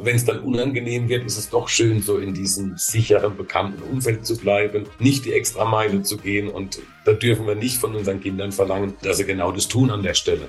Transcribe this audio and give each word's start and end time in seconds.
Wenn 0.00 0.14
es 0.14 0.24
dann 0.24 0.38
unangenehm 0.38 1.08
wird, 1.08 1.24
ist 1.26 1.36
es 1.36 1.50
doch 1.50 1.68
schön, 1.68 2.00
so 2.00 2.18
in 2.18 2.32
diesem 2.32 2.76
sicheren, 2.76 3.36
bekannten 3.36 3.82
Umfeld 3.82 4.24
zu 4.24 4.36
bleiben, 4.36 4.84
nicht 5.00 5.24
die 5.24 5.32
extra 5.32 5.64
Meile 5.64 6.02
zu 6.02 6.18
gehen. 6.18 6.48
Und 6.48 6.78
da 7.04 7.14
dürfen 7.14 7.48
wir 7.48 7.56
nicht 7.56 7.78
von 7.78 7.96
unseren 7.96 8.20
Kindern 8.20 8.52
verlangen, 8.52 8.94
dass 9.02 9.16
sie 9.16 9.24
genau 9.24 9.50
das 9.50 9.66
tun 9.66 9.90
an 9.90 10.04
der 10.04 10.14
Stelle. 10.14 10.48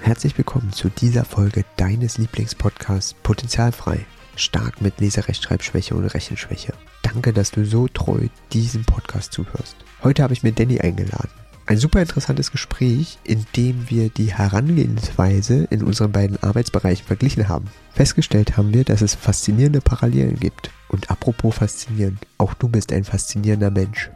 Herzlich 0.00 0.36
willkommen 0.36 0.72
zu 0.72 0.88
dieser 0.88 1.24
Folge 1.24 1.64
deines 1.76 2.18
Lieblingspodcasts 2.18 3.14
Potenzialfrei. 3.22 4.04
Stark 4.34 4.80
mit 4.80 5.00
Leserechtschreibschwäche 5.00 5.94
und 5.94 6.06
Rechenschwäche. 6.06 6.72
Danke, 7.02 7.32
dass 7.32 7.52
du 7.52 7.64
so 7.64 7.86
treu 7.86 8.26
diesem 8.52 8.84
Podcast 8.84 9.32
zuhörst. 9.32 9.76
Heute 10.02 10.24
habe 10.24 10.32
ich 10.32 10.42
mir 10.42 10.50
Danny 10.50 10.80
eingeladen. 10.80 11.45
Ein 11.68 11.78
super 11.78 12.00
interessantes 12.00 12.52
Gespräch, 12.52 13.18
in 13.24 13.44
dem 13.56 13.90
wir 13.90 14.08
die 14.08 14.32
Herangehensweise 14.32 15.66
in 15.68 15.82
unseren 15.82 16.12
beiden 16.12 16.40
Arbeitsbereichen 16.40 17.04
verglichen 17.04 17.48
haben. 17.48 17.64
Festgestellt 17.90 18.56
haben 18.56 18.72
wir, 18.72 18.84
dass 18.84 19.02
es 19.02 19.16
faszinierende 19.16 19.80
Parallelen 19.80 20.36
gibt. 20.36 20.70
Und 20.88 21.10
apropos 21.10 21.56
faszinierend, 21.56 22.20
auch 22.38 22.54
du 22.54 22.68
bist 22.68 22.92
ein 22.92 23.02
faszinierender 23.02 23.72
Mensch. 23.72 24.12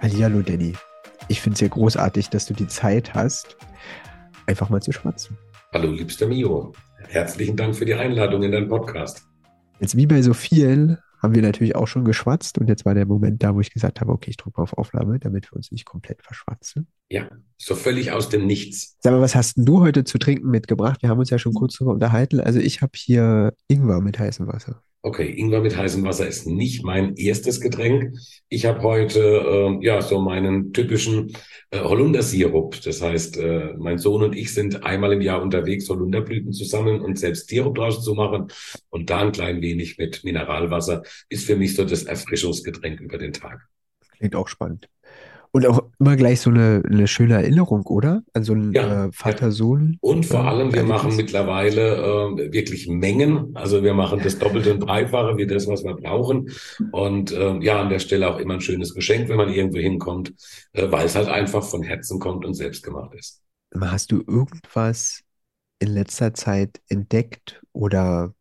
Hallo 0.00 0.40
Danny. 0.40 0.74
Ich 1.26 1.40
finde 1.40 1.54
es 1.54 1.58
sehr 1.58 1.68
großartig, 1.68 2.28
dass 2.30 2.46
du 2.46 2.54
die 2.54 2.68
Zeit 2.68 3.14
hast, 3.14 3.56
einfach 4.46 4.68
mal 4.68 4.80
zu 4.80 4.92
schwatzen. 4.92 5.36
Hallo, 5.72 5.90
liebster 5.90 6.28
Mio. 6.28 6.74
Herzlichen 7.08 7.56
Dank 7.56 7.74
für 7.74 7.86
die 7.86 7.94
Einladung 7.94 8.44
in 8.44 8.52
deinen 8.52 8.68
Podcast. 8.68 9.26
Jetzt 9.80 9.96
wie 9.96 10.06
bei 10.06 10.22
so 10.22 10.32
vielen 10.32 10.98
haben 11.24 11.34
wir 11.34 11.42
natürlich 11.42 11.74
auch 11.74 11.88
schon 11.88 12.04
geschwatzt 12.04 12.58
und 12.58 12.68
jetzt 12.68 12.84
war 12.84 12.94
der 12.94 13.06
Moment 13.06 13.42
da, 13.42 13.54
wo 13.54 13.60
ich 13.60 13.72
gesagt 13.72 14.00
habe, 14.00 14.12
okay, 14.12 14.30
ich 14.30 14.36
drücke 14.36 14.60
auf 14.60 14.74
Aufnahme, 14.74 15.18
damit 15.18 15.50
wir 15.50 15.56
uns 15.56 15.72
nicht 15.72 15.86
komplett 15.86 16.22
verschwatzen. 16.22 16.86
Ja, 17.08 17.28
so 17.56 17.74
völlig 17.74 18.12
aus 18.12 18.28
dem 18.28 18.46
Nichts. 18.46 18.96
Sag 19.00 19.12
mal, 19.12 19.22
was 19.22 19.34
hast 19.34 19.56
denn 19.56 19.64
du 19.64 19.80
heute 19.80 20.04
zu 20.04 20.18
trinken 20.18 20.50
mitgebracht? 20.50 21.00
Wir 21.00 21.08
haben 21.08 21.18
uns 21.18 21.30
ja 21.30 21.38
schon 21.38 21.54
kurz 21.54 21.78
darüber 21.78 21.94
unterhalten. 21.94 22.40
Also 22.40 22.60
ich 22.60 22.82
habe 22.82 22.92
hier 22.94 23.54
Ingwer 23.68 24.00
mit 24.00 24.18
heißem 24.18 24.46
Wasser. 24.46 24.82
Okay, 25.06 25.34
Ingwer 25.36 25.60
mit 25.60 25.76
heißem 25.76 26.02
Wasser 26.02 26.26
ist 26.26 26.46
nicht 26.46 26.82
mein 26.82 27.14
erstes 27.16 27.60
Getränk. 27.60 28.16
Ich 28.48 28.64
habe 28.64 28.80
heute 28.80 29.20
äh, 29.20 29.84
ja 29.84 30.00
so 30.00 30.18
meinen 30.18 30.72
typischen 30.72 31.36
äh, 31.70 31.80
Holundersirup. 31.80 32.80
Das 32.80 33.02
heißt, 33.02 33.36
äh, 33.36 33.74
mein 33.76 33.98
Sohn 33.98 34.22
und 34.22 34.34
ich 34.34 34.54
sind 34.54 34.82
einmal 34.82 35.12
im 35.12 35.20
Jahr 35.20 35.42
unterwegs, 35.42 35.90
Holunderblüten 35.90 36.54
zu 36.54 36.64
sammeln 36.64 37.02
und 37.02 37.18
selbst 37.18 37.50
Sirup 37.50 37.74
draus 37.74 38.02
zu 38.02 38.14
machen. 38.14 38.46
Und 38.88 39.10
da 39.10 39.18
ein 39.18 39.32
klein 39.32 39.60
wenig 39.60 39.98
mit 39.98 40.24
Mineralwasser 40.24 41.02
ist 41.28 41.44
für 41.44 41.56
mich 41.56 41.74
so 41.74 41.84
das 41.84 42.04
Erfrischungsgetränk 42.04 43.02
über 43.02 43.18
den 43.18 43.34
Tag. 43.34 43.68
Klingt 44.16 44.34
auch 44.34 44.48
spannend. 44.48 44.88
Und 45.54 45.66
auch 45.68 45.84
immer 46.00 46.16
gleich 46.16 46.40
so 46.40 46.50
eine, 46.50 46.82
eine 46.84 47.06
schöne 47.06 47.34
Erinnerung, 47.34 47.86
oder? 47.86 48.24
An 48.32 48.42
so 48.42 48.54
einen 48.54 48.72
ja, 48.72 49.04
äh, 49.04 49.12
Vater-Sohn. 49.12 49.98
Und 50.00 50.26
vor 50.26 50.40
allem, 50.40 50.74
wir 50.74 50.82
machen 50.82 51.14
mittlerweile 51.14 51.94
äh, 51.94 52.52
wirklich 52.52 52.88
Mengen. 52.88 53.54
Also 53.54 53.84
wir 53.84 53.94
machen 53.94 54.20
das 54.20 54.36
Doppelte 54.36 54.74
und 54.74 54.80
Dreifache 54.80 55.36
wie 55.36 55.46
das, 55.46 55.68
was 55.68 55.84
wir 55.84 55.94
brauchen. 55.94 56.50
Und 56.90 57.30
äh, 57.30 57.56
ja, 57.58 57.80
an 57.80 57.88
der 57.88 58.00
Stelle 58.00 58.34
auch 58.34 58.40
immer 58.40 58.54
ein 58.54 58.62
schönes 58.62 58.94
Geschenk, 58.94 59.28
wenn 59.28 59.36
man 59.36 59.48
irgendwo 59.48 59.78
hinkommt, 59.78 60.34
äh, 60.72 60.90
weil 60.90 61.06
es 61.06 61.14
halt 61.14 61.28
einfach 61.28 61.62
von 61.62 61.84
Herzen 61.84 62.18
kommt 62.18 62.44
und 62.44 62.54
selbst 62.54 62.82
gemacht 62.82 63.14
ist. 63.14 63.40
Hast 63.80 64.10
du 64.10 64.24
irgendwas 64.26 65.20
in 65.78 65.90
letzter 65.90 66.34
Zeit 66.34 66.80
entdeckt 66.88 67.62
oder 67.72 68.34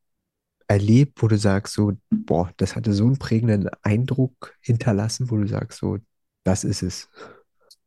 erlebt, 0.68 1.22
wo 1.22 1.28
du 1.28 1.38
sagst, 1.38 1.76
so, 1.76 1.94
boah, 2.10 2.50
das 2.58 2.76
hatte 2.76 2.92
so 2.92 3.06
einen 3.06 3.20
prägenden 3.20 3.70
Eindruck 3.84 4.56
hinterlassen, 4.62 5.30
wo 5.30 5.38
du 5.38 5.46
sagst, 5.46 5.78
so, 5.78 6.00
das 6.44 6.64
ist 6.64 6.82
es. 6.82 7.10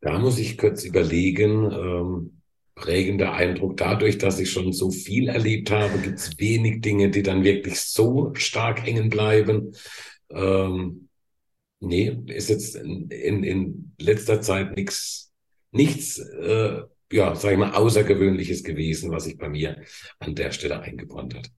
Da 0.00 0.18
muss 0.18 0.38
ich 0.38 0.58
kurz 0.58 0.84
überlegen. 0.84 1.70
Ähm, 1.72 2.36
prägender 2.76 3.32
Eindruck. 3.32 3.76
Dadurch, 3.78 4.18
dass 4.18 4.38
ich 4.38 4.50
schon 4.50 4.72
so 4.72 4.91
viel 4.91 5.28
erlebt 5.28 5.72
habe, 5.72 5.98
gibt 5.98 6.19
es 6.19 6.38
wenig 6.38 6.82
Dinge, 6.82 7.10
die 7.10 7.22
dann 7.22 7.42
wirklich 7.42 7.81
so 7.81 8.32
stark 8.34 8.86
hängen 8.86 9.08
bleiben. 9.08 9.75
Ähm, 10.31 11.08
nee, 11.81 12.16
ist 12.26 12.50
jetzt 12.50 12.76
in, 12.76 13.08
in, 13.08 13.42
in 13.42 13.92
letzter 13.98 14.42
Zeit 14.42 14.76
nichts, 14.76 15.32
nichts, 15.72 16.19
äh, 16.19 16.82
ja, 17.10 17.34
sag 17.34 17.52
ich 17.52 17.58
mal, 17.58 17.72
Außergewöhnliches 17.72 18.62
gewesen, 18.62 19.10
was 19.10 19.25
sich 19.25 19.38
bei 19.38 19.48
mir 19.48 19.82
an 20.19 20.34
der 20.34 20.52
Stelle 20.52 20.81
eingebrannt 20.81 21.34
hat. 21.34 21.50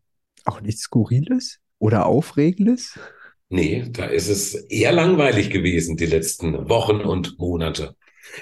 Auch 0.45 0.61
nichts 0.61 0.83
Skurriles 0.83 1.59
oder 1.79 2.07
Aufregendes? 2.07 2.99
Nee, 3.51 3.87
da 3.91 4.05
ist 4.07 4.29
es 4.29 4.55
eher 4.55 4.93
langweilig 4.93 5.51
gewesen, 5.51 5.97
die 5.97 6.07
letzten 6.07 6.69
Wochen 6.69 7.01
und 7.01 7.39
Monate. 7.39 7.97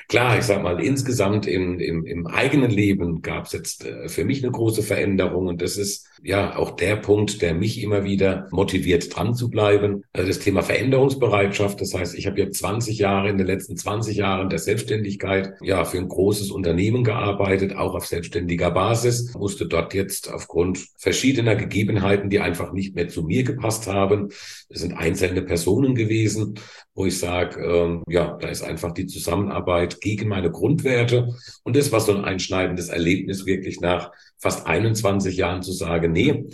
Klar, 0.08 0.38
ich 0.38 0.44
sag 0.44 0.62
mal, 0.62 0.82
insgesamt 0.82 1.46
im, 1.46 1.78
im, 1.80 2.04
im 2.06 2.26
eigenen 2.26 2.70
Leben 2.70 3.22
gab 3.22 3.46
es 3.46 3.52
jetzt 3.52 3.84
äh, 3.84 4.08
für 4.08 4.24
mich 4.24 4.42
eine 4.42 4.52
große 4.52 4.82
Veränderung 4.82 5.46
und 5.46 5.62
das 5.62 5.76
ist 5.76 6.06
ja 6.22 6.56
auch 6.56 6.72
der 6.72 6.96
Punkt, 6.96 7.42
der 7.42 7.54
mich 7.54 7.82
immer 7.82 8.04
wieder 8.04 8.46
motiviert, 8.50 9.14
dran 9.14 9.34
zu 9.34 9.50
bleiben. 9.50 10.02
Also 10.12 10.28
das 10.28 10.38
Thema 10.38 10.62
Veränderungsbereitschaft. 10.62 11.80
Das 11.80 11.94
heißt, 11.94 12.16
ich 12.16 12.26
habe 12.26 12.40
jetzt 12.40 12.58
20 12.58 12.98
Jahre, 12.98 13.28
in 13.28 13.38
den 13.38 13.46
letzten 13.46 13.76
20 13.76 14.16
Jahren 14.16 14.48
der 14.48 14.58
Selbstständigkeit, 14.58 15.54
ja, 15.60 15.84
für 15.84 15.98
ein 15.98 16.08
großes 16.08 16.50
Unternehmen 16.50 17.04
gearbeitet, 17.04 17.76
auch 17.76 17.94
auf 17.94 18.06
selbstständiger 18.06 18.70
Basis, 18.70 19.34
musste 19.34 19.66
dort 19.66 19.94
jetzt 19.94 20.32
aufgrund 20.32 20.86
verschiedener 20.96 21.56
Gegebenheiten, 21.56 22.30
die 22.30 22.40
einfach 22.40 22.72
nicht 22.72 22.94
mehr 22.94 23.08
zu 23.08 23.22
mir 23.22 23.44
gepasst 23.44 23.86
haben, 23.86 24.30
es 24.68 24.80
sind 24.80 24.94
einzelne 24.94 25.42
Personen 25.42 25.94
gewesen, 25.94 26.54
wo 26.96 27.04
ich 27.04 27.18
sage, 27.18 27.60
ähm, 27.62 28.02
ja, 28.08 28.38
da 28.40 28.48
ist 28.48 28.62
einfach 28.62 28.92
die 28.92 29.06
Zusammenarbeit 29.06 30.00
gegen 30.00 30.28
meine 30.28 30.50
Grundwerte. 30.50 31.36
Und 31.62 31.76
das 31.76 31.92
war 31.92 32.00
so 32.00 32.12
ein 32.12 32.24
einschneidendes 32.24 32.88
Erlebnis, 32.88 33.44
wirklich 33.44 33.80
nach 33.80 34.10
fast 34.38 34.66
21 34.66 35.36
Jahren 35.36 35.62
zu 35.62 35.72
sagen, 35.72 36.12
nee, 36.12 36.46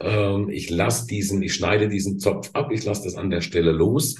ähm, 0.00 0.48
ich 0.48 0.70
lasse 0.70 1.06
diesen, 1.06 1.42
ich 1.42 1.54
schneide 1.54 1.88
diesen 1.88 2.18
Zopf 2.18 2.50
ab, 2.54 2.72
ich 2.72 2.84
lasse 2.84 3.04
das 3.04 3.14
an 3.14 3.28
der 3.28 3.42
Stelle 3.42 3.72
los. 3.72 4.16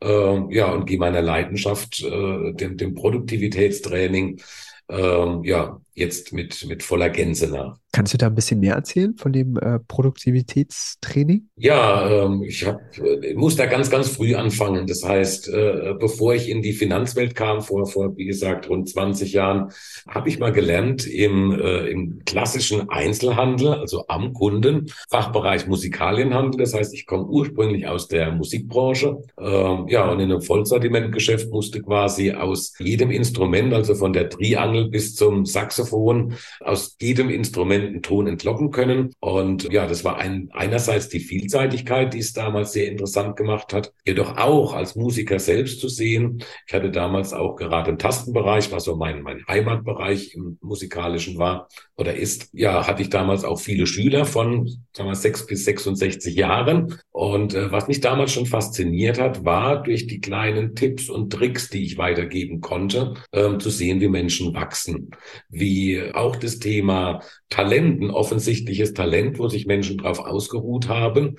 Ähm, 0.00 0.50
ja, 0.50 0.72
und 0.72 0.86
gehe 0.86 0.98
meiner 0.98 1.22
Leidenschaft, 1.22 2.02
äh, 2.02 2.52
dem, 2.54 2.76
dem 2.76 2.94
Produktivitätstraining, 2.94 4.40
ähm, 4.88 5.44
ja, 5.44 5.80
jetzt 5.94 6.32
mit, 6.32 6.64
mit 6.66 6.82
voller 6.82 7.10
Gänse 7.10 7.48
nach. 7.48 7.76
Kannst 7.92 8.14
du 8.14 8.18
da 8.18 8.28
ein 8.28 8.36
bisschen 8.36 8.60
mehr 8.60 8.76
erzählen 8.76 9.16
von 9.16 9.32
dem 9.32 9.56
äh, 9.56 9.80
Produktivitätstraining? 9.80 11.48
Ja, 11.56 12.24
ähm, 12.24 12.44
ich 12.44 12.64
hab, 12.64 12.80
äh, 12.98 13.34
muss 13.34 13.56
da 13.56 13.66
ganz, 13.66 13.90
ganz 13.90 14.08
früh 14.08 14.36
anfangen. 14.36 14.86
Das 14.86 15.02
heißt, 15.02 15.48
äh, 15.48 15.94
bevor 15.98 16.34
ich 16.34 16.48
in 16.48 16.62
die 16.62 16.72
Finanzwelt 16.72 17.34
kam, 17.34 17.62
vor, 17.62 17.86
vor 17.86 18.16
wie 18.16 18.26
gesagt, 18.26 18.68
rund 18.68 18.88
20 18.88 19.32
Jahren, 19.32 19.72
habe 20.08 20.28
ich 20.28 20.38
mal 20.38 20.52
gelernt 20.52 21.04
im, 21.04 21.50
äh, 21.50 21.88
im 21.88 22.20
klassischen 22.24 22.88
Einzelhandel, 22.90 23.74
also 23.74 24.04
am 24.06 24.34
Kunden, 24.34 24.86
Fachbereich 25.10 25.66
Musikalienhandel. 25.66 26.60
Das 26.60 26.74
heißt, 26.74 26.94
ich 26.94 27.06
komme 27.06 27.26
ursprünglich 27.26 27.88
aus 27.88 28.06
der 28.06 28.30
Musikbranche. 28.30 29.20
Ähm, 29.36 29.86
ja, 29.88 30.08
und 30.08 30.20
in 30.20 30.30
einem 30.30 30.42
Vollsortimentgeschäft 30.42 31.50
musste 31.50 31.82
quasi 31.82 32.30
aus 32.30 32.74
jedem 32.78 33.10
Instrument, 33.10 33.74
also 33.74 33.96
von 33.96 34.12
der 34.12 34.30
Triangel 34.30 34.90
bis 34.90 35.16
zum 35.16 35.44
Saxophon, 35.44 35.79
Saxophon 35.80 36.34
aus 36.60 36.96
jedem 37.00 37.30
Instrument 37.30 37.84
einen 37.84 38.02
Ton 38.02 38.26
entlocken 38.26 38.70
können. 38.70 39.14
Und 39.20 39.70
ja, 39.72 39.86
das 39.86 40.04
war 40.04 40.18
ein, 40.18 40.50
einerseits 40.52 41.08
die 41.08 41.20
Vielseitigkeit, 41.20 42.14
die 42.14 42.18
es 42.18 42.32
damals 42.32 42.72
sehr 42.72 42.88
interessant 42.88 43.36
gemacht 43.36 43.72
hat, 43.72 43.92
jedoch 44.06 44.36
auch 44.36 44.74
als 44.74 44.96
Musiker 44.96 45.38
selbst 45.38 45.80
zu 45.80 45.88
sehen. 45.88 46.42
Ich 46.66 46.74
hatte 46.74 46.90
damals 46.90 47.32
auch 47.32 47.56
gerade 47.56 47.90
im 47.90 47.98
Tastenbereich, 47.98 48.70
was 48.72 48.84
so 48.84 48.96
mein, 48.96 49.22
mein 49.22 49.44
Heimatbereich 49.46 50.34
im 50.34 50.58
musikalischen 50.60 51.38
war 51.38 51.68
oder 52.00 52.14
ist, 52.14 52.48
ja, 52.52 52.86
hatte 52.86 53.02
ich 53.02 53.10
damals 53.10 53.44
auch 53.44 53.60
viele 53.60 53.86
Schüler 53.86 54.24
von, 54.24 54.66
sagen 54.92 55.10
wir, 55.10 55.14
sechs 55.14 55.44
bis 55.46 55.66
66 55.66 56.34
Jahren. 56.34 56.98
Und 57.10 57.54
äh, 57.54 57.70
was 57.70 57.88
mich 57.88 58.00
damals 58.00 58.32
schon 58.32 58.46
fasziniert 58.46 59.20
hat, 59.20 59.44
war 59.44 59.82
durch 59.82 60.06
die 60.06 60.20
kleinen 60.20 60.74
Tipps 60.74 61.10
und 61.10 61.30
Tricks, 61.30 61.68
die 61.68 61.84
ich 61.84 61.98
weitergeben 61.98 62.62
konnte, 62.62 63.14
ähm, 63.32 63.60
zu 63.60 63.68
sehen, 63.68 64.00
wie 64.00 64.08
Menschen 64.08 64.54
wachsen, 64.54 65.10
wie 65.50 65.69
wie 65.70 66.12
auch 66.14 66.36
das 66.36 66.58
Thema 66.58 67.22
Talenten, 67.48 68.10
offensichtliches 68.10 68.92
Talent, 68.92 69.38
wo 69.38 69.48
sich 69.48 69.66
Menschen 69.66 69.98
drauf 69.98 70.18
ausgeruht 70.18 70.88
haben, 70.88 71.36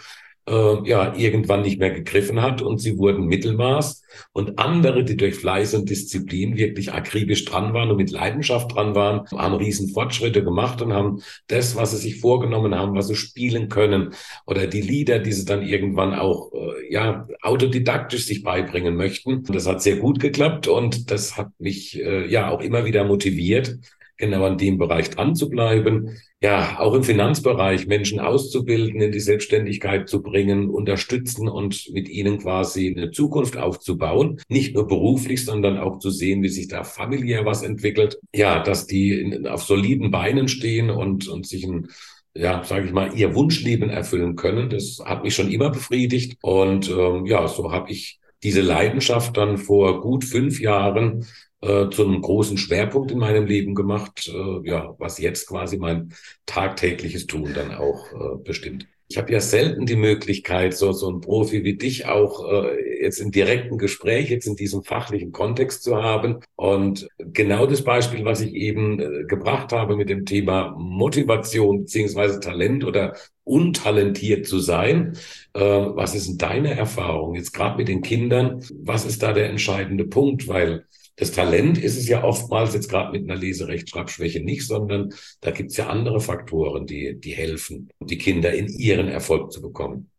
äh, 0.47 0.89
ja, 0.89 1.13
irgendwann 1.15 1.61
nicht 1.61 1.79
mehr 1.79 1.91
gegriffen 1.91 2.41
hat 2.41 2.61
und 2.61 2.79
sie 2.79 2.97
wurden 2.97 3.27
Mittelmaß 3.27 4.03
und 4.33 4.57
andere, 4.57 5.03
die 5.03 5.15
durch 5.15 5.35
Fleiß 5.35 5.75
und 5.75 5.89
Disziplin 5.89 6.57
wirklich 6.57 6.93
akribisch 6.93 7.45
dran 7.45 7.73
waren 7.73 7.91
und 7.91 7.97
mit 7.97 8.11
Leidenschaft 8.11 8.73
dran 8.73 8.95
waren, 8.95 9.27
haben 9.37 9.55
riesen 9.55 9.89
Fortschritte 9.89 10.43
gemacht 10.43 10.81
und 10.81 10.93
haben 10.93 11.21
das, 11.47 11.75
was 11.75 11.91
sie 11.91 11.97
sich 11.97 12.19
vorgenommen 12.19 12.73
haben, 12.73 12.95
was 12.95 13.07
sie 13.07 13.15
spielen 13.15 13.69
können 13.69 14.13
oder 14.47 14.65
die 14.65 14.81
Lieder, 14.81 15.19
die 15.19 15.31
sie 15.31 15.45
dann 15.45 15.61
irgendwann 15.61 16.15
auch, 16.15 16.51
äh, 16.53 16.91
ja, 16.91 17.27
autodidaktisch 17.41 18.25
sich 18.25 18.43
beibringen 18.43 18.95
möchten. 18.95 19.43
Das 19.43 19.67
hat 19.67 19.81
sehr 19.81 19.97
gut 19.97 20.19
geklappt 20.19 20.67
und 20.67 21.11
das 21.11 21.37
hat 21.37 21.49
mich, 21.59 21.99
äh, 21.99 22.27
ja, 22.27 22.49
auch 22.49 22.61
immer 22.61 22.85
wieder 22.85 23.03
motiviert, 23.03 23.77
genau 24.21 24.45
an 24.45 24.57
dem 24.57 24.77
Bereich 24.77 25.09
dran 25.09 25.35
zu 25.35 25.49
bleiben. 25.49 26.17
Ja, 26.41 26.79
auch 26.79 26.93
im 26.93 27.03
Finanzbereich 27.03 27.87
Menschen 27.87 28.19
auszubilden, 28.19 29.01
in 29.01 29.11
die 29.11 29.19
Selbstständigkeit 29.19 30.07
zu 30.07 30.23
bringen, 30.23 30.69
unterstützen 30.69 31.49
und 31.49 31.89
mit 31.91 32.07
ihnen 32.07 32.37
quasi 32.39 32.95
eine 32.95 33.11
Zukunft 33.11 33.57
aufzubauen. 33.57 34.39
Nicht 34.47 34.73
nur 34.73 34.87
beruflich, 34.87 35.43
sondern 35.43 35.77
auch 35.77 35.99
zu 35.99 36.09
sehen, 36.09 36.41
wie 36.41 36.49
sich 36.49 36.69
da 36.69 36.83
familiär 36.83 37.45
was 37.45 37.61
entwickelt. 37.61 38.17
Ja, 38.33 38.63
dass 38.63 38.87
die 38.87 39.45
auf 39.47 39.63
soliden 39.63 40.09
Beinen 40.09 40.47
stehen 40.47 40.89
und, 40.89 41.27
und 41.27 41.45
sich 41.45 41.65
ein 41.65 41.89
ja, 42.33 42.63
sage 42.63 42.85
ich 42.85 42.93
mal, 42.93 43.13
ihr 43.13 43.35
Wunschleben 43.35 43.89
erfüllen 43.89 44.37
können. 44.37 44.69
Das 44.69 44.99
hat 45.03 45.23
mich 45.23 45.35
schon 45.35 45.51
immer 45.51 45.69
befriedigt. 45.69 46.37
Und 46.41 46.89
ähm, 46.89 47.25
ja, 47.25 47.45
so 47.49 47.73
habe 47.73 47.91
ich 47.91 48.21
diese 48.41 48.61
Leidenschaft 48.61 49.35
dann 49.37 49.57
vor 49.57 50.01
gut 50.01 50.23
fünf 50.23 50.59
Jahren 50.59 51.25
äh, 51.61 51.89
zu 51.89 52.05
einem 52.05 52.21
großen 52.21 52.57
Schwerpunkt 52.57 53.11
in 53.11 53.19
meinem 53.19 53.45
Leben 53.45 53.75
gemacht, 53.75 54.27
äh, 54.33 54.67
ja, 54.67 54.95
was 54.97 55.19
jetzt 55.19 55.47
quasi 55.47 55.77
mein 55.77 56.13
tagtägliches 56.45 57.27
Tun 57.27 57.53
dann 57.53 57.73
auch 57.73 58.11
äh, 58.13 58.37
bestimmt. 58.43 58.87
Ich 59.11 59.17
habe 59.17 59.33
ja 59.33 59.41
selten 59.41 59.85
die 59.85 59.97
Möglichkeit, 59.97 60.73
so, 60.73 60.93
so 60.93 61.11
ein 61.11 61.19
Profi 61.19 61.65
wie 61.65 61.75
dich 61.75 62.05
auch 62.05 62.49
äh, 62.49 63.01
jetzt 63.03 63.19
im 63.19 63.31
direkten 63.31 63.77
Gespräch, 63.77 64.29
jetzt 64.29 64.47
in 64.47 64.55
diesem 64.55 64.83
fachlichen 64.83 65.33
Kontext 65.33 65.83
zu 65.83 66.01
haben. 66.01 66.39
Und 66.55 67.09
genau 67.17 67.65
das 67.65 67.83
Beispiel, 67.83 68.23
was 68.23 68.39
ich 68.39 68.53
eben 68.53 69.01
äh, 69.01 69.25
gebracht 69.25 69.73
habe 69.73 69.97
mit 69.97 70.09
dem 70.09 70.25
Thema 70.25 70.73
Motivation 70.77 71.81
beziehungsweise 71.81 72.39
Talent 72.39 72.85
oder 72.85 73.17
untalentiert 73.43 74.47
zu 74.47 74.59
sein. 74.59 75.17
Äh, 75.53 75.59
was 75.59 76.15
ist 76.15 76.29
denn 76.29 76.37
deine 76.37 76.73
Erfahrung 76.73 77.35
jetzt 77.35 77.51
gerade 77.51 77.75
mit 77.75 77.89
den 77.89 78.01
Kindern? 78.01 78.63
Was 78.81 79.05
ist 79.05 79.21
da 79.21 79.33
der 79.33 79.49
entscheidende 79.49 80.05
Punkt? 80.05 80.47
Weil 80.47 80.85
das 81.21 81.31
Talent 81.31 81.77
ist 81.77 81.97
es 81.97 82.07
ja 82.07 82.23
oftmals 82.23 82.73
jetzt 82.73 82.89
gerade 82.89 83.11
mit 83.11 83.29
einer 83.29 83.39
Leserechtschreibschwäche 83.39 84.43
nicht, 84.43 84.65
sondern 84.65 85.13
da 85.41 85.51
gibt 85.51 85.69
es 85.69 85.77
ja 85.77 85.85
andere 85.85 86.19
Faktoren, 86.19 86.87
die, 86.87 87.15
die 87.19 87.33
helfen, 87.33 87.91
die 87.99 88.17
Kinder 88.17 88.51
in 88.51 88.67
ihren 88.67 89.07
Erfolg 89.07 89.51
zu 89.51 89.61
bekommen. 89.61 90.09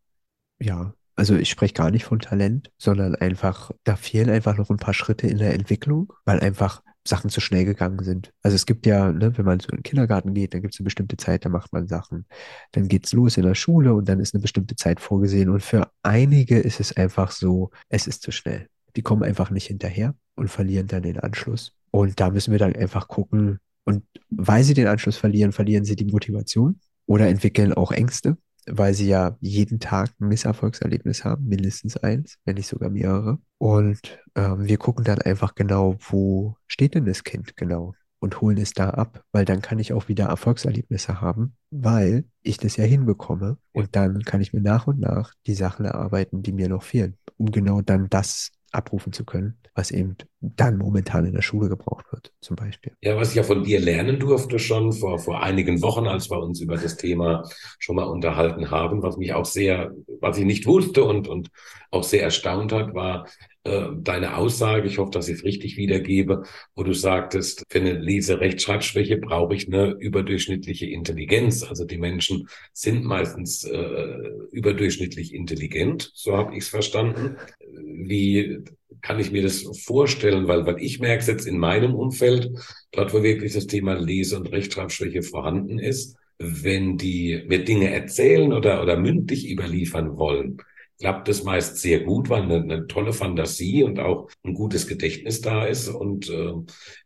Ja, 0.61 0.93
also 1.17 1.35
ich 1.35 1.49
spreche 1.49 1.73
gar 1.73 1.91
nicht 1.91 2.05
von 2.05 2.19
Talent, 2.19 2.71
sondern 2.77 3.15
einfach, 3.15 3.71
da 3.83 3.97
fehlen 3.97 4.29
einfach 4.29 4.55
noch 4.57 4.69
ein 4.69 4.77
paar 4.77 4.93
Schritte 4.93 5.27
in 5.27 5.39
der 5.39 5.53
Entwicklung, 5.53 6.13
weil 6.23 6.39
einfach 6.39 6.81
Sachen 7.05 7.29
zu 7.29 7.41
schnell 7.41 7.65
gegangen 7.65 8.01
sind. 8.05 8.31
Also 8.41 8.55
es 8.55 8.65
gibt 8.65 8.85
ja, 8.85 9.11
ne, 9.11 9.37
wenn 9.37 9.43
man 9.43 9.59
so 9.59 9.67
in 9.71 9.79
den 9.79 9.83
Kindergarten 9.83 10.33
geht, 10.33 10.53
dann 10.53 10.61
gibt 10.61 10.73
es 10.73 10.79
eine 10.79 10.85
bestimmte 10.85 11.17
Zeit, 11.17 11.43
da 11.43 11.49
macht 11.49 11.73
man 11.73 11.89
Sachen. 11.89 12.25
Dann 12.71 12.87
geht 12.87 13.07
es 13.07 13.11
los 13.11 13.35
in 13.35 13.43
der 13.43 13.55
Schule 13.55 13.93
und 13.93 14.07
dann 14.07 14.21
ist 14.21 14.33
eine 14.33 14.41
bestimmte 14.41 14.77
Zeit 14.77 15.01
vorgesehen. 15.01 15.49
Und 15.49 15.63
für 15.63 15.91
einige 16.01 16.59
ist 16.59 16.79
es 16.79 16.95
einfach 16.95 17.31
so, 17.31 17.71
es 17.89 18.07
ist 18.07 18.21
zu 18.21 18.31
schnell. 18.31 18.69
Die 18.95 19.01
kommen 19.01 19.23
einfach 19.23 19.49
nicht 19.49 19.67
hinterher 19.67 20.15
und 20.35 20.49
verlieren 20.49 20.87
dann 20.87 21.03
den 21.03 21.19
Anschluss. 21.19 21.73
Und 21.91 22.19
da 22.19 22.29
müssen 22.29 22.51
wir 22.51 22.59
dann 22.59 22.75
einfach 22.75 23.07
gucken. 23.07 23.59
Und 23.83 24.03
weil 24.29 24.63
sie 24.63 24.73
den 24.73 24.87
Anschluss 24.87 25.17
verlieren, 25.17 25.51
verlieren 25.51 25.85
sie 25.85 25.95
die 25.95 26.05
Motivation 26.05 26.79
oder 27.05 27.27
entwickeln 27.27 27.73
auch 27.73 27.91
Ängste, 27.91 28.37
weil 28.65 28.93
sie 28.93 29.07
ja 29.07 29.37
jeden 29.41 29.79
Tag 29.79 30.11
ein 30.19 30.29
Misserfolgserlebnis 30.29 31.25
haben, 31.25 31.47
mindestens 31.47 31.97
eins, 31.97 32.37
wenn 32.45 32.55
nicht 32.55 32.67
sogar 32.67 32.89
mehrere. 32.89 33.39
Und 33.57 33.99
ähm, 34.35 34.67
wir 34.67 34.77
gucken 34.77 35.03
dann 35.03 35.21
einfach 35.21 35.55
genau, 35.55 35.97
wo 35.99 36.55
steht 36.67 36.95
denn 36.95 37.05
das 37.05 37.23
Kind 37.23 37.55
genau 37.57 37.93
und 38.19 38.39
holen 38.39 38.57
es 38.57 38.71
da 38.71 38.89
ab, 38.91 39.21
weil 39.33 39.43
dann 39.43 39.61
kann 39.61 39.79
ich 39.79 39.91
auch 39.91 40.07
wieder 40.07 40.27
Erfolgserlebnisse 40.27 41.19
haben, 41.19 41.57
weil 41.71 42.23
ich 42.41 42.57
das 42.57 42.77
ja 42.77 42.85
hinbekomme 42.85 43.57
und 43.73 43.97
dann 43.97 44.21
kann 44.21 44.39
ich 44.39 44.53
mir 44.53 44.61
nach 44.61 44.87
und 44.87 45.01
nach 45.01 45.33
die 45.45 45.55
Sachen 45.55 45.85
erarbeiten, 45.85 46.41
die 46.41 46.53
mir 46.53 46.69
noch 46.69 46.83
fehlen, 46.83 47.17
um 47.35 47.51
genau 47.51 47.81
dann 47.81 48.07
das 48.09 48.51
abrufen 48.73 49.13
zu 49.13 49.25
können, 49.25 49.57
was 49.73 49.91
eben 49.91 50.17
dann 50.55 50.77
momentan 50.77 51.25
in 51.25 51.33
der 51.33 51.41
Schule 51.41 51.69
gebraucht 51.69 52.05
wird, 52.11 52.33
zum 52.41 52.55
Beispiel. 52.55 52.91
Ja, 53.01 53.15
was 53.15 53.29
ich 53.29 53.35
ja 53.35 53.43
von 53.43 53.63
dir 53.63 53.79
lernen 53.79 54.19
durfte 54.19 54.59
schon 54.59 54.91
vor, 54.91 55.17
vor 55.17 55.41
einigen 55.41 55.81
Wochen, 55.81 56.05
als 56.05 56.29
wir 56.29 56.39
uns 56.39 56.59
über 56.59 56.75
das 56.75 56.97
Thema 56.97 57.43
schon 57.79 57.95
mal 57.95 58.03
unterhalten 58.03 58.69
haben, 58.69 59.01
was 59.01 59.17
mich 59.17 59.33
auch 59.33 59.45
sehr, 59.45 59.93
was 60.19 60.37
ich 60.37 60.45
nicht 60.45 60.65
wusste 60.65 61.05
und, 61.05 61.27
und 61.27 61.49
auch 61.91 62.03
sehr 62.03 62.23
erstaunt 62.23 62.73
hat, 62.73 62.93
war 62.93 63.27
äh, 63.65 63.87
deine 63.97 64.35
Aussage, 64.35 64.87
ich 64.87 64.97
hoffe, 64.97 65.11
dass 65.11 65.29
ich 65.29 65.37
es 65.37 65.43
richtig 65.45 65.77
wiedergebe, 65.77 66.43
wo 66.75 66.83
du 66.83 66.91
sagtest, 66.91 67.63
für 67.69 67.79
eine 67.79 67.93
Leserechtschreibschwäche 67.93 69.17
brauche 69.17 69.55
ich 69.55 69.67
eine 69.67 69.91
überdurchschnittliche 69.91 70.87
Intelligenz. 70.87 71.63
Also 71.63 71.85
die 71.85 71.97
Menschen 71.97 72.49
sind 72.73 73.05
meistens 73.05 73.63
äh, 73.63 74.17
überdurchschnittlich 74.51 75.33
intelligent, 75.33 76.11
so 76.13 76.35
habe 76.35 76.53
ich 76.53 76.63
es 76.63 76.69
verstanden. 76.69 77.37
Wie 77.71 78.59
kann 79.01 79.19
ich 79.19 79.31
mir 79.31 79.41
das 79.41 79.63
vorstellen? 79.83 80.47
Weil, 80.47 80.65
weil 80.65 80.81
ich 80.81 80.99
merke 80.99 81.21
es 81.21 81.27
jetzt 81.27 81.47
in 81.47 81.57
meinem 81.57 81.95
Umfeld, 81.95 82.51
dort 82.91 83.13
wo 83.13 83.23
wirklich 83.23 83.53
das 83.53 83.67
Thema 83.67 83.93
Lese- 83.93 84.37
und 84.37 84.51
Rechtschreibschwäche 84.51 85.23
vorhanden 85.23 85.79
ist, 85.79 86.17
wenn 86.39 86.97
die 86.97 87.43
mir 87.47 87.63
Dinge 87.63 87.93
erzählen 87.93 88.53
oder, 88.53 88.81
oder 88.81 88.97
mündlich 88.97 89.49
überliefern 89.49 90.17
wollen, 90.17 90.57
klappt 90.99 91.27
es 91.29 91.43
meist 91.43 91.77
sehr 91.77 92.01
gut, 92.01 92.29
weil 92.29 92.43
eine, 92.43 92.61
eine, 92.61 92.87
tolle 92.87 93.13
Fantasie 93.13 93.83
und 93.83 93.99
auch 93.99 94.29
ein 94.43 94.53
gutes 94.53 94.87
Gedächtnis 94.87 95.41
da 95.41 95.65
ist. 95.65 95.89
Und 95.89 96.29
äh, 96.29 96.53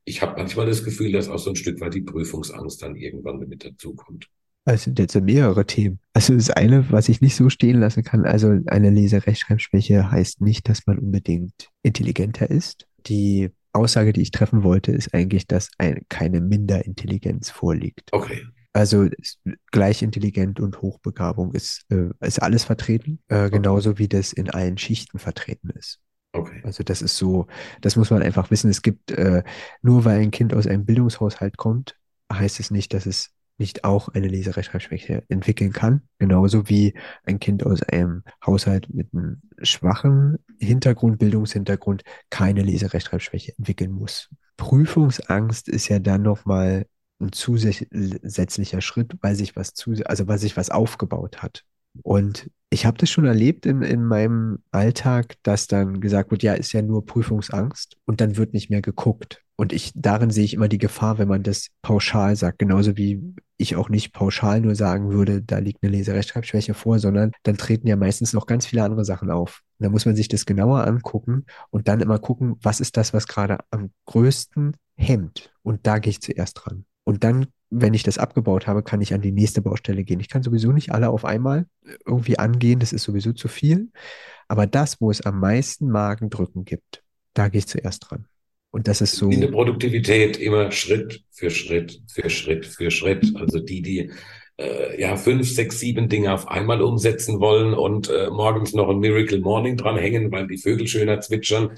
ich 0.05 0.21
habe 0.21 0.37
manchmal 0.37 0.65
das 0.67 0.83
Gefühl, 0.83 1.11
dass 1.11 1.29
auch 1.29 1.39
so 1.39 1.51
ein 1.51 1.55
Stück 1.55 1.79
weit 1.81 1.93
die 1.93 2.01
Prüfungsangst 2.01 2.81
dann 2.81 2.95
irgendwann 2.95 3.39
mit 3.39 3.65
dazukommt. 3.65 4.29
Es 4.69 4.83
sind 4.83 4.99
jetzt 4.99 5.15
mehrere 5.15 5.65
Themen. 5.65 5.99
Also 6.13 6.33
das 6.33 6.49
eine, 6.49 6.91
was 6.91 7.07
ich 7.07 7.21
nicht 7.21 7.35
so 7.35 7.49
stehen 7.49 7.79
lassen 7.79 8.03
kann, 8.03 8.25
also 8.25 8.59
eine 8.67 8.89
Leserechtschreibschwäche 8.89 10.11
heißt 10.11 10.41
nicht, 10.41 10.67
dass 10.67 10.85
man 10.85 10.99
unbedingt 10.99 11.69
intelligenter 11.83 12.49
ist. 12.49 12.85
Die 13.05 13.49
Aussage, 13.71 14.11
die 14.11 14.21
ich 14.21 14.31
treffen 14.31 14.63
wollte, 14.63 14.91
ist 14.91 15.13
eigentlich, 15.13 15.47
dass 15.47 15.69
ein, 15.77 16.01
keine 16.09 16.41
Minderintelligenz 16.41 17.49
vorliegt. 17.49 18.09
Okay. 18.11 18.45
Also 18.73 19.07
gleich 19.71 20.01
intelligent 20.01 20.59
und 20.59 20.81
Hochbegabung 20.81 21.53
ist, 21.53 21.85
äh, 21.89 22.09
ist 22.19 22.41
alles 22.41 22.65
vertreten, 22.65 23.19
äh, 23.29 23.49
genauso 23.49 23.97
wie 23.97 24.09
das 24.09 24.33
in 24.33 24.49
allen 24.49 24.77
Schichten 24.77 25.17
vertreten 25.17 25.69
ist. 25.69 25.99
Okay. 26.33 26.61
Also 26.63 26.83
das 26.83 27.01
ist 27.01 27.15
so, 27.15 27.47
das 27.79 27.95
muss 27.95 28.11
man 28.11 28.21
einfach 28.21 28.51
wissen. 28.51 28.69
Es 28.69 28.81
gibt, 28.81 29.11
äh, 29.11 29.43
nur 29.81 30.03
weil 30.03 30.19
ein 30.19 30.31
Kind 30.31 30.53
aus 30.53 30.67
einem 30.67 30.85
Bildungshaushalt 30.85 31.55
kommt, 31.55 31.95
heißt 32.31 32.59
es 32.59 32.69
nicht, 32.69 32.93
dass 32.93 33.05
es 33.05 33.31
nicht 33.57 33.83
auch 33.83 34.09
eine 34.09 34.27
Leserechtschreibschwäche 34.27 35.23
entwickeln 35.29 35.73
kann. 35.73 36.01
Genauso 36.19 36.69
wie 36.69 36.93
ein 37.23 37.39
Kind 37.39 37.65
aus 37.65 37.81
einem 37.83 38.23
Haushalt 38.45 38.93
mit 38.93 39.13
einem 39.13 39.41
schwachen 39.61 40.37
Hintergrund, 40.59 41.19
Bildungshintergrund, 41.19 42.03
keine 42.29 42.61
Leserechtschreibschwäche 42.61 43.53
entwickeln 43.57 43.91
muss. 43.91 44.29
Prüfungsangst 44.57 45.69
ist 45.69 45.87
ja 45.87 45.99
dann 45.99 46.21
nochmal 46.23 46.85
ein 47.19 47.31
zusätzlicher 47.31 48.81
Schritt, 48.81 49.15
weil 49.21 49.35
sich 49.35 49.55
was 49.55 49.73
zu, 49.73 49.93
also 50.05 50.27
weil 50.27 50.37
sich 50.37 50.55
was 50.55 50.69
aufgebaut 50.69 51.41
hat. 51.41 51.63
Und 52.03 52.49
ich 52.69 52.85
habe 52.85 52.97
das 52.97 53.09
schon 53.09 53.25
erlebt 53.25 53.65
in, 53.65 53.81
in 53.81 54.03
meinem 54.03 54.59
Alltag, 54.71 55.35
dass 55.43 55.67
dann 55.67 56.01
gesagt 56.01 56.31
wird, 56.31 56.43
ja, 56.43 56.53
ist 56.53 56.73
ja 56.73 56.81
nur 56.81 57.05
Prüfungsangst 57.05 57.97
und 58.05 58.19
dann 58.19 58.35
wird 58.37 58.53
nicht 58.53 58.69
mehr 58.69 58.81
geguckt. 58.81 59.43
Und 59.55 59.73
ich, 59.73 59.91
darin 59.95 60.29
sehe 60.29 60.43
ich 60.43 60.53
immer 60.53 60.67
die 60.67 60.77
Gefahr, 60.77 61.17
wenn 61.17 61.27
man 61.27 61.43
das 61.43 61.69
pauschal 61.81 62.35
sagt, 62.35 62.59
genauso 62.59 62.95
wie 62.95 63.35
ich 63.57 63.75
auch 63.75 63.89
nicht 63.89 64.13
pauschal 64.13 64.61
nur 64.61 64.75
sagen 64.75 65.11
würde, 65.11 65.41
da 65.41 65.57
liegt 65.57 65.81
eine 65.81 65.91
Leserechtschreibschwäche 65.91 66.75
vor, 66.75 66.99
sondern 66.99 67.31
dann 67.43 67.57
treten 67.57 67.87
ja 67.87 67.95
meistens 67.95 68.33
noch 68.33 68.45
ganz 68.45 68.67
viele 68.67 68.83
andere 68.83 69.03
Sachen 69.03 69.31
auf. 69.31 69.63
Und 69.79 69.85
da 69.85 69.89
muss 69.89 70.05
man 70.05 70.15
sich 70.15 70.27
das 70.27 70.45
genauer 70.45 70.85
angucken 70.85 71.45
und 71.71 71.87
dann 71.87 72.01
immer 72.01 72.19
gucken, 72.19 72.57
was 72.61 72.79
ist 72.79 72.97
das, 72.97 73.13
was 73.13 73.27
gerade 73.27 73.57
am 73.71 73.89
größten 74.05 74.75
hemmt. 74.95 75.51
Und 75.63 75.87
da 75.87 75.97
gehe 75.97 76.11
ich 76.11 76.21
zuerst 76.21 76.59
dran. 76.63 76.85
Und 77.03 77.23
dann, 77.23 77.47
wenn 77.69 77.93
ich 77.93 78.03
das 78.03 78.17
abgebaut 78.17 78.67
habe, 78.67 78.83
kann 78.83 79.01
ich 79.01 79.13
an 79.13 79.21
die 79.21 79.31
nächste 79.31 79.61
Baustelle 79.61 80.03
gehen. 80.03 80.19
Ich 80.19 80.29
kann 80.29 80.43
sowieso 80.43 80.71
nicht 80.71 80.91
alle 80.91 81.09
auf 81.09 81.25
einmal 81.25 81.65
irgendwie 82.05 82.39
angehen, 82.39 82.79
das 82.79 82.93
ist 82.93 83.03
sowieso 83.03 83.33
zu 83.33 83.47
viel. 83.47 83.89
Aber 84.47 84.67
das, 84.67 85.01
wo 85.01 85.11
es 85.11 85.21
am 85.21 85.39
meisten 85.39 85.89
Magendrücken 85.89 86.63
gibt, 86.63 87.03
da 87.33 87.49
gehe 87.49 87.59
ich 87.59 87.67
zuerst 87.67 88.09
dran. 88.09 88.27
Und 88.71 88.87
das 88.87 89.01
ist 89.01 89.15
so. 89.15 89.29
In 89.29 89.41
der 89.41 89.47
Produktivität 89.47 90.37
immer 90.37 90.71
Schritt 90.71 91.23
für 91.31 91.49
Schritt 91.49 92.01
für 92.07 92.29
Schritt 92.29 92.65
für 92.65 92.91
Schritt. 92.91 93.35
Also 93.35 93.59
die, 93.59 93.81
die 93.81 94.11
äh, 94.57 94.99
ja 94.99 95.15
fünf, 95.15 95.49
sechs, 95.49 95.79
sieben 95.79 96.09
Dinge 96.09 96.33
auf 96.33 96.47
einmal 96.47 96.81
umsetzen 96.81 97.39
wollen 97.39 97.73
und 97.73 98.09
äh, 98.09 98.29
morgens 98.29 98.73
noch 98.73 98.89
ein 98.89 98.99
Miracle 98.99 99.39
Morning 99.39 99.77
dranhängen, 99.77 100.31
weil 100.31 100.47
die 100.47 100.57
Vögel 100.57 100.87
schöner 100.87 101.21
zwitschern. 101.21 101.71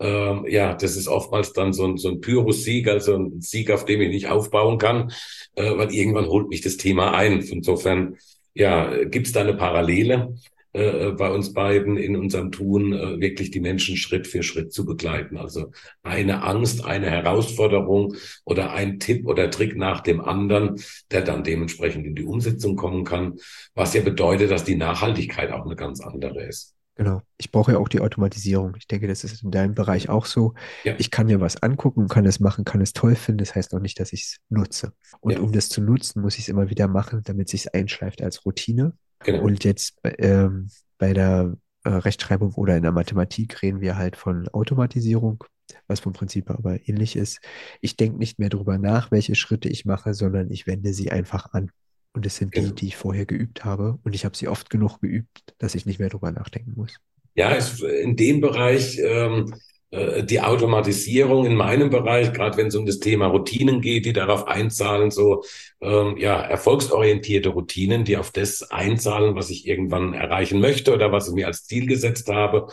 Ähm, 0.00 0.44
ja, 0.48 0.74
das 0.74 0.96
ist 0.96 1.08
oftmals 1.08 1.52
dann 1.52 1.72
so 1.72 1.84
ein, 1.84 1.96
so 1.96 2.08
ein 2.08 2.20
Pyrrhus-Sieg, 2.20 2.88
also 2.88 3.14
ein 3.14 3.40
Sieg, 3.40 3.70
auf 3.70 3.84
dem 3.84 4.00
ich 4.00 4.08
nicht 4.10 4.28
aufbauen 4.28 4.78
kann, 4.78 5.12
äh, 5.54 5.76
weil 5.76 5.92
irgendwann 5.94 6.26
holt 6.26 6.48
mich 6.48 6.60
das 6.60 6.76
Thema 6.76 7.14
ein. 7.14 7.40
Insofern, 7.40 8.16
ja, 8.54 9.04
gibt 9.04 9.26
es 9.26 9.32
da 9.32 9.40
eine 9.40 9.54
Parallele? 9.54 10.34
Äh, 10.74 11.12
bei 11.12 11.30
uns 11.30 11.52
beiden 11.52 11.96
in 11.96 12.16
unserem 12.16 12.50
Tun 12.50 12.92
äh, 12.92 13.20
wirklich 13.20 13.52
die 13.52 13.60
Menschen 13.60 13.96
Schritt 13.96 14.26
für 14.26 14.42
Schritt 14.42 14.72
zu 14.72 14.84
begleiten. 14.84 15.38
Also 15.38 15.70
eine 16.02 16.42
Angst, 16.42 16.84
eine 16.84 17.08
Herausforderung 17.08 18.16
oder 18.44 18.72
ein 18.72 18.98
Tipp 18.98 19.26
oder 19.26 19.50
Trick 19.50 19.76
nach 19.76 20.00
dem 20.00 20.20
anderen, 20.20 20.80
der 21.12 21.22
dann 21.22 21.44
dementsprechend 21.44 22.06
in 22.06 22.16
die 22.16 22.24
Umsetzung 22.24 22.74
kommen 22.74 23.04
kann, 23.04 23.38
was 23.74 23.94
ja 23.94 24.02
bedeutet, 24.02 24.50
dass 24.50 24.64
die 24.64 24.74
Nachhaltigkeit 24.74 25.52
auch 25.52 25.64
eine 25.64 25.76
ganz 25.76 26.00
andere 26.00 26.44
ist. 26.44 26.74
Genau. 26.96 27.22
Ich 27.38 27.50
brauche 27.50 27.72
ja 27.72 27.78
auch 27.78 27.88
die 27.88 28.00
Automatisierung. 28.00 28.74
Ich 28.76 28.86
denke, 28.86 29.08
das 29.08 29.24
ist 29.24 29.42
in 29.42 29.50
deinem 29.50 29.74
Bereich 29.74 30.08
auch 30.08 30.26
so. 30.26 30.54
Ja, 30.84 30.94
Ich 30.98 31.10
kann 31.10 31.26
mir 31.26 31.40
was 31.40 31.60
angucken, 31.60 32.08
kann 32.08 32.24
es 32.24 32.38
machen, 32.38 32.64
kann 32.64 32.80
es 32.80 32.92
toll 32.92 33.16
finden. 33.16 33.38
Das 33.38 33.54
heißt 33.54 33.72
noch 33.72 33.80
nicht, 33.80 33.98
dass 33.98 34.12
ich 34.12 34.22
es 34.22 34.36
nutze. 34.48 34.92
Und 35.20 35.32
ja, 35.32 35.40
um 35.40 35.52
das 35.52 35.68
zu 35.68 35.80
nutzen, 35.80 36.22
muss 36.22 36.34
ich 36.34 36.42
es 36.42 36.48
immer 36.48 36.70
wieder 36.70 36.86
machen, 36.86 37.22
damit 37.24 37.46
es 37.46 37.62
sich 37.62 37.74
einschleift 37.74 38.22
als 38.22 38.44
Routine. 38.46 38.92
Genau. 39.24 39.42
Und 39.42 39.64
jetzt 39.64 40.00
bei- 40.02 40.14
ähm, 40.18 40.68
bei 40.98 41.12
der 41.12 41.56
äh, 41.84 41.90
Rechtschreibung 41.90 42.54
oder 42.54 42.76
in 42.76 42.82
der 42.82 42.92
Mathematik 42.92 43.62
reden 43.62 43.80
wir 43.80 43.96
halt 43.96 44.16
von 44.16 44.48
Automatisierung, 44.48 45.44
was 45.86 46.00
vom 46.00 46.12
Prinzip 46.12 46.50
aber 46.50 46.88
ähnlich 46.88 47.16
ist. 47.16 47.40
Ich 47.80 47.96
denke 47.96 48.18
nicht 48.18 48.38
mehr 48.38 48.48
darüber 48.48 48.78
nach, 48.78 49.10
welche 49.10 49.34
Schritte 49.34 49.68
ich 49.68 49.84
mache, 49.84 50.14
sondern 50.14 50.50
ich 50.50 50.66
wende 50.66 50.92
sie 50.94 51.10
einfach 51.10 51.52
an. 51.52 51.70
Und 52.12 52.24
es 52.26 52.36
sind 52.36 52.54
die, 52.54 52.60
genau. 52.60 52.72
die 52.74 52.86
ich 52.86 52.96
vorher 52.96 53.26
geübt 53.26 53.64
habe. 53.64 53.98
Und 54.04 54.14
ich 54.14 54.24
habe 54.24 54.36
sie 54.36 54.46
oft 54.48 54.70
genug 54.70 55.00
geübt, 55.00 55.54
dass 55.58 55.74
ich 55.74 55.84
nicht 55.84 55.98
mehr 55.98 56.08
drüber 56.10 56.30
nachdenken 56.30 56.74
muss. 56.76 56.98
Ja, 57.34 57.50
in 57.52 58.16
dem 58.16 58.40
Bereich 58.40 59.00
ähm, 59.02 59.52
äh, 59.52 59.56
die 59.92 60.40
Automatisierung 60.40 61.46
in 61.46 61.54
meinem 61.54 61.88
Bereich, 61.88 62.32
gerade 62.32 62.56
wenn 62.56 62.66
es 62.66 62.74
um 62.74 62.84
das 62.84 62.98
Thema 62.98 63.26
Routinen 63.26 63.80
geht, 63.80 64.06
die 64.06 64.12
darauf 64.12 64.48
einzahlen, 64.48 65.12
so 65.12 65.44
ähm, 65.80 66.16
ja 66.16 66.40
erfolgsorientierte 66.40 67.50
Routinen, 67.50 68.04
die 68.04 68.16
auf 68.16 68.32
das 68.32 68.70
einzahlen, 68.70 69.36
was 69.36 69.50
ich 69.50 69.68
irgendwann 69.68 70.14
erreichen 70.14 70.60
möchte 70.60 70.92
oder 70.92 71.12
was 71.12 71.28
ich 71.28 71.34
mir 71.34 71.46
als 71.46 71.66
Ziel 71.66 71.86
gesetzt 71.86 72.28
habe. 72.28 72.66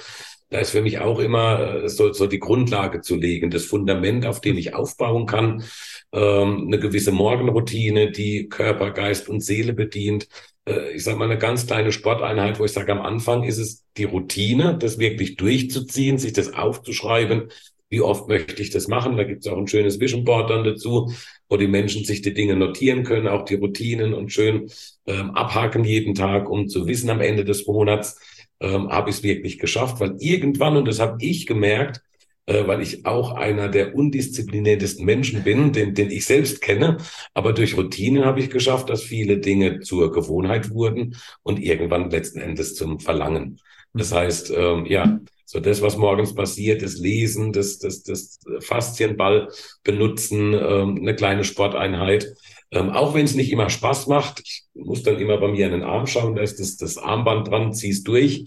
Da 0.52 0.60
ist 0.60 0.72
für 0.72 0.82
mich 0.82 1.00
auch 1.00 1.18
immer 1.20 1.84
äh, 1.84 1.90
so, 1.90 2.14
so 2.14 2.28
die 2.28 2.40
Grundlage 2.40 3.02
zu 3.02 3.16
legen, 3.16 3.50
das 3.50 3.66
Fundament, 3.66 4.26
auf 4.28 4.42
dem 4.42 4.58
ich 4.58 4.76
aufbauen 4.76 5.26
kann, 5.26 5.64
ähm, 6.12 6.66
eine 6.68 6.78
gewisse 6.78 7.12
Morgenroutine, 7.12 8.12
die 8.12 8.50
Körper, 8.50 8.92
Geist 8.92 9.30
und 9.30 9.40
Seele 9.42 9.74
bedient 9.74 10.28
äh, 10.66 10.92
ich 10.94 11.04
sage 11.04 11.18
mal, 11.18 11.26
eine 11.26 11.38
ganz 11.38 11.68
kleine 11.68 11.92
Sporteinheit, 11.92 12.60
wo 12.60 12.66
ich 12.66 12.72
sage, 12.72 12.92
am 12.92 13.02
Anfang 13.02 13.44
ist 13.44 13.58
es 13.58 13.86
die 13.98 14.04
Routine, 14.04 14.78
das 14.78 15.00
wirklich 15.00 15.36
durchzuziehen, 15.38 16.18
sich 16.18 16.34
das 16.34 16.54
aufzuschreiben. 16.54 17.50
Wie 17.90 18.02
oft 18.02 18.30
möchte 18.30 18.62
ich 18.62 18.70
das 18.70 18.88
machen? 18.88 19.18
Da 19.18 19.24
gibt 19.24 19.46
es 19.46 19.52
auch 19.52 19.58
ein 19.58 19.68
schönes 19.68 20.00
Vision 20.00 20.24
Board 20.24 20.50
dann 20.50 20.64
dazu, 20.64 21.14
wo 21.50 21.58
die 21.58 21.68
Menschen 21.68 22.06
sich 22.06 22.22
die 22.22 22.34
Dinge 22.34 22.56
notieren 22.56 23.04
können, 23.04 23.28
auch 23.28 23.44
die 23.44 23.56
Routinen 23.56 24.14
und 24.14 24.32
schön 24.32 24.70
ähm, 25.08 25.32
abhaken 25.32 25.84
jeden 25.84 26.16
Tag, 26.16 26.50
um 26.50 26.70
zu 26.70 26.88
wissen 26.88 27.10
am 27.10 27.20
Ende 27.20 27.44
des 27.44 27.68
Monats, 27.68 28.18
ähm, 28.62 28.90
habe 28.90 29.10
ich 29.10 29.18
es 29.18 29.24
wirklich 29.24 29.60
geschafft. 29.60 30.00
Weil 30.00 30.16
irgendwann, 30.20 30.78
und 30.78 30.88
das 30.88 31.00
habe 31.00 31.18
ich 31.20 31.46
gemerkt, 31.46 32.02
äh, 32.46 32.66
weil 32.68 32.82
ich 32.82 33.06
auch 33.06 33.34
einer 33.34 33.70
der 33.70 33.96
undiszipliniertesten 33.96 35.06
Menschen 35.06 35.44
bin, 35.44 35.74
den, 35.74 35.94
den 35.94 36.10
ich 36.10 36.26
selbst 36.26 36.62
kenne. 36.62 36.98
Aber 37.34 37.54
durch 37.54 37.78
Routinen 37.78 38.26
habe 38.26 38.40
ich 38.40 38.50
geschafft, 38.50 38.90
dass 38.90 39.04
viele 39.04 39.40
Dinge 39.40 39.82
zur 39.82 40.12
Gewohnheit 40.12 40.70
wurden 40.72 41.16
und 41.44 41.60
irgendwann 41.60 42.10
letzten 42.10 42.40
Endes 42.40 42.76
zum 42.76 43.00
Verlangen. 43.00 43.60
Das 43.94 44.14
heißt, 44.14 44.54
ähm, 44.56 44.86
ja, 44.86 45.20
so 45.46 45.60
das, 45.60 45.82
was 45.82 45.98
morgens 45.98 46.34
passiert, 46.34 46.82
das 46.82 46.98
Lesen, 46.98 47.52
das, 47.52 47.78
das, 47.78 48.04
das 48.04 48.40
Faszienball 48.60 49.50
benutzen, 49.84 50.54
ähm, 50.54 50.98
eine 51.02 51.14
kleine 51.14 51.44
Sporteinheit. 51.44 52.34
Ähm, 52.72 52.90
auch 52.92 53.14
wenn 53.14 53.26
es 53.26 53.36
nicht 53.36 53.52
immer 53.52 53.70
Spaß 53.70 54.08
macht, 54.08 54.42
ich 54.46 54.64
muss 54.74 55.04
dann 55.04 55.20
immer 55.20 55.38
bei 55.38 55.50
mir 55.50 55.66
in 55.66 55.74
den 55.74 55.84
Arm 55.84 56.08
schauen, 56.08 56.36
da 56.36 56.42
ist 56.42 56.60
das, 56.60 56.78
das 56.78 56.98
Armband 56.98 57.50
dran, 57.50 57.74
zieh's 57.74 58.04
durch. 58.04 58.46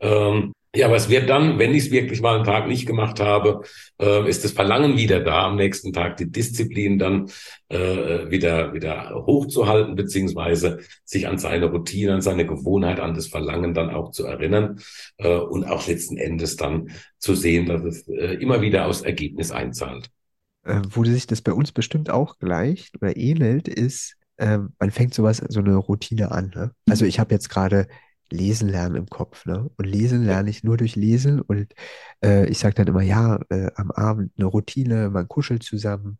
Ähm, 0.00 0.52
ja, 0.72 0.86
aber 0.86 0.94
es 0.94 1.08
wird 1.08 1.28
dann, 1.28 1.58
wenn 1.58 1.74
ich 1.74 1.86
es 1.86 1.90
wirklich 1.90 2.20
mal 2.20 2.36
einen 2.36 2.44
Tag 2.44 2.68
nicht 2.68 2.86
gemacht 2.86 3.18
habe, 3.18 3.62
äh, 4.00 4.28
ist 4.28 4.44
das 4.44 4.52
Verlangen 4.52 4.96
wieder 4.96 5.18
da, 5.18 5.46
am 5.48 5.56
nächsten 5.56 5.92
Tag 5.92 6.16
die 6.16 6.30
Disziplin 6.30 6.96
dann 6.96 7.28
äh, 7.68 8.30
wieder, 8.30 8.72
wieder 8.72 9.24
hochzuhalten, 9.26 9.96
beziehungsweise 9.96 10.78
sich 11.04 11.26
an 11.26 11.38
seine 11.38 11.66
Routine, 11.66 12.14
an 12.14 12.20
seine 12.20 12.46
Gewohnheit, 12.46 13.00
an 13.00 13.14
das 13.14 13.26
Verlangen 13.26 13.74
dann 13.74 13.90
auch 13.90 14.12
zu 14.12 14.26
erinnern 14.26 14.80
äh, 15.16 15.38
und 15.38 15.64
auch 15.64 15.88
letzten 15.88 16.16
Endes 16.16 16.54
dann 16.54 16.90
zu 17.18 17.34
sehen, 17.34 17.66
dass 17.66 17.82
es 17.82 18.06
äh, 18.06 18.34
immer 18.34 18.60
wieder 18.60 18.86
aus 18.86 19.02
Ergebnis 19.02 19.50
einzahlt. 19.50 20.08
Äh, 20.64 20.82
wo 20.90 21.04
sich 21.04 21.26
das 21.26 21.42
bei 21.42 21.52
uns 21.52 21.72
bestimmt 21.72 22.10
auch 22.10 22.38
gleicht 22.38 22.96
oder 23.00 23.16
ähnelt, 23.16 23.68
ist, 23.68 24.16
ähm, 24.38 24.74
man 24.78 24.90
fängt 24.90 25.14
sowas, 25.14 25.42
so 25.48 25.60
eine 25.60 25.76
Routine 25.76 26.30
an. 26.32 26.52
Ne? 26.54 26.72
Also 26.88 27.04
ich 27.04 27.18
habe 27.20 27.34
jetzt 27.34 27.48
gerade 27.48 27.86
Lesen 28.32 28.68
lernen 28.68 28.96
im 28.96 29.06
Kopf, 29.06 29.44
ne? 29.44 29.68
Und 29.76 29.86
lesen 29.86 30.24
lerne 30.24 30.50
ich 30.50 30.62
nur 30.62 30.76
durch 30.76 30.94
Lesen 30.96 31.40
und 31.40 31.74
äh, 32.24 32.48
ich 32.48 32.58
sage 32.58 32.74
dann 32.76 32.86
immer, 32.86 33.02
ja, 33.02 33.40
äh, 33.50 33.70
am 33.74 33.90
Abend 33.90 34.32
eine 34.36 34.46
Routine, 34.46 35.10
man 35.10 35.26
kuschelt 35.26 35.64
zusammen 35.64 36.18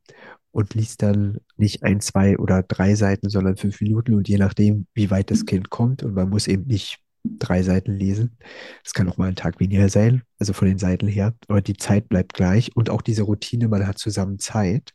und 0.51 0.75
liest 0.75 1.03
dann 1.03 1.39
nicht 1.57 1.85
ein, 1.85 2.01
zwei 2.01 2.37
oder 2.39 2.63
drei 2.65 2.97
Seiten, 2.97 3.31
sondern 3.31 3.57
fünf 3.57 3.81
Minuten 3.81 4.15
und 4.15 4.29
je 4.29 4.39
nachdem, 4.39 4.87
wie 4.95 5.11
weit 5.11 5.31
das 5.31 5.47
Kind 5.47 5.71
kommt 5.71 6.03
und 6.03 6.15
man 6.15 6.29
muss 6.29 6.49
eben 6.49 6.67
nicht 6.67 6.99
drei 7.25 7.63
Seiten 7.63 7.93
lesen. 7.93 8.37
Das 8.83 8.95
kann 8.95 9.09
auch 9.09 9.17
mal 9.17 9.29
ein 9.29 9.37
Tag 9.37 9.61
weniger 9.61 9.89
sein, 9.89 10.23
also 10.39 10.53
von 10.53 10.69
den 10.69 10.79
Seiten 10.79 11.07
her, 11.07 11.35
aber 11.49 11.61
die 11.61 11.77
Zeit 11.77 12.09
bleibt 12.09 12.35
gleich 12.35 12.75
und 12.77 12.91
auch 12.91 13.03
diese 13.03 13.23
Routine, 13.23 13.69
man 13.69 13.87
hat 13.87 13.99
zusammen 13.99 14.39
Zeit. 14.39 14.93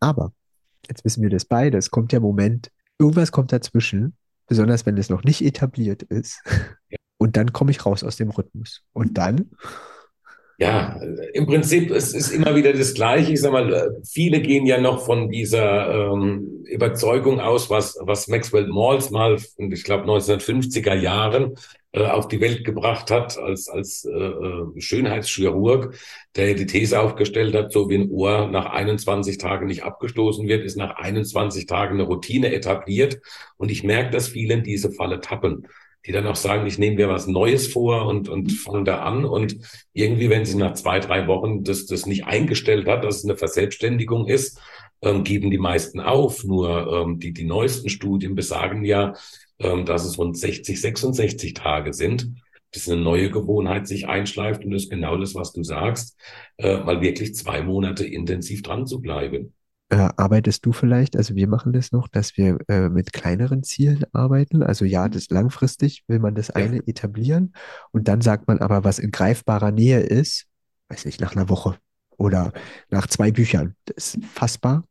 Aber 0.00 0.32
jetzt 0.88 1.04
wissen 1.04 1.22
wir 1.22 1.30
das 1.30 1.44
beide, 1.44 1.78
es 1.78 1.90
kommt 1.90 2.12
der 2.12 2.20
Moment, 2.20 2.70
irgendwas 2.98 3.32
kommt 3.32 3.52
dazwischen, 3.52 4.16
besonders 4.46 4.86
wenn 4.86 4.96
es 4.96 5.10
noch 5.10 5.24
nicht 5.24 5.42
etabliert 5.42 6.02
ist. 6.02 6.42
Und 7.18 7.36
dann 7.36 7.52
komme 7.52 7.70
ich 7.70 7.84
raus 7.84 8.04
aus 8.04 8.16
dem 8.16 8.30
Rhythmus. 8.30 8.82
Und 8.92 9.18
dann, 9.18 9.50
Ja, 10.60 11.00
im 11.34 11.46
Prinzip 11.46 11.92
es 11.92 12.12
ist 12.12 12.30
immer 12.30 12.56
wieder 12.56 12.72
das 12.72 12.92
Gleiche. 12.92 13.32
Ich 13.32 13.40
sag 13.40 13.52
mal, 13.52 13.72
äh, 13.72 13.90
viele 14.04 14.40
gehen 14.40 14.66
ja 14.66 14.80
noch 14.80 15.06
von 15.06 15.30
dieser 15.30 16.12
ähm, 16.12 16.64
Überzeugung 16.66 17.38
aus, 17.38 17.70
was, 17.70 17.96
was 18.00 18.26
Maxwell 18.26 18.66
Maltz 18.66 19.10
mal, 19.10 19.36
ich 19.56 19.84
glaube 19.84 20.04
1950er 20.10 20.94
Jahren 20.94 21.54
äh, 21.92 22.02
auf 22.06 22.26
die 22.26 22.40
Welt 22.40 22.64
gebracht 22.64 23.12
hat 23.12 23.38
als 23.38 23.68
als 23.68 24.04
äh, 24.04 24.10
äh, 24.10 24.80
Schönheitschirurg, 24.80 25.94
der 26.34 26.54
die 26.54 26.66
These 26.66 27.00
aufgestellt 27.00 27.54
hat, 27.54 27.72
so 27.72 27.88
wie 27.88 27.98
ein 27.98 28.10
Ohr 28.10 28.48
nach 28.48 28.66
21 28.66 29.38
Tagen 29.38 29.66
nicht 29.68 29.84
abgestoßen 29.84 30.48
wird, 30.48 30.64
ist 30.64 30.76
nach 30.76 30.96
21 30.96 31.66
Tagen 31.66 31.94
eine 31.94 32.02
Routine 32.02 32.52
etabliert. 32.52 33.20
Und 33.58 33.70
ich 33.70 33.84
merke, 33.84 34.10
dass 34.10 34.26
viele 34.26 34.54
in 34.54 34.64
diese 34.64 34.90
Falle 34.90 35.20
tappen 35.20 35.68
die 36.06 36.12
dann 36.12 36.26
auch 36.26 36.36
sagen, 36.36 36.66
ich 36.66 36.78
nehme 36.78 36.96
mir 36.96 37.08
was 37.08 37.26
Neues 37.26 37.66
vor 37.68 38.06
und, 38.06 38.28
und 38.28 38.52
fange 38.52 38.84
da 38.84 39.00
an. 39.00 39.24
Und 39.24 39.58
irgendwie, 39.92 40.30
wenn 40.30 40.44
sich 40.44 40.56
nach 40.56 40.74
zwei, 40.74 41.00
drei 41.00 41.26
Wochen 41.26 41.64
das, 41.64 41.86
das 41.86 42.06
nicht 42.06 42.24
eingestellt 42.24 42.86
hat, 42.86 43.04
dass 43.04 43.18
es 43.18 43.24
eine 43.24 43.36
Verselbstständigung 43.36 44.26
ist, 44.26 44.60
ähm, 45.02 45.24
geben 45.24 45.50
die 45.50 45.58
meisten 45.58 46.00
auf. 46.00 46.44
Nur 46.44 46.92
ähm, 46.92 47.18
die, 47.18 47.32
die 47.32 47.44
neuesten 47.44 47.88
Studien 47.88 48.34
besagen 48.34 48.84
ja, 48.84 49.14
ähm, 49.58 49.84
dass 49.84 50.04
es 50.04 50.18
rund 50.18 50.38
60, 50.38 50.80
66 50.80 51.54
Tage 51.54 51.92
sind, 51.92 52.32
bis 52.72 52.88
eine 52.88 53.00
neue 53.00 53.30
Gewohnheit 53.30 53.86
sich 53.86 54.06
einschleift. 54.08 54.64
Und 54.64 54.70
das 54.70 54.84
ist 54.84 54.90
genau 54.90 55.16
das, 55.16 55.34
was 55.34 55.52
du 55.52 55.62
sagst, 55.62 56.16
äh, 56.58 56.78
mal 56.78 57.00
wirklich 57.00 57.34
zwei 57.34 57.62
Monate 57.62 58.06
intensiv 58.06 58.62
dran 58.62 58.86
zu 58.86 59.00
bleiben. 59.00 59.52
Äh, 59.90 60.08
arbeitest 60.16 60.64
du 60.66 60.72
vielleicht, 60.72 61.16
also 61.16 61.34
wir 61.34 61.48
machen 61.48 61.72
das 61.72 61.92
noch, 61.92 62.08
dass 62.08 62.36
wir 62.36 62.58
äh, 62.68 62.88
mit 62.88 63.12
kleineren 63.12 63.62
Zielen 63.62 64.04
arbeiten. 64.12 64.62
Also 64.62 64.84
ja, 64.84 65.08
das 65.08 65.30
langfristig 65.30 66.04
will 66.08 66.18
man 66.18 66.34
das 66.34 66.48
Ja, 66.48 66.56
eine 66.56 66.86
etablieren 66.86 67.54
und 67.92 68.08
dann 68.08 68.20
sagt 68.20 68.48
man 68.48 68.58
aber, 68.58 68.84
was 68.84 68.98
in 68.98 69.10
greifbarer 69.10 69.70
Nähe 69.72 70.00
ist, 70.00 70.46
weiß 70.90 71.04
nicht, 71.06 71.20
nach 71.20 71.34
einer 71.34 71.48
Woche 71.48 71.76
oder 72.16 72.52
nach 72.90 73.06
zwei 73.06 73.30
Büchern, 73.30 73.74
das 73.86 74.14
ist 74.14 74.24
fassbar. 74.26 74.84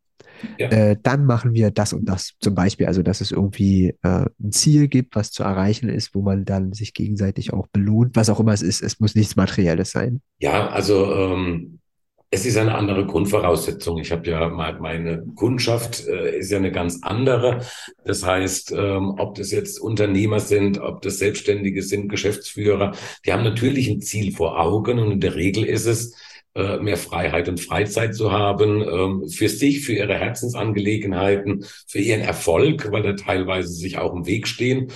ja. 0.58 0.68
Äh, 0.68 0.96
dann 1.02 1.24
machen 1.26 1.54
wir 1.54 1.70
das 1.70 1.92
und 1.92 2.04
das 2.06 2.32
zum 2.40 2.54
Beispiel, 2.54 2.86
also 2.86 3.02
dass 3.02 3.20
es 3.20 3.30
irgendwie 3.30 3.94
äh, 4.02 4.26
ein 4.40 4.52
Ziel 4.52 4.88
gibt, 4.88 5.14
was 5.16 5.30
zu 5.30 5.42
erreichen 5.42 5.88
ist, 5.88 6.14
wo 6.14 6.22
man 6.22 6.44
dann 6.44 6.72
sich 6.72 6.94
gegenseitig 6.94 7.52
auch 7.52 7.66
belohnt, 7.68 8.16
was 8.16 8.30
auch 8.30 8.40
immer 8.40 8.52
es 8.52 8.62
ist. 8.62 8.82
Es 8.82 9.00
muss 9.00 9.14
nichts 9.14 9.36
Materielles 9.36 9.90
sein. 9.90 10.22
Ja, 10.40 10.68
also 10.68 11.12
ähm, 11.14 11.80
es 12.30 12.44
ist 12.44 12.58
eine 12.58 12.74
andere 12.74 13.06
Grundvoraussetzung. 13.06 13.98
Ich 13.98 14.12
habe 14.12 14.28
ja 14.28 14.48
me- 14.48 14.76
meine 14.80 15.24
Kundschaft 15.34 16.06
äh, 16.06 16.38
ist 16.38 16.50
ja 16.50 16.58
eine 16.58 16.72
ganz 16.72 16.98
andere. 17.02 17.60
Das 18.04 18.24
heißt, 18.24 18.72
ähm, 18.76 19.14
ob 19.18 19.34
das 19.36 19.50
jetzt 19.50 19.80
Unternehmer 19.80 20.40
sind, 20.40 20.78
ob 20.78 21.00
das 21.02 21.18
Selbstständige 21.18 21.82
sind, 21.82 22.08
Geschäftsführer, 22.08 22.92
die 23.24 23.32
haben 23.32 23.44
natürlich 23.44 23.88
ein 23.88 24.02
Ziel 24.02 24.32
vor 24.32 24.60
Augen 24.60 24.98
und 24.98 25.12
in 25.12 25.20
der 25.20 25.36
Regel 25.36 25.64
ist 25.64 25.86
es 25.86 26.14
äh, 26.54 26.78
mehr 26.78 26.98
Freiheit 26.98 27.48
und 27.48 27.60
Freizeit 27.60 28.14
zu 28.14 28.30
haben 28.30 28.82
ähm, 28.82 29.28
für 29.28 29.48
sich, 29.48 29.80
für 29.80 29.94
ihre 29.94 30.14
Herzensangelegenheiten, 30.14 31.64
für 31.86 32.00
ihren 32.00 32.20
Erfolg, 32.20 32.90
weil 32.92 33.02
da 33.02 33.14
teilweise 33.14 33.72
sich 33.72 33.96
auch 33.96 34.14
im 34.14 34.26
Weg 34.26 34.48
stehen. 34.48 34.88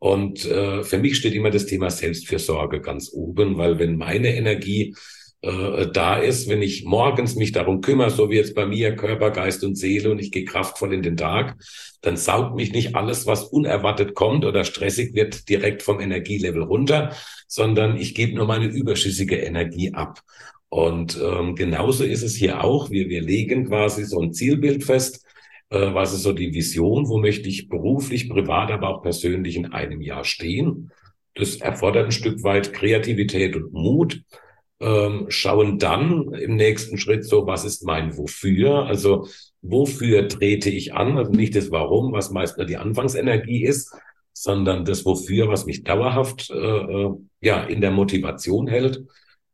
Und 0.00 0.44
äh, 0.46 0.82
für 0.82 0.98
mich 0.98 1.16
steht 1.16 1.34
immer 1.34 1.50
das 1.50 1.66
Thema 1.66 1.90
Selbstfürsorge 1.90 2.80
ganz 2.80 3.12
oben, 3.12 3.58
weil 3.58 3.78
wenn 3.78 3.96
meine 3.96 4.34
Energie 4.34 4.94
äh, 5.42 5.86
da 5.92 6.18
ist, 6.18 6.48
wenn 6.48 6.60
ich 6.60 6.84
morgens 6.84 7.34
mich 7.34 7.52
darum 7.52 7.80
kümmere, 7.80 8.10
so 8.10 8.30
wie 8.30 8.36
jetzt 8.36 8.54
bei 8.54 8.66
mir 8.66 8.94
Körper, 8.94 9.30
Geist 9.30 9.64
und 9.64 9.76
Seele 9.76 10.10
und 10.10 10.18
ich 10.18 10.32
gehe 10.32 10.44
kraftvoll 10.44 10.92
in 10.92 11.02
den 11.02 11.16
Tag, 11.16 11.56
dann 12.02 12.16
saugt 12.16 12.56
mich 12.56 12.72
nicht 12.72 12.94
alles, 12.94 13.26
was 13.26 13.44
unerwartet 13.44 14.14
kommt 14.14 14.44
oder 14.44 14.64
stressig 14.64 15.14
wird, 15.14 15.48
direkt 15.48 15.82
vom 15.82 16.00
Energielevel 16.00 16.62
runter, 16.62 17.14
sondern 17.48 17.96
ich 17.96 18.14
gebe 18.14 18.34
nur 18.34 18.46
meine 18.46 18.66
überschüssige 18.66 19.36
Energie 19.36 19.94
ab. 19.94 20.20
Und 20.68 21.18
ähm, 21.20 21.56
genauso 21.56 22.04
ist 22.04 22.22
es 22.22 22.36
hier 22.36 22.62
auch. 22.62 22.90
Wir, 22.90 23.08
wir 23.08 23.22
legen 23.22 23.66
quasi 23.66 24.04
so 24.04 24.20
ein 24.20 24.32
Zielbild 24.32 24.84
fest. 24.84 25.26
Äh, 25.70 25.94
was 25.94 26.12
ist 26.12 26.22
so 26.22 26.32
die 26.32 26.54
Vision? 26.54 27.08
Wo 27.08 27.18
möchte 27.18 27.48
ich 27.48 27.68
beruflich, 27.68 28.28
privat, 28.28 28.70
aber 28.70 28.88
auch 28.88 29.02
persönlich 29.02 29.56
in 29.56 29.72
einem 29.72 30.00
Jahr 30.00 30.24
stehen? 30.24 30.92
Das 31.34 31.56
erfordert 31.56 32.06
ein 32.06 32.12
Stück 32.12 32.42
weit 32.44 32.72
Kreativität 32.72 33.56
und 33.56 33.72
Mut. 33.72 34.22
Ähm, 34.80 35.26
schauen 35.28 35.78
dann 35.78 36.32
im 36.32 36.56
nächsten 36.56 36.96
Schritt 36.96 37.24
so, 37.24 37.46
was 37.46 37.64
ist 37.64 37.84
mein 37.84 38.16
Wofür? 38.16 38.86
Also 38.86 39.28
wofür 39.60 40.26
trete 40.28 40.70
ich 40.70 40.94
an? 40.94 41.18
Also 41.18 41.32
nicht 41.32 41.54
das 41.54 41.70
Warum, 41.70 42.12
was 42.12 42.30
meist 42.30 42.56
nur 42.56 42.66
die 42.66 42.78
Anfangsenergie 42.78 43.64
ist, 43.64 43.94
sondern 44.32 44.86
das 44.86 45.04
Wofür, 45.04 45.48
was 45.48 45.66
mich 45.66 45.84
dauerhaft 45.84 46.50
äh, 46.50 46.54
äh 46.56 47.10
ja 47.42 47.62
in 47.64 47.80
der 47.80 47.90
Motivation 47.90 48.68
hält 48.68 49.02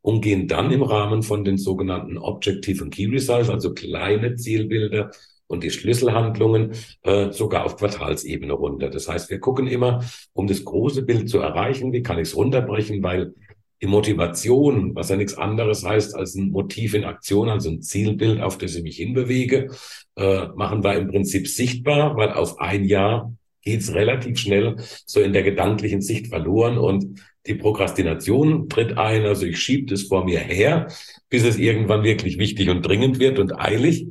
und 0.01 0.21
gehen 0.21 0.47
dann 0.47 0.71
im 0.71 0.83
Rahmen 0.83 1.25
von 1.25 1.45
den 1.45 1.59
sogenannten 1.59 2.19
Objective 2.19 2.85
und 2.85 2.95
Key 2.95 3.07
Results, 3.07 3.51
also 3.51 3.75
kleine 3.75 4.37
Zielbilder 4.37 5.11
und 5.49 5.65
die 5.65 5.71
Schlüsselhandlungen 5.71 6.73
äh, 7.03 7.33
sogar 7.33 7.65
auf 7.65 7.77
Quartalsebene 7.77 8.53
runter. 8.53 8.91
Das 8.91 9.09
heißt, 9.09 9.31
wir 9.31 9.41
gucken 9.41 9.67
immer, 9.67 10.05
um 10.33 10.47
das 10.47 10.65
große 10.65 11.03
Bild 11.03 11.29
zu 11.29 11.39
erreichen, 11.39 11.93
wie 11.93 12.03
kann 12.03 12.19
ich 12.19 12.29
es 12.29 12.37
runterbrechen, 12.37 13.03
weil 13.03 13.35
die 13.83 13.87
Motivation, 13.87 14.95
was 14.95 15.11
ja 15.11 15.17
nichts 15.17 15.37
anderes 15.37 15.85
heißt 15.85 16.15
als 16.15 16.35
ein 16.35 16.51
Motiv 16.51 16.95
in 16.95 17.05
Aktion, 17.05 17.49
also 17.49 17.71
ein 17.71 17.83
Zielbild, 17.83 18.41
auf 18.41 18.59
das 18.59 18.75
ich 18.75 18.83
mich 18.83 18.97
hinbewege, 18.97 19.71
äh, 20.17 20.47
machen 20.57 20.83
wir 20.83 20.95
im 20.95 21.09
Prinzip 21.09 21.47
sichtbar, 21.47 22.17
weil 22.17 22.33
auf 22.33 22.59
ein 22.59 22.85
Jahr 22.85 23.33
geht's 23.63 23.93
relativ 23.93 24.39
schnell 24.39 24.77
so 25.05 25.21
in 25.21 25.33
der 25.33 25.43
gedanklichen 25.43 26.01
Sicht 26.01 26.29
verloren 26.29 26.79
und 26.79 27.21
die 27.47 27.55
Prokrastination 27.55 28.69
tritt 28.69 28.97
ein, 28.97 29.25
also 29.25 29.47
ich 29.47 29.61
schiebe 29.61 29.87
das 29.91 30.05
vor 30.05 30.25
mir 30.25 30.41
her, 30.41 30.89
bis 31.29 31.45
es 31.45 31.59
irgendwann 31.59 32.03
wirklich 32.03 32.39
wichtig 32.39 32.71
und 32.71 32.83
dringend 32.83 33.19
wird 33.19 33.39
und 33.39 33.59
eilig. 33.59 34.09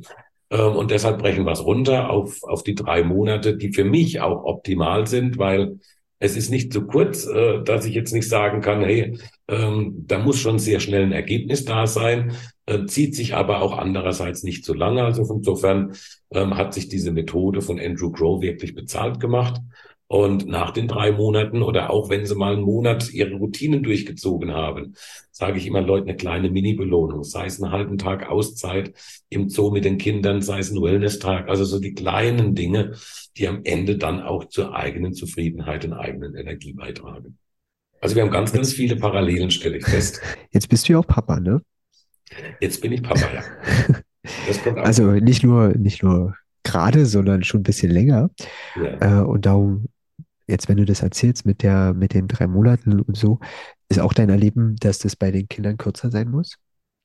Ähm, 0.50 0.76
und 0.76 0.90
deshalb 0.90 1.18
brechen 1.18 1.44
wir 1.44 1.52
es 1.52 1.64
runter 1.64 2.10
auf, 2.10 2.42
auf 2.44 2.62
die 2.62 2.74
drei 2.74 3.02
Monate, 3.02 3.56
die 3.56 3.72
für 3.72 3.84
mich 3.84 4.20
auch 4.20 4.44
optimal 4.44 5.06
sind, 5.06 5.38
weil 5.38 5.80
es 6.18 6.36
ist 6.36 6.50
nicht 6.50 6.72
zu 6.72 6.86
kurz, 6.86 7.26
äh, 7.26 7.62
dass 7.62 7.84
ich 7.84 7.94
jetzt 7.94 8.12
nicht 8.12 8.28
sagen 8.28 8.60
kann, 8.60 8.82
hey, 8.82 9.18
ähm, 9.48 10.04
da 10.06 10.18
muss 10.18 10.38
schon 10.38 10.58
sehr 10.58 10.80
schnell 10.80 11.02
ein 11.02 11.12
Ergebnis 11.12 11.64
da 11.64 11.86
sein, 11.86 12.32
äh, 12.66 12.86
zieht 12.86 13.14
sich 13.14 13.34
aber 13.34 13.62
auch 13.62 13.76
andererseits 13.76 14.42
nicht 14.42 14.64
zu 14.64 14.74
lange. 14.74 15.04
Also 15.04 15.22
insofern 15.32 15.92
ähm, 16.30 16.56
hat 16.56 16.74
sich 16.74 16.88
diese 16.88 17.12
Methode 17.12 17.60
von 17.60 17.78
Andrew 17.78 18.10
Crow 18.10 18.40
wirklich 18.40 18.74
bezahlt 18.74 19.20
gemacht. 19.20 19.60
Und 20.08 20.46
nach 20.46 20.70
den 20.70 20.86
drei 20.86 21.10
Monaten 21.10 21.62
oder 21.62 21.90
auch 21.90 22.08
wenn 22.10 22.26
sie 22.26 22.36
mal 22.36 22.52
einen 22.52 22.62
Monat 22.62 23.12
ihre 23.12 23.34
Routinen 23.34 23.82
durchgezogen 23.82 24.52
haben, 24.52 24.94
sage 25.32 25.58
ich 25.58 25.66
immer 25.66 25.80
Leuten 25.80 26.08
eine 26.08 26.16
kleine 26.16 26.48
Mini-Belohnung, 26.48 27.24
sei 27.24 27.46
es 27.46 27.60
einen 27.60 27.72
halben 27.72 27.98
Tag 27.98 28.28
Auszeit 28.28 28.94
im 29.28 29.48
Zoo 29.48 29.72
mit 29.72 29.84
den 29.84 29.98
Kindern, 29.98 30.42
sei 30.42 30.60
es 30.60 30.70
ein 30.70 30.80
Wellness-Tag, 30.80 31.48
also 31.48 31.64
so 31.64 31.80
die 31.80 31.92
kleinen 31.94 32.54
Dinge, 32.54 32.92
die 33.36 33.48
am 33.48 33.62
Ende 33.64 33.98
dann 33.98 34.22
auch 34.22 34.44
zur 34.44 34.76
eigenen 34.76 35.12
Zufriedenheit 35.12 35.84
und 35.84 35.92
eigenen 35.92 36.36
Energie 36.36 36.72
beitragen. 36.72 37.38
Also 38.00 38.14
wir 38.14 38.22
haben 38.22 38.30
ganz, 38.30 38.52
ganz 38.52 38.72
viele 38.72 38.94
Parallelen, 38.94 39.50
stelle 39.50 39.78
ich 39.78 39.86
fest. 39.86 40.20
Jetzt 40.52 40.68
bist 40.68 40.88
du 40.88 40.92
ja 40.92 40.98
auch 41.00 41.06
Papa, 41.06 41.40
ne? 41.40 41.62
Jetzt 42.60 42.80
bin 42.80 42.92
ich 42.92 43.02
Papa, 43.02 43.28
ja. 43.34 44.74
also 44.76 45.10
nicht 45.12 45.42
nur, 45.42 45.70
nicht 45.70 46.04
nur 46.04 46.36
gerade, 46.62 47.06
sondern 47.06 47.42
schon 47.42 47.60
ein 47.60 47.64
bisschen 47.64 47.90
länger. 47.90 48.30
Ja. 48.76 49.22
Äh, 49.22 49.24
und 49.24 49.46
darum 49.46 49.86
jetzt, 50.46 50.68
wenn 50.68 50.76
du 50.76 50.84
das 50.84 51.02
erzählst 51.02 51.46
mit 51.46 51.62
der, 51.62 51.94
mit 51.94 52.14
den 52.14 52.28
drei 52.28 52.46
Monaten 52.46 53.00
und 53.00 53.16
so, 53.16 53.38
ist 53.88 54.00
auch 54.00 54.12
dein 54.12 54.30
Erleben, 54.30 54.76
dass 54.76 54.98
das 54.98 55.16
bei 55.16 55.30
den 55.30 55.48
Kindern 55.48 55.76
kürzer 55.76 56.10
sein 56.10 56.30
muss? 56.30 56.56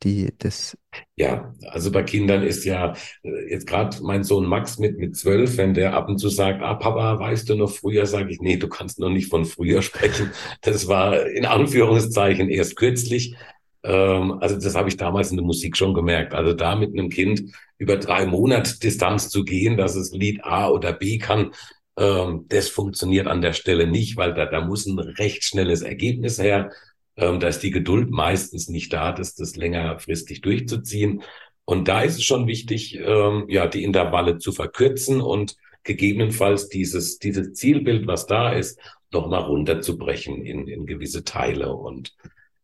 Die, 0.03 0.33
das 0.39 0.75
ja, 1.15 1.53
also 1.67 1.91
bei 1.91 2.01
Kindern 2.01 2.41
ist 2.41 2.65
ja 2.65 2.95
äh, 3.23 3.51
jetzt 3.51 3.67
gerade 3.67 3.97
mein 4.01 4.23
Sohn 4.23 4.47
Max 4.47 4.79
mit 4.79 4.97
mit 4.97 5.15
zwölf, 5.15 5.57
wenn 5.57 5.75
der 5.75 5.93
ab 5.93 6.09
und 6.09 6.17
zu 6.17 6.29
sagt, 6.29 6.63
ah 6.63 6.73
Papa, 6.73 7.19
weißt 7.19 7.47
du 7.49 7.55
noch 7.55 7.69
früher, 7.69 8.07
sage 8.07 8.31
ich, 8.31 8.41
nee, 8.41 8.57
du 8.57 8.67
kannst 8.67 8.99
noch 8.99 9.09
nicht 9.09 9.29
von 9.29 9.45
früher 9.45 9.81
sprechen. 9.83 10.31
Das 10.61 10.87
war 10.87 11.27
in 11.27 11.45
Anführungszeichen 11.45 12.49
erst 12.49 12.77
kürzlich. 12.77 13.35
Ähm, 13.83 14.39
also 14.41 14.55
das 14.57 14.75
habe 14.75 14.89
ich 14.89 14.97
damals 14.97 15.29
in 15.29 15.37
der 15.37 15.45
Musik 15.45 15.77
schon 15.77 15.93
gemerkt. 15.93 16.33
Also 16.33 16.53
da 16.53 16.75
mit 16.75 16.97
einem 16.97 17.09
Kind 17.09 17.43
über 17.77 17.97
drei 17.97 18.25
Monate 18.25 18.79
Distanz 18.79 19.29
zu 19.29 19.43
gehen, 19.43 19.77
dass 19.77 19.95
es 19.95 20.11
Lied 20.11 20.43
A 20.43 20.69
oder 20.69 20.93
B 20.93 21.19
kann, 21.19 21.51
ähm, 21.97 22.45
das 22.49 22.69
funktioniert 22.69 23.27
an 23.27 23.41
der 23.41 23.53
Stelle 23.53 23.87
nicht, 23.87 24.17
weil 24.17 24.33
da, 24.33 24.45
da 24.45 24.61
muss 24.61 24.85
ein 24.85 24.99
recht 24.99 25.43
schnelles 25.43 25.81
Ergebnis 25.81 26.39
her. 26.39 26.71
Ähm, 27.17 27.39
da 27.39 27.47
ist 27.47 27.59
die 27.59 27.71
Geduld 27.71 28.09
meistens 28.09 28.69
nicht 28.69 28.93
da, 28.93 29.11
das, 29.11 29.35
das 29.35 29.55
längerfristig 29.55 30.41
durchzuziehen. 30.41 31.23
Und 31.65 31.87
da 31.87 32.01
ist 32.01 32.15
es 32.15 32.23
schon 32.23 32.47
wichtig, 32.47 32.97
ähm, 32.97 33.45
ja, 33.47 33.67
die 33.67 33.83
Intervalle 33.83 34.37
zu 34.37 34.51
verkürzen 34.51 35.21
und 35.21 35.55
gegebenenfalls 35.83 36.69
dieses, 36.69 37.19
dieses 37.19 37.53
Zielbild, 37.53 38.07
was 38.07 38.27
da 38.27 38.53
ist, 38.53 38.79
nochmal 39.11 39.43
runterzubrechen 39.43 40.45
in, 40.45 40.67
in 40.67 40.85
gewisse 40.85 41.23
Teile. 41.23 41.73
Und 41.73 42.15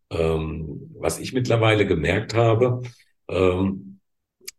ähm, 0.09 0.91
was 0.97 1.19
ich 1.19 1.33
mittlerweile 1.33 1.85
gemerkt 1.85 2.33
habe, 2.33 2.81
ähm, 3.27 3.99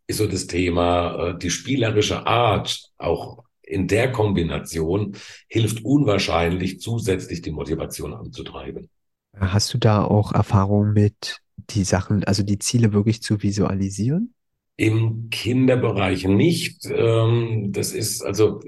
ist 0.07 0.19
so 0.19 0.27
das 0.27 0.47
Thema, 0.47 1.31
äh, 1.31 1.39
die 1.39 1.51
spielerische 1.51 2.27
Art 2.27 2.91
auch 2.99 3.45
in 3.69 3.87
der 3.87 4.13
Kombination 4.13 5.17
hilft 5.49 5.85
unwahrscheinlich 5.85 6.81
zusätzlich 6.81 7.43
die 7.43 7.51
Motivation 7.51 8.15
anzutreiben. 8.15 8.89
Hast 9.39 9.73
du 9.75 9.79
da 9.79 10.05
auch 10.05 10.33
Erfahrung 10.33 10.93
mit 10.93 11.41
die 11.71 11.85
Sachen, 11.85 12.25
also 12.25 12.43
die 12.43 12.59
Ziele 12.59 12.93
wirklich 12.93 13.23
zu 13.23 13.43
visualisieren? 13.43 14.35
Im 14.77 15.29
Kinderbereich 15.31 16.27
nicht. 16.27 16.87
Ähm, 16.87 17.73
das 17.73 17.93
ist 17.93 18.23
also 18.23 18.61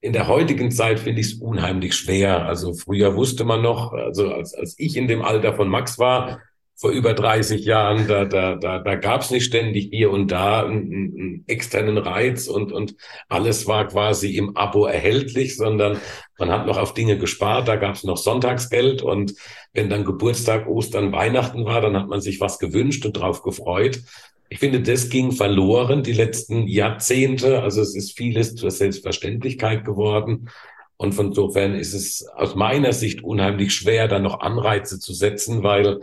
in 0.00 0.12
der 0.12 0.28
heutigen 0.28 0.70
Zeit 0.70 1.00
finde 1.00 1.20
ich 1.20 1.32
es 1.32 1.34
unheimlich 1.34 1.94
schwer. 1.94 2.46
Also 2.46 2.72
früher 2.72 3.16
wusste 3.16 3.44
man 3.44 3.62
noch, 3.62 3.92
also 3.92 4.32
als, 4.32 4.54
als 4.54 4.74
ich 4.78 4.96
in 4.96 5.08
dem 5.08 5.22
Alter 5.22 5.54
von 5.54 5.68
Max 5.68 5.98
war, 5.98 6.40
vor 6.80 6.90
über 6.90 7.12
30 7.12 7.64
Jahren, 7.64 8.06
da, 8.06 8.24
da, 8.24 8.54
da, 8.54 8.78
da 8.78 8.94
gab 8.94 9.22
es 9.22 9.32
nicht 9.32 9.44
ständig 9.44 9.88
hier 9.90 10.12
und 10.12 10.30
da 10.30 10.64
einen, 10.64 10.92
einen 10.92 11.44
externen 11.48 11.98
Reiz 11.98 12.46
und, 12.46 12.70
und 12.70 12.94
alles 13.28 13.66
war 13.66 13.88
quasi 13.88 14.36
im 14.36 14.56
Abo 14.56 14.86
erhältlich, 14.86 15.56
sondern 15.56 16.00
man 16.38 16.52
hat 16.52 16.68
noch 16.68 16.78
auf 16.78 16.94
Dinge 16.94 17.18
gespart, 17.18 17.66
da 17.66 17.74
gab 17.74 17.96
es 17.96 18.04
noch 18.04 18.16
Sonntagsgeld 18.16 19.02
und 19.02 19.34
wenn 19.72 19.90
dann 19.90 20.04
Geburtstag, 20.04 20.68
Ostern, 20.68 21.10
Weihnachten 21.10 21.64
war, 21.64 21.80
dann 21.80 21.96
hat 21.96 22.08
man 22.08 22.20
sich 22.20 22.40
was 22.40 22.60
gewünscht 22.60 23.04
und 23.04 23.14
drauf 23.14 23.42
gefreut. 23.42 24.00
Ich 24.48 24.60
finde, 24.60 24.80
das 24.80 25.10
ging 25.10 25.32
verloren 25.32 26.04
die 26.04 26.12
letzten 26.12 26.68
Jahrzehnte. 26.68 27.60
Also 27.60 27.82
es 27.82 27.94
ist 27.94 28.16
vieles 28.16 28.54
zur 28.54 28.70
Selbstverständlichkeit 28.70 29.84
geworden. 29.84 30.48
Und 30.96 31.12
von 31.14 31.26
insofern 31.28 31.74
ist 31.74 31.92
es 31.92 32.26
aus 32.34 32.54
meiner 32.54 32.92
Sicht 32.92 33.22
unheimlich 33.22 33.74
schwer, 33.74 34.08
da 34.08 34.18
noch 34.18 34.40
Anreize 34.40 34.98
zu 34.98 35.12
setzen, 35.12 35.62
weil 35.62 36.00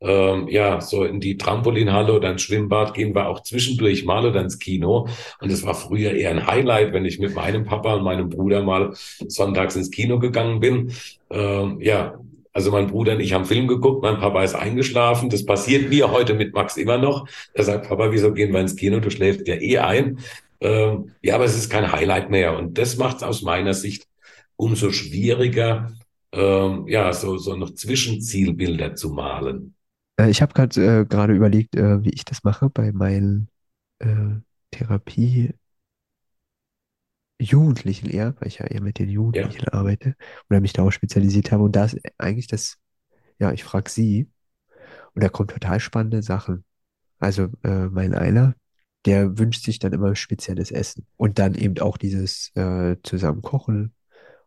ähm, 0.00 0.48
ja, 0.48 0.80
so 0.80 1.04
in 1.04 1.20
die 1.20 1.36
Trampolinhalle 1.36 2.12
oder 2.12 2.30
ins 2.30 2.42
Schwimmbad 2.42 2.94
gehen 2.94 3.14
wir 3.14 3.28
auch 3.28 3.42
zwischendurch 3.42 4.04
mal 4.04 4.26
oder 4.26 4.40
ins 4.40 4.58
Kino. 4.58 5.08
Und 5.40 5.50
es 5.50 5.64
war 5.64 5.74
früher 5.74 6.12
eher 6.12 6.30
ein 6.30 6.46
Highlight, 6.46 6.92
wenn 6.92 7.04
ich 7.04 7.18
mit 7.18 7.34
meinem 7.34 7.64
Papa 7.64 7.94
und 7.94 8.04
meinem 8.04 8.28
Bruder 8.28 8.62
mal 8.62 8.92
sonntags 9.26 9.76
ins 9.76 9.90
Kino 9.90 10.18
gegangen 10.18 10.60
bin. 10.60 10.92
Ähm, 11.30 11.80
ja, 11.80 12.18
also 12.52 12.70
mein 12.70 12.86
Bruder 12.86 13.14
und 13.14 13.20
ich 13.20 13.32
haben 13.32 13.46
Film 13.46 13.66
geguckt, 13.66 14.02
mein 14.02 14.18
Papa 14.18 14.44
ist 14.44 14.54
eingeschlafen. 14.54 15.28
Das 15.30 15.44
passiert 15.44 15.88
mir 15.90 16.10
heute 16.12 16.34
mit 16.34 16.54
Max 16.54 16.76
immer 16.76 16.98
noch. 16.98 17.26
Er 17.52 17.64
sagt, 17.64 17.88
Papa, 17.88 18.12
wieso 18.12 18.32
gehen 18.32 18.52
wir 18.52 18.60
ins 18.60 18.76
Kino? 18.76 19.00
Du 19.00 19.10
schläfst 19.10 19.48
ja 19.48 19.56
eh 19.56 19.78
ein. 19.78 20.20
Ähm, 20.60 21.12
ja, 21.20 21.34
aber 21.34 21.44
es 21.44 21.56
ist 21.56 21.70
kein 21.70 21.90
Highlight 21.90 22.30
mehr. 22.30 22.56
Und 22.56 22.78
das 22.78 22.96
macht 22.96 23.18
es 23.18 23.22
aus 23.22 23.42
meiner 23.42 23.74
Sicht 23.74 24.06
umso 24.56 24.92
schwieriger, 24.92 25.92
ähm, 26.32 26.86
ja, 26.88 27.12
so, 27.12 27.38
so 27.38 27.56
noch 27.56 27.74
Zwischenzielbilder 27.74 28.94
zu 28.94 29.10
malen. 29.10 29.74
Äh, 30.18 30.30
ich 30.30 30.42
habe 30.42 30.52
gerade 30.54 31.00
äh, 31.02 31.04
gerade 31.06 31.34
überlegt, 31.34 31.74
äh, 31.76 32.02
wie 32.04 32.10
ich 32.10 32.24
das 32.24 32.44
mache 32.44 32.70
bei 32.70 32.92
meinen 32.92 33.48
äh, 34.00 34.36
Therapie 34.70 35.54
Jugendlichen 37.40 38.08
eher, 38.10 38.34
weil 38.38 38.48
ich 38.48 38.58
ja 38.58 38.66
eher 38.66 38.80
mit 38.80 38.98
den 38.98 39.08
Jugendlichen 39.08 39.68
arbeite 39.68 40.14
oder 40.48 40.60
mich 40.60 40.72
da 40.72 40.82
auch 40.82 40.90
spezialisiert 40.92 41.50
habe. 41.52 41.64
Und 41.64 41.74
da 41.76 41.84
ist 41.84 41.98
eigentlich 42.18 42.46
das, 42.46 42.78
ja, 43.38 43.52
ich 43.52 43.64
frage 43.64 43.90
sie 43.90 44.30
und 45.14 45.24
da 45.24 45.30
kommen 45.30 45.48
total 45.48 45.80
spannende 45.80 46.22
Sachen. 46.22 46.64
Also 47.20 47.48
äh, 47.64 47.86
mein 47.88 48.14
einer, 48.14 48.54
der 49.06 49.38
wünscht 49.38 49.64
sich 49.64 49.78
dann 49.80 49.92
immer 49.94 50.16
spezielles 50.16 50.72
Essen 50.72 51.06
und 51.16 51.38
dann 51.38 51.54
eben 51.54 51.78
auch 51.80 51.98
dieses 51.98 52.52
äh, 52.56 52.96
zusammen 53.04 53.42
kochen 53.42 53.94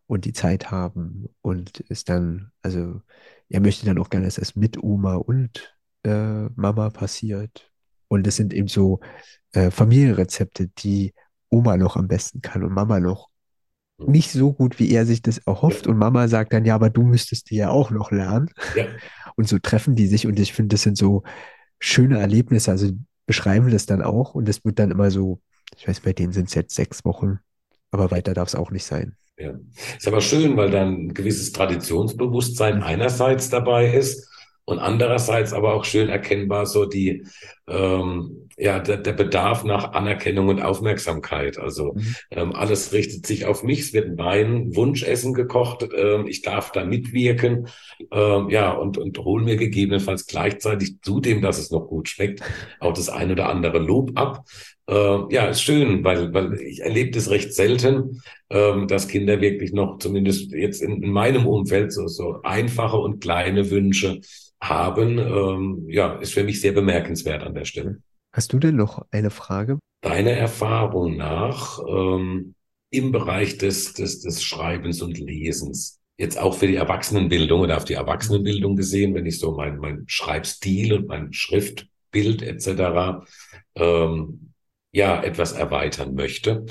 und 0.06 0.24
die 0.24 0.32
Zeit 0.32 0.70
haben 0.70 1.28
und 1.42 1.80
ist 1.82 2.08
dann, 2.10 2.52
also 2.62 3.02
er 3.48 3.60
möchte 3.60 3.86
dann 3.86 3.98
auch 3.98 4.10
gerne, 4.10 4.26
dass 4.26 4.38
es 4.38 4.56
mit 4.56 4.82
Oma 4.82 5.14
und 5.14 5.76
äh, 6.04 6.44
Mama 6.54 6.90
passiert. 6.90 7.70
Und 8.08 8.26
es 8.26 8.36
sind 8.36 8.52
eben 8.52 8.68
so 8.68 9.00
äh, 9.52 9.70
Familienrezepte, 9.70 10.68
die 10.68 11.14
Oma 11.50 11.76
noch 11.76 11.96
am 11.96 12.08
besten 12.08 12.40
kann 12.40 12.62
und 12.62 12.72
Mama 12.72 13.00
noch 13.00 13.28
hm. 13.98 14.10
nicht 14.10 14.30
so 14.30 14.52
gut, 14.52 14.78
wie 14.78 14.90
er 14.90 15.06
sich 15.06 15.22
das 15.22 15.38
erhofft. 15.38 15.86
Ja. 15.86 15.92
Und 15.92 15.98
Mama 15.98 16.28
sagt 16.28 16.52
dann, 16.52 16.64
ja, 16.64 16.74
aber 16.74 16.90
du 16.90 17.02
müsstest 17.02 17.50
dir 17.50 17.58
ja 17.58 17.70
auch 17.70 17.90
noch 17.90 18.10
lernen. 18.10 18.50
Ja. 18.74 18.86
Und 19.36 19.48
so 19.48 19.58
treffen 19.58 19.94
die 19.94 20.06
sich. 20.06 20.26
Und 20.26 20.38
ich 20.38 20.52
finde, 20.52 20.74
das 20.74 20.82
sind 20.82 20.98
so 20.98 21.22
schöne 21.78 22.18
Erlebnisse. 22.18 22.70
Also 22.70 22.90
beschreiben 23.26 23.70
das 23.70 23.86
dann 23.86 24.02
auch. 24.02 24.34
Und 24.34 24.48
es 24.48 24.64
wird 24.64 24.78
dann 24.78 24.90
immer 24.90 25.10
so, 25.10 25.40
ich 25.76 25.86
weiß, 25.86 26.00
bei 26.00 26.12
denen 26.12 26.32
sind 26.32 26.48
es 26.48 26.54
jetzt 26.54 26.74
sechs 26.74 27.04
Wochen, 27.04 27.38
aber 27.90 28.10
weiter 28.10 28.34
darf 28.34 28.48
es 28.48 28.54
auch 28.54 28.70
nicht 28.70 28.84
sein. 28.84 29.16
Ja, 29.38 29.52
ist 29.96 30.08
aber 30.08 30.20
schön, 30.20 30.56
weil 30.56 30.70
dann 30.70 31.06
ein 31.06 31.14
gewisses 31.14 31.52
Traditionsbewusstsein 31.52 32.82
einerseits 32.82 33.48
dabei 33.48 33.94
ist 33.94 34.28
und 34.64 34.80
andererseits 34.80 35.52
aber 35.52 35.74
auch 35.74 35.84
schön 35.84 36.08
erkennbar 36.08 36.66
so 36.66 36.84
die 36.84 37.24
ähm, 37.68 38.48
ja 38.58 38.80
der, 38.80 38.96
der 38.96 39.12
Bedarf 39.12 39.62
nach 39.62 39.92
Anerkennung 39.92 40.48
und 40.48 40.60
Aufmerksamkeit. 40.60 41.56
Also 41.56 41.94
mhm. 41.94 42.14
ähm, 42.32 42.52
alles 42.54 42.92
richtet 42.92 43.26
sich 43.26 43.46
auf 43.46 43.62
mich. 43.62 43.80
Es 43.80 43.92
wird 43.92 44.18
mein 44.18 44.74
Wunschessen 44.74 45.34
gekocht. 45.34 45.88
Ähm, 45.96 46.26
ich 46.26 46.42
darf 46.42 46.72
da 46.72 46.84
mitwirken. 46.84 47.68
Ähm, 48.10 48.50
ja 48.50 48.72
und 48.72 48.98
und 48.98 49.18
hol 49.18 49.42
mir 49.42 49.56
gegebenenfalls 49.56 50.26
gleichzeitig 50.26 51.00
zudem, 51.00 51.42
dass 51.42 51.58
es 51.58 51.70
noch 51.70 51.86
gut 51.86 52.08
schmeckt, 52.08 52.42
auch 52.80 52.92
das 52.92 53.08
ein 53.08 53.30
oder 53.30 53.48
andere 53.48 53.78
Lob 53.78 54.18
ab. 54.18 54.44
Äh, 54.88 55.34
ja, 55.34 55.46
ist 55.48 55.62
schön, 55.62 56.02
weil 56.02 56.32
weil 56.32 56.54
ich 56.60 56.80
erlebe 56.80 57.10
das 57.10 57.30
recht 57.30 57.52
selten, 57.52 58.22
ähm, 58.48 58.88
dass 58.88 59.06
Kinder 59.06 59.40
wirklich 59.40 59.72
noch 59.72 59.98
zumindest 59.98 60.50
jetzt 60.52 60.82
in, 60.82 61.02
in 61.02 61.10
meinem 61.10 61.46
Umfeld 61.46 61.92
so 61.92 62.06
so 62.06 62.40
einfache 62.42 62.96
und 62.96 63.20
kleine 63.20 63.70
Wünsche 63.70 64.20
haben, 64.60 65.18
ähm, 65.18 65.84
ja, 65.88 66.14
ist 66.14 66.32
für 66.34 66.42
mich 66.42 66.60
sehr 66.60 66.72
bemerkenswert 66.72 67.42
an 67.42 67.54
der 67.54 67.64
Stelle. 67.64 67.98
Hast 68.32 68.52
du 68.52 68.58
denn 68.58 68.76
noch 68.76 69.04
eine 69.10 69.30
Frage? 69.30 69.78
Deiner 70.00 70.32
Erfahrung 70.32 71.16
nach 71.16 71.80
ähm, 71.86 72.54
im 72.90 73.12
Bereich 73.12 73.58
des, 73.58 73.92
des, 73.92 74.20
des 74.20 74.42
Schreibens 74.42 75.02
und 75.02 75.18
Lesens, 75.18 75.98
jetzt 76.16 76.38
auch 76.38 76.54
für 76.54 76.66
die 76.66 76.76
Erwachsenenbildung 76.76 77.60
oder 77.60 77.76
auf 77.76 77.84
die 77.84 77.94
Erwachsenenbildung 77.94 78.76
gesehen, 78.76 79.14
wenn 79.14 79.26
ich 79.26 79.38
so 79.38 79.54
mein, 79.54 79.78
mein 79.78 80.04
Schreibstil 80.06 80.92
und 80.94 81.08
mein 81.08 81.32
Schriftbild 81.32 82.42
etc. 82.42 83.26
Ähm, 83.74 84.47
ja 84.92 85.22
etwas 85.22 85.52
erweitern 85.52 86.14
möchte. 86.14 86.66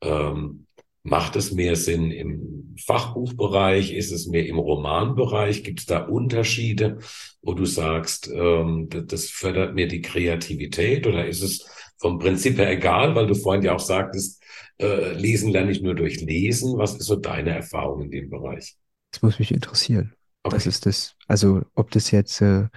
Ähm, 0.00 0.66
Macht 1.04 1.34
es 1.34 1.50
mehr 1.50 1.74
Sinn 1.74 2.12
im 2.12 2.76
Fachbuchbereich? 2.86 3.92
Ist 3.92 4.12
es 4.12 4.28
mehr 4.28 4.46
im 4.46 4.58
Romanbereich? 4.58 5.64
Gibt 5.64 5.80
es 5.80 5.86
da 5.86 6.04
Unterschiede, 6.04 6.98
wo 7.42 7.54
du 7.54 7.64
sagst, 7.64 8.30
ähm, 8.32 8.88
das 8.88 9.28
fördert 9.28 9.74
mir 9.74 9.88
die 9.88 10.00
Kreativität? 10.00 11.08
Oder 11.08 11.26
ist 11.26 11.42
es 11.42 11.66
vom 11.98 12.20
Prinzip 12.20 12.56
her 12.58 12.70
egal, 12.70 13.16
weil 13.16 13.26
du 13.26 13.34
vorhin 13.34 13.64
ja 13.64 13.74
auch 13.74 13.80
sagtest, 13.80 14.44
äh, 14.80 15.12
lesen 15.14 15.50
lerne 15.50 15.72
ich 15.72 15.82
nur 15.82 15.96
durch 15.96 16.20
Lesen. 16.20 16.78
Was 16.78 16.94
ist 16.94 17.06
so 17.06 17.16
deine 17.16 17.50
Erfahrung 17.50 18.02
in 18.02 18.10
dem 18.12 18.30
Bereich? 18.30 18.76
Das 19.10 19.22
muss 19.22 19.40
mich 19.40 19.50
interessieren. 19.50 20.14
Okay. 20.44 20.54
Das 20.54 20.66
ist 20.68 20.86
das, 20.86 21.16
also 21.26 21.62
ob 21.74 21.90
das 21.90 22.12
jetzt 22.12 22.40
äh, 22.40 22.68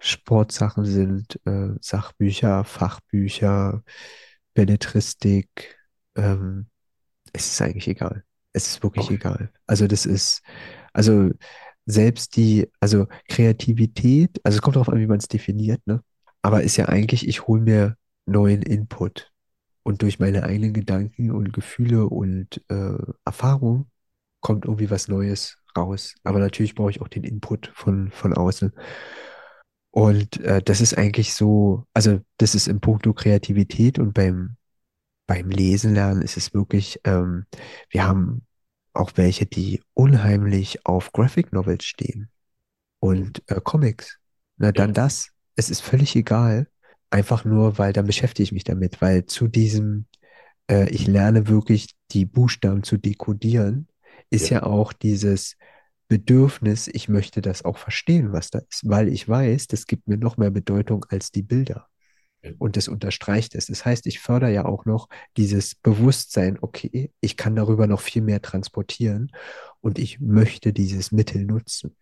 Sportsachen 0.00 0.84
sind, 0.84 1.38
äh, 1.46 1.68
Sachbücher, 1.80 2.64
Fachbücher, 2.64 3.82
Belletristik, 4.54 5.78
ähm, 6.16 6.66
es 7.32 7.52
ist 7.52 7.62
eigentlich 7.62 7.88
egal. 7.88 8.24
Es 8.52 8.66
ist 8.66 8.82
wirklich 8.82 9.06
okay. 9.06 9.14
egal. 9.14 9.52
Also 9.66 9.86
das 9.86 10.06
ist, 10.06 10.42
also 10.92 11.30
selbst 11.86 12.36
die, 12.36 12.68
also 12.80 13.06
Kreativität, 13.28 14.40
also 14.42 14.56
es 14.56 14.62
kommt 14.62 14.76
darauf 14.76 14.88
an, 14.88 14.98
wie 14.98 15.06
man 15.06 15.18
es 15.18 15.28
definiert, 15.28 15.86
ne? 15.86 16.02
Aber 16.42 16.62
ist 16.62 16.76
ja 16.76 16.86
eigentlich, 16.86 17.28
ich 17.28 17.46
hole 17.46 17.60
mir 17.60 17.96
neuen 18.26 18.62
Input 18.62 19.30
und 19.82 20.02
durch 20.02 20.18
meine 20.18 20.44
eigenen 20.44 20.72
Gedanken 20.72 21.30
und 21.30 21.52
Gefühle 21.52 22.06
und 22.06 22.62
äh, 22.68 22.96
Erfahrung 23.24 23.90
kommt 24.40 24.64
irgendwie 24.64 24.90
was 24.90 25.08
Neues 25.08 25.58
raus. 25.76 26.14
Aber 26.24 26.38
natürlich 26.38 26.74
brauche 26.74 26.90
ich 26.90 27.00
auch 27.00 27.08
den 27.08 27.24
Input 27.24 27.70
von, 27.74 28.10
von 28.10 28.32
außen. 28.32 28.72
Und 29.90 30.40
äh, 30.40 30.62
das 30.62 30.80
ist 30.80 30.96
eigentlich 30.96 31.34
so, 31.34 31.84
also 31.94 32.20
das 32.36 32.54
ist 32.54 32.68
im 32.68 32.80
Punkto 32.80 33.12
Kreativität 33.12 33.98
und 33.98 34.14
beim 34.14 34.56
beim 35.30 35.48
Lesen 35.48 35.94
lernen 35.94 36.22
ist 36.22 36.36
es 36.36 36.54
wirklich, 36.54 36.98
ähm, 37.04 37.46
wir 37.88 38.04
haben 38.04 38.44
auch 38.92 39.12
welche, 39.14 39.46
die 39.46 39.80
unheimlich 39.94 40.84
auf 40.84 41.12
Graphic 41.12 41.52
Novels 41.52 41.84
stehen 41.84 42.30
und 42.98 43.40
äh, 43.46 43.60
Comics. 43.62 44.18
Na 44.56 44.72
dann 44.72 44.92
das. 44.92 45.28
Es 45.54 45.70
ist 45.70 45.82
völlig 45.82 46.16
egal. 46.16 46.66
Einfach 47.10 47.44
nur, 47.44 47.78
weil 47.78 47.92
dann 47.92 48.06
beschäftige 48.06 48.42
ich 48.42 48.50
mich 48.50 48.64
damit, 48.64 49.00
weil 49.00 49.24
zu 49.26 49.46
diesem, 49.46 50.06
äh, 50.68 50.88
ich 50.90 51.06
lerne 51.06 51.46
wirklich 51.46 51.94
die 52.10 52.26
Buchstaben 52.26 52.82
zu 52.82 52.96
dekodieren, 52.96 53.86
ist 54.30 54.50
ja. 54.50 54.58
ja 54.58 54.62
auch 54.64 54.92
dieses 54.92 55.56
Bedürfnis, 56.10 56.88
ich 56.88 57.08
möchte 57.08 57.40
das 57.40 57.64
auch 57.64 57.78
verstehen, 57.78 58.32
was 58.32 58.50
da 58.50 58.58
ist, 58.58 58.82
weil 58.82 59.06
ich 59.06 59.28
weiß, 59.28 59.68
das 59.68 59.86
gibt 59.86 60.08
mir 60.08 60.16
noch 60.16 60.36
mehr 60.36 60.50
Bedeutung 60.50 61.06
als 61.08 61.30
die 61.30 61.42
Bilder. 61.42 61.86
Und 62.58 62.76
das 62.76 62.88
unterstreicht 62.88 63.54
es. 63.54 63.66
Das 63.66 63.84
heißt, 63.84 64.06
ich 64.06 64.18
fördere 64.18 64.52
ja 64.52 64.64
auch 64.64 64.86
noch 64.86 65.08
dieses 65.36 65.76
Bewusstsein, 65.76 66.58
okay, 66.60 67.12
ich 67.20 67.36
kann 67.36 67.54
darüber 67.54 67.86
noch 67.86 68.00
viel 68.00 68.22
mehr 68.22 68.42
transportieren 68.42 69.30
und 69.80 70.00
ich 70.00 70.18
möchte 70.18 70.72
dieses 70.72 71.12
Mittel 71.12 71.44
nutzen. 71.44 71.94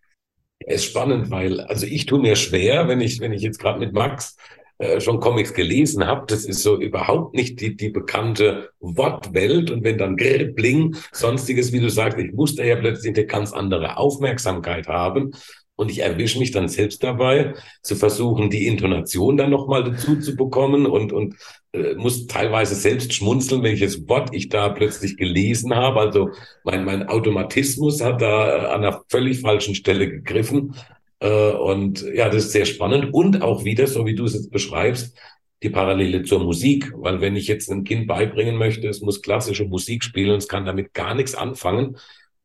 Es 0.57 0.81
ist 0.81 0.85
spannend, 0.85 1.29
weil, 1.29 1.61
also 1.61 1.85
ich 1.85 2.07
tue 2.07 2.19
mir 2.19 2.35
schwer, 2.35 2.87
wenn 2.87 3.01
ich, 3.01 3.19
wenn 3.19 3.31
ich 3.31 3.43
jetzt 3.43 3.59
gerade 3.59 3.79
mit 3.79 3.93
Max 3.93 4.37
äh, 4.79 5.01
schon 5.01 5.19
Comics 5.19 5.53
gelesen 5.53 6.07
habe, 6.07 6.25
das 6.27 6.45
ist 6.45 6.63
so 6.63 6.79
überhaupt 6.79 7.35
nicht 7.35 7.59
die, 7.59 7.75
die 7.75 7.89
bekannte 7.89 8.69
Wortwelt. 8.79 9.71
Und 9.71 9.83
wenn 9.83 9.97
dann 9.97 10.15
Bling, 10.15 10.95
sonstiges, 11.11 11.73
wie 11.73 11.81
du 11.81 11.89
sagst, 11.89 12.17
ich 12.17 12.31
muss 12.31 12.55
da 12.55 12.63
ja 12.63 12.77
plötzlich 12.77 13.13
eine 13.13 13.25
ganz 13.25 13.51
andere 13.51 13.97
Aufmerksamkeit 13.97 14.87
haben. 14.87 15.31
Und 15.75 15.91
ich 15.91 15.99
erwische 15.99 16.39
mich 16.39 16.51
dann 16.51 16.69
selbst 16.69 17.03
dabei, 17.03 17.55
zu 17.83 17.97
versuchen, 17.97 18.49
die 18.49 18.67
Intonation 18.67 19.35
dann 19.35 19.49
nochmal 19.49 19.83
dazu 19.83 20.17
zu 20.17 20.37
bekommen 20.37 20.85
und, 20.85 21.11
und 21.11 21.35
äh, 21.73 21.95
muss 21.95 22.27
teilweise 22.27 22.75
selbst 22.75 23.13
schmunzeln, 23.13 23.63
welches 23.63 24.07
Wort 24.07 24.33
ich 24.33 24.47
da 24.47 24.69
plötzlich 24.69 25.17
gelesen 25.17 25.75
habe. 25.75 25.99
Also 25.99 26.31
mein, 26.63 26.85
mein 26.85 27.07
Automatismus 27.07 28.01
hat 28.01 28.21
da 28.21 28.49
äh, 28.49 28.65
an 28.67 28.83
einer 28.83 29.01
völlig 29.09 29.41
falschen 29.41 29.75
Stelle 29.75 30.09
gegriffen. 30.09 30.73
Äh, 31.19 31.51
und 31.51 32.01
ja, 32.13 32.29
das 32.29 32.45
ist 32.45 32.51
sehr 32.51 32.65
spannend. 32.65 33.13
Und 33.13 33.41
auch 33.41 33.63
wieder, 33.65 33.87
so 33.87 34.05
wie 34.05 34.15
du 34.15 34.25
es 34.25 34.33
jetzt 34.33 34.51
beschreibst, 34.51 35.17
die 35.61 35.69
Parallele 35.69 36.23
zur 36.23 36.39
Musik, 36.39 36.93
weil 36.95 37.19
wenn 37.21 37.35
ich 37.35 37.47
jetzt 37.47 37.69
einem 37.69 37.83
Kind 37.83 38.07
beibringen 38.07 38.55
möchte, 38.55 38.87
es 38.87 39.01
muss 39.01 39.21
klassische 39.21 39.65
Musik 39.65 40.03
spielen 40.03 40.31
und 40.31 40.37
es 40.37 40.47
kann 40.47 40.65
damit 40.65 40.93
gar 40.93 41.15
nichts 41.15 41.35
anfangen, 41.35 41.97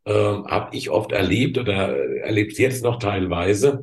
äh, 0.05 0.13
habe 0.13 0.77
ich 0.77 0.91
oft 0.91 1.13
erlebt 1.13 1.57
oder 1.59 1.97
erlebt 2.23 2.59
jetzt 2.59 2.83
noch 2.83 2.99
teilweise, 2.99 3.83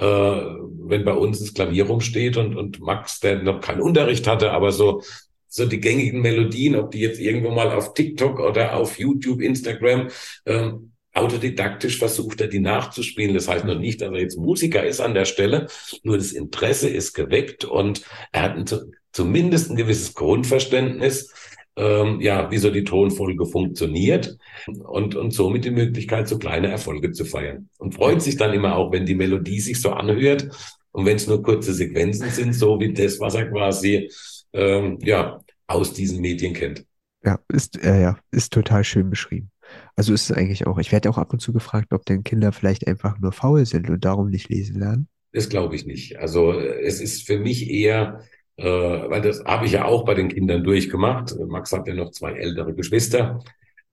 äh, 0.00 0.04
wenn 0.04 1.04
bei 1.04 1.14
uns 1.14 1.38
das 1.38 1.54
Klavier 1.54 1.86
rumsteht 1.86 2.36
und, 2.36 2.56
und 2.56 2.80
Max, 2.80 3.20
der 3.20 3.42
noch 3.42 3.60
keinen 3.60 3.80
Unterricht 3.80 4.26
hatte, 4.26 4.50
aber 4.50 4.72
so, 4.72 5.02
so 5.46 5.66
die 5.66 5.80
gängigen 5.80 6.20
Melodien, 6.20 6.74
ob 6.74 6.90
die 6.90 7.00
jetzt 7.00 7.20
irgendwo 7.20 7.50
mal 7.50 7.70
auf 7.70 7.94
TikTok 7.94 8.40
oder 8.40 8.74
auf 8.74 8.98
YouTube, 8.98 9.40
Instagram, 9.40 10.08
ähm, 10.46 10.93
autodidaktisch 11.14 11.98
versucht 11.98 12.40
er, 12.40 12.48
die 12.48 12.60
nachzuspielen. 12.60 13.34
Das 13.34 13.48
heißt 13.48 13.64
noch 13.64 13.78
nicht, 13.78 14.00
dass 14.00 14.10
er 14.10 14.20
jetzt 14.20 14.36
Musiker 14.36 14.84
ist 14.84 15.00
an 15.00 15.14
der 15.14 15.24
Stelle, 15.24 15.68
nur 16.02 16.18
das 16.18 16.32
Interesse 16.32 16.88
ist 16.88 17.14
geweckt 17.14 17.64
und 17.64 18.02
er 18.32 18.42
hat 18.42 18.56
ein, 18.56 18.64
zumindest 19.12 19.70
ein 19.70 19.76
gewisses 19.76 20.14
Grundverständnis, 20.14 21.32
ähm, 21.76 22.20
ja, 22.20 22.50
wie 22.50 22.58
so 22.58 22.70
die 22.70 22.84
Tonfolge 22.84 23.46
funktioniert 23.46 24.36
und, 24.66 25.14
und 25.14 25.32
somit 25.32 25.64
die 25.64 25.70
Möglichkeit, 25.70 26.28
so 26.28 26.38
kleine 26.38 26.68
Erfolge 26.68 27.12
zu 27.12 27.24
feiern. 27.24 27.68
Und 27.78 27.94
freut 27.94 28.22
sich 28.22 28.36
dann 28.36 28.52
immer 28.52 28.76
auch, 28.76 28.92
wenn 28.92 29.06
die 29.06 29.14
Melodie 29.14 29.60
sich 29.60 29.80
so 29.80 29.90
anhört 29.90 30.48
und 30.92 31.06
wenn 31.06 31.16
es 31.16 31.26
nur 31.26 31.42
kurze 31.42 31.74
Sequenzen 31.74 32.30
sind, 32.30 32.52
so 32.54 32.78
wie 32.78 32.92
das, 32.92 33.18
was 33.18 33.34
er 33.34 33.50
quasi 33.50 34.10
ähm, 34.52 34.98
ja, 35.02 35.40
aus 35.66 35.92
diesen 35.92 36.20
Medien 36.20 36.54
kennt. 36.54 36.84
Ja, 37.24 37.38
ist, 37.48 37.82
äh, 37.82 38.02
ja, 38.02 38.18
ist 38.30 38.52
total 38.52 38.84
schön 38.84 39.10
beschrieben. 39.10 39.50
Also 39.96 40.12
ist 40.12 40.30
es 40.30 40.36
eigentlich 40.36 40.66
auch. 40.66 40.78
Ich 40.78 40.92
werde 40.92 41.10
auch 41.10 41.18
ab 41.18 41.32
und 41.32 41.40
zu 41.40 41.52
gefragt, 41.52 41.92
ob 41.92 42.04
denn 42.06 42.24
Kinder 42.24 42.52
vielleicht 42.52 42.86
einfach 42.86 43.18
nur 43.18 43.32
faul 43.32 43.64
sind 43.66 43.88
und 43.90 44.04
darum 44.04 44.30
nicht 44.30 44.48
lesen 44.48 44.78
lernen. 44.80 45.08
Das 45.32 45.48
glaube 45.48 45.74
ich 45.74 45.86
nicht. 45.86 46.18
Also 46.18 46.52
es 46.52 47.00
ist 47.00 47.26
für 47.26 47.38
mich 47.38 47.68
eher 47.70 48.20
äh, 48.56 48.64
weil 48.64 49.20
das 49.20 49.44
habe 49.44 49.66
ich 49.66 49.72
ja 49.72 49.84
auch 49.84 50.04
bei 50.04 50.14
den 50.14 50.28
Kindern 50.28 50.62
durchgemacht. 50.62 51.34
Max 51.48 51.72
hat 51.72 51.88
ja 51.88 51.94
noch 51.94 52.10
zwei 52.10 52.32
ältere 52.32 52.74
Geschwister. 52.74 53.40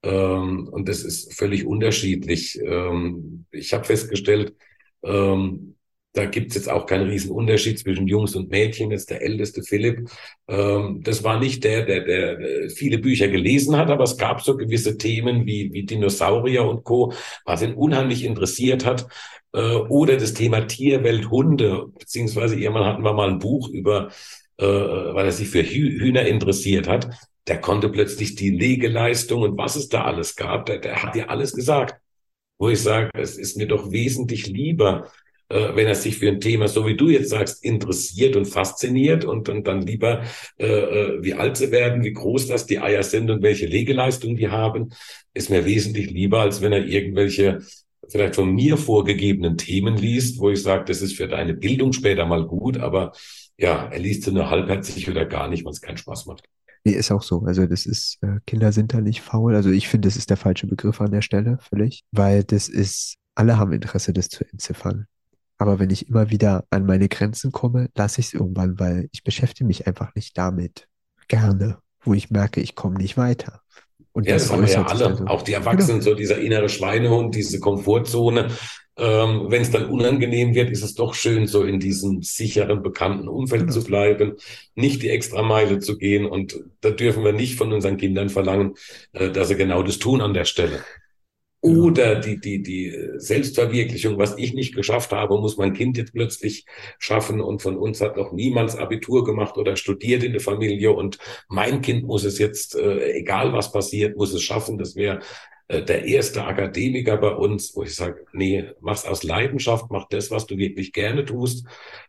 Ähm, 0.04 0.67
und 0.72 0.88
das 0.88 1.04
ist 1.04 1.34
völlig 1.34 1.65
unterschiedlich. 1.65 2.60
Ähm, 2.63 3.46
ich 3.52 3.74
habe 3.74 3.86
festgestellt, 3.86 4.56
ähm, 5.04 5.76
da 6.13 6.26
gibt's 6.26 6.56
jetzt 6.56 6.69
auch 6.69 6.86
keinen 6.86 7.10
riesen 7.10 7.32
Unterschied 7.32 7.80
zwischen 7.80 8.08
Jungs 8.08 8.36
und 8.36 8.50
Mädchen. 8.50 8.91
Jetzt 8.91 9.10
der 9.10 9.21
älteste 9.21 9.63
Philipp. 9.63 10.10
Ähm, 10.47 11.02
das 11.04 11.24
war 11.24 11.39
nicht 11.39 11.63
der, 11.63 11.86
der, 11.86 12.02
der 12.04 12.69
viele 12.69 12.97
Bücher 12.97 13.28
gelesen 13.30 13.78
hat, 13.78 13.89
aber 13.89 14.04
es 14.04 14.17
gab 14.17 14.41
so 14.41 14.58
gewisse 14.58 14.97
Themen 14.97 15.45
wie, 15.45 15.71
wie 15.71 15.84
Dinosaurier 15.84 16.65
und 16.65 16.84
Co., 16.84 17.13
was 17.45 17.62
ihn 17.62 17.74
unheimlich 17.74 18.26
interessiert 18.26 18.86
hat. 18.86 19.08
Äh, 19.54 19.60
oder 19.60 20.17
das 20.17 20.34
Thema 20.34 20.62
Tierwelt, 20.67 21.30
Hunde, 21.30 21.86
beziehungsweise 21.97 22.56
irgendwann 22.56 22.86
hatten 22.86 23.04
wir 23.04 23.13
mal 23.13 23.30
ein 23.30 23.39
Buch 23.39 23.69
über 23.69 24.10
äh, 24.62 24.65
weil 24.65 25.26
er 25.26 25.32
sich 25.32 25.50
für 25.50 25.63
Hühner 25.63 26.26
interessiert 26.28 26.88
hat, 26.88 27.10
der 27.47 27.60
konnte 27.60 27.89
plötzlich 27.89 28.36
die 28.36 28.52
Legeleistung 28.52 29.41
und 29.41 29.58
was 29.58 29.76
es 29.76 29.89
da 29.89 30.04
alles 30.04 30.36
gab, 30.36 30.67
der, 30.67 30.78
der 30.78 31.02
hat 31.02 31.15
dir 31.15 31.30
alles 31.32 31.54
gesagt. 31.54 32.00
Wo 32.60 32.69
ich 32.69 32.80
sage, 32.80 33.10
es 33.15 33.38
ist 33.39 33.58
mir 33.58 33.67
doch 33.67 33.91
wesentlich 33.91 34.45
lieber, 34.45 35.12
äh, 35.52 35.76
wenn 35.76 35.88
er 35.88 35.96
sich 35.96 36.18
für 36.18 36.28
ein 36.28 36.40
Thema, 36.40 36.68
so 36.68 36.86
wie 36.88 36.96
du 36.96 37.10
jetzt 37.10 37.30
sagst, 37.30 37.64
interessiert 37.64 38.36
und 38.36 38.46
fasziniert 38.46 39.26
und, 39.26 39.50
und 39.50 39.68
dann 39.68 39.82
lieber, 39.82 40.24
äh, 40.58 40.66
äh, 40.66 41.24
wie 41.24 41.34
alt 41.34 41.58
sie 41.58 41.72
werden, 41.72 42.04
wie 42.04 42.14
groß 42.14 42.48
das 42.48 42.66
die 42.66 42.80
Eier 42.80 43.04
sind 43.04 43.30
und 43.30 43.44
welche 43.44 43.66
Legeleistung 43.66 44.36
die 44.36 44.50
haben, 44.50 44.90
ist 45.34 45.50
mir 45.50 45.66
wesentlich 45.66 46.10
lieber, 46.12 46.42
als 46.42 46.62
wenn 46.62 46.74
er 46.74 46.86
irgendwelche 46.86 47.60
vielleicht 48.10 48.36
von 48.36 48.54
mir 48.54 48.78
vorgegebenen 48.78 49.58
Themen 49.58 49.96
liest, 49.96 50.40
wo 50.40 50.50
ich 50.50 50.62
sage, 50.62 50.86
das 50.86 51.02
ist 51.02 51.16
für 51.16 51.28
deine 51.28 51.54
Bildung 51.54 51.94
später 51.94 52.26
mal 52.26 52.46
gut, 52.46 52.78
aber 52.78 53.14
ja, 53.58 53.88
er 53.92 54.00
liest 54.00 54.24
sie 54.24 54.32
nur 54.32 54.50
halbherzig 54.50 55.10
oder 55.10 55.26
gar 55.26 55.48
nicht, 55.48 55.64
weil 55.64 55.72
es 55.72 55.82
keinen 55.82 55.98
Spaß 55.98 56.26
macht. 56.26 56.44
Nee, 56.84 56.94
ist 56.94 57.12
auch 57.12 57.22
so. 57.22 57.42
Also 57.42 57.66
das 57.68 57.86
ist, 57.86 58.18
äh, 58.22 58.40
Kinder 58.48 58.72
sind 58.72 58.94
da 58.94 59.02
nicht 59.02 59.22
faul. 59.22 59.56
Also 59.56 59.70
ich 59.70 59.88
finde, 59.88 60.08
das 60.08 60.16
ist 60.16 60.32
der 60.32 60.38
falsche 60.38 60.66
Begriff 60.66 61.00
an 61.00 61.12
der 61.12 61.22
Stelle, 61.22 61.60
völlig. 61.62 62.04
Weil 62.12 62.44
das 62.44 62.70
ist, 62.70 63.18
alle 63.36 63.60
haben 63.60 63.72
Interesse, 63.72 64.14
das 64.14 64.30
zu 64.30 64.44
entziffern. 64.52 65.08
Aber 65.62 65.78
wenn 65.78 65.91
ich 65.91 66.10
immer 66.10 66.32
wieder 66.32 66.65
an 66.71 66.88
meine 66.88 67.08
Grenzen 67.08 67.52
komme, 67.52 67.91
lasse 67.95 68.19
ich 68.19 68.28
es 68.28 68.34
irgendwann, 68.34 68.80
weil 68.80 69.10
ich 69.12 69.24
beschäftige 69.24 69.67
mich 69.67 69.86
einfach 69.86 70.15
nicht 70.15 70.36
damit 70.36 70.88
gerne, 71.28 71.78
wo 72.04 72.15
ich 72.15 72.32
merke, 72.32 72.62
ich 72.62 72.74
komme 72.74 72.97
nicht 72.97 73.15
weiter. 73.15 73.62
Und 74.12 74.26
ja, 74.26 74.34
das, 74.34 74.45
das 74.45 74.54
haben 74.54 74.65
wir 74.65 74.74
ja 74.74 74.84
alle, 74.88 75.06
also. 75.06 75.26
auch 75.28 75.43
die 75.43 75.54
Erwachsenen, 75.54 76.00
genau. 76.00 76.13
so 76.13 76.15
dieser 76.15 76.39
innere 76.41 76.67
Schweinehund, 76.67 77.36
diese 77.36 77.60
Komfortzone. 77.60 78.47
Ähm, 78.97 79.45
Wenn 79.50 79.62
es 79.62 79.69
dann 79.69 79.86
unangenehm 79.86 80.56
wird, 80.56 80.71
ist 80.71 80.82
es 80.82 80.95
doch 80.95 81.13
schön, 81.13 81.45
so 81.45 81.63
in 81.63 81.80
diesem 81.80 82.24
sicheren, 82.24 82.82
bekannten 82.82 83.28
Umfeld 83.28 83.62
genau. 83.62 83.74
zu 83.74 83.84
bleiben, 83.84 84.38
nicht 84.74 85.04
die 85.04 85.10
extra 85.10 85.43
Meile 85.43 85.78
zu 85.78 86.00
gehen. 86.00 86.26
Und 86.26 86.60
da 86.80 86.89
dürfen 86.89 87.24
wir 87.24 87.34
nicht 87.34 87.56
von 87.56 87.71
unseren 87.71 87.97
Kindern 87.97 88.30
verlangen, 88.30 88.74
äh, 89.12 89.30
dass 89.30 89.50
sie 89.50 89.58
genau 89.58 89.84
das 89.84 90.00
tun 90.00 90.21
an 90.21 90.34
der 90.34 90.45
Stelle. 90.45 90.80
Oder 91.63 92.15
die, 92.19 92.39
die, 92.39 92.63
die 92.63 92.91
Selbstverwirklichung, 93.17 94.17
was 94.17 94.36
ich 94.36 94.56
nicht 94.56 94.74
geschafft 94.74 95.12
habe, 95.12 95.38
muss 95.38 95.58
mein 95.58 95.74
Kind 95.74 95.95
jetzt 95.95 96.13
plötzlich 96.13 96.65
schaffen. 96.97 97.39
Und 97.39 97.62
von 97.62 97.78
uns 97.78 98.02
hat 98.02 98.17
noch 98.17 98.32
niemals 98.32 98.76
Abitur 98.76 99.24
gemacht 99.24 99.58
oder 99.58 99.76
studiert 99.76 100.24
in 100.24 100.32
der 100.32 100.41
Familie. 100.41 100.91
Und 100.91 101.19
mein 101.50 101.84
Kind 101.84 102.04
muss 102.04 102.24
es 102.24 102.39
jetzt, 102.39 102.76
äh, 102.76 103.12
egal 103.13 103.54
was 103.54 103.71
passiert, 103.71 104.17
muss 104.17 104.34
es 104.34 104.41
schaffen. 104.41 104.80
Das 104.80 104.95
wäre 104.95 105.19
äh, 105.67 105.84
der 105.84 106.06
erste 106.06 106.45
Akademiker 106.45 107.17
bei 107.17 107.30
uns, 107.30 107.76
wo 107.76 107.84
ich 107.84 107.93
sage, 107.93 108.26
nee, 108.34 108.65
mach's 108.80 109.06
aus 109.06 109.21
Leidenschaft, 109.21 109.86
mach 109.91 110.08
das, 110.10 110.32
was 110.32 110.47
du 110.47 110.58
wirklich 110.58 110.93
gerne 110.93 111.26
tust, 111.26 111.67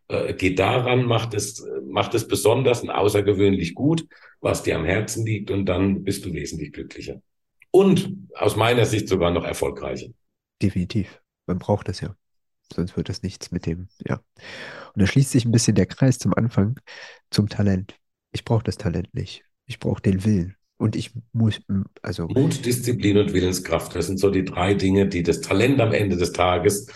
äh, 0.09 0.33
geh 0.33 0.55
daran, 0.55 1.05
mach 1.05 1.27
das, 1.27 1.63
mach 1.87 2.09
das 2.09 2.27
besonders 2.27 2.83
und 2.83 2.91
außergewöhnlich 2.91 3.75
gut, 3.75 4.07
was 4.41 4.63
dir 4.63 4.77
am 4.77 4.87
Herzen 4.87 5.27
liegt 5.27 5.51
und 5.51 5.67
dann 5.67 6.05
bist 6.05 6.25
du 6.25 6.33
wesentlich 6.33 6.73
glücklicher 6.73 7.21
und 7.73 8.29
aus 8.37 8.55
meiner 8.55 8.87
Sicht 8.87 9.09
sogar 9.09 9.33
noch 9.33 9.45
erfolgreicher. 9.45 10.07
Definitiv. 10.63 11.21
Man 11.47 11.59
braucht 11.59 11.89
das 11.89 12.01
ja. 12.01 12.15
Sonst 12.73 12.97
wird 12.97 13.09
das 13.09 13.23
nichts 13.23 13.51
mit 13.51 13.67
dem, 13.67 13.89
ja. 14.07 14.21
Und 14.95 15.03
da 15.03 15.07
schließt 15.07 15.31
sich 15.31 15.45
ein 15.45 15.53
bisschen 15.53 15.75
der 15.75 15.87
Kreis 15.87 16.19
zum 16.19 16.33
Anfang 16.35 16.79
zum 17.31 17.49
Talent. 17.49 17.97
Ich 18.31 18.45
brauche 18.45 18.63
das 18.63 18.79
Talent 18.79 19.13
nicht. 19.13 19.45
Ich 19.67 19.79
brauche 19.79 20.01
den 20.01 20.25
Willen. 20.25 20.57
Und 20.79 20.97
ich 20.97 21.13
muss, 21.33 21.61
also. 22.01 22.29
Mut, 22.29 22.65
Disziplin 22.65 23.19
und 23.19 23.33
Willenskraft. 23.33 23.95
Das 23.95 24.07
sind 24.07 24.19
so 24.19 24.31
die 24.31 24.45
drei 24.45 24.75
Dinge, 24.75 25.09
die 25.09 25.23
das 25.23 25.41
Talent 25.41 25.81
am 25.81 25.93
Ende 25.93 26.17
des 26.17 26.33
Tages 26.33 26.89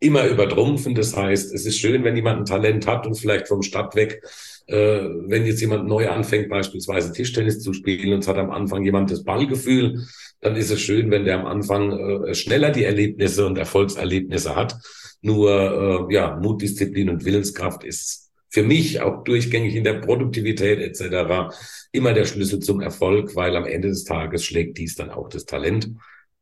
immer 0.00 0.26
übertrumpfen. 0.26 0.94
Das 0.94 1.16
heißt, 1.16 1.54
es 1.54 1.66
ist 1.66 1.78
schön, 1.78 2.04
wenn 2.04 2.16
jemand 2.16 2.40
ein 2.40 2.44
Talent 2.46 2.86
hat 2.86 3.06
und 3.06 3.14
vielleicht 3.14 3.48
vom 3.48 3.62
Stadt 3.62 3.94
weg 3.94 4.22
äh, 4.70 5.02
wenn 5.26 5.46
jetzt 5.46 5.60
jemand 5.60 5.88
neu 5.88 6.08
anfängt, 6.08 6.48
beispielsweise 6.48 7.12
Tischtennis 7.12 7.58
zu 7.58 7.72
spielen 7.72 8.12
und 8.12 8.20
es 8.20 8.28
hat 8.28 8.38
am 8.38 8.50
Anfang 8.50 8.84
jemand 8.84 9.10
das 9.10 9.24
Ballgefühl, 9.24 10.06
dann 10.40 10.54
ist 10.54 10.70
es 10.70 10.80
schön, 10.80 11.10
wenn 11.10 11.24
der 11.24 11.40
am 11.40 11.46
Anfang 11.46 11.90
äh, 11.90 12.34
schneller 12.34 12.70
die 12.70 12.84
Erlebnisse 12.84 13.46
und 13.46 13.58
Erfolgserlebnisse 13.58 14.54
hat. 14.54 14.76
Nur 15.22 16.08
äh, 16.08 16.14
ja, 16.14 16.36
Mut, 16.36 16.62
Disziplin 16.62 17.10
und 17.10 17.24
Willenskraft 17.24 17.82
ist 17.82 18.30
für 18.48 18.62
mich 18.62 19.00
auch 19.00 19.24
durchgängig 19.24 19.74
in 19.74 19.84
der 19.84 19.94
Produktivität 19.94 20.78
etc. 20.78 21.52
immer 21.90 22.12
der 22.12 22.24
Schlüssel 22.24 22.60
zum 22.60 22.80
Erfolg, 22.80 23.34
weil 23.34 23.56
am 23.56 23.66
Ende 23.66 23.88
des 23.88 24.04
Tages 24.04 24.44
schlägt 24.44 24.78
dies 24.78 24.94
dann 24.94 25.10
auch 25.10 25.28
das 25.28 25.46
Talent, 25.46 25.90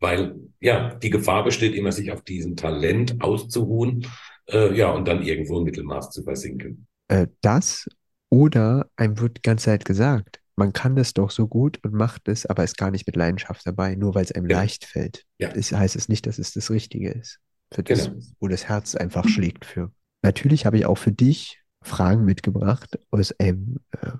weil 0.00 0.36
ja 0.60 0.94
die 0.94 1.10
Gefahr 1.10 1.44
besteht 1.44 1.74
immer, 1.74 1.92
sich 1.92 2.12
auf 2.12 2.22
diesem 2.22 2.56
Talent 2.56 3.20
auszuruhen, 3.20 4.06
äh, 4.48 4.76
ja 4.76 4.90
und 4.90 5.06
dann 5.06 5.22
irgendwo 5.22 5.58
im 5.58 5.64
Mittelmaß 5.64 6.10
zu 6.10 6.22
versinken. 6.22 6.86
Äh, 7.08 7.28
das 7.40 7.88
oder 8.30 8.88
einem 8.96 9.18
wird 9.18 9.38
die 9.38 9.42
ganze 9.42 9.66
Zeit 9.66 9.84
gesagt, 9.84 10.40
man 10.56 10.72
kann 10.72 10.96
das 10.96 11.14
doch 11.14 11.30
so 11.30 11.46
gut 11.46 11.78
und 11.84 11.94
macht 11.94 12.28
es, 12.28 12.44
aber 12.44 12.64
ist 12.64 12.76
gar 12.76 12.90
nicht 12.90 13.06
mit 13.06 13.16
Leidenschaft 13.16 13.64
dabei, 13.64 13.94
nur 13.94 14.14
weil 14.14 14.24
es 14.24 14.32
einem 14.32 14.50
ja. 14.50 14.58
leicht 14.58 14.84
fällt. 14.84 15.24
Ja. 15.38 15.52
Das 15.52 15.72
heißt 15.72 15.94
es 15.94 16.08
nicht, 16.08 16.26
dass 16.26 16.38
es 16.38 16.52
das 16.52 16.70
Richtige 16.70 17.10
ist. 17.10 17.38
Für 17.72 17.82
das, 17.82 18.06
genau. 18.06 18.20
wo 18.40 18.48
das 18.48 18.68
Herz 18.68 18.94
einfach 18.94 19.28
schlägt 19.28 19.64
für. 19.64 19.92
Natürlich 20.22 20.66
habe 20.66 20.78
ich 20.78 20.86
auch 20.86 20.98
für 20.98 21.12
dich 21.12 21.62
Fragen 21.82 22.24
mitgebracht 22.24 22.98
aus 23.10 23.32
einem 23.38 23.78
äh, 23.92 24.12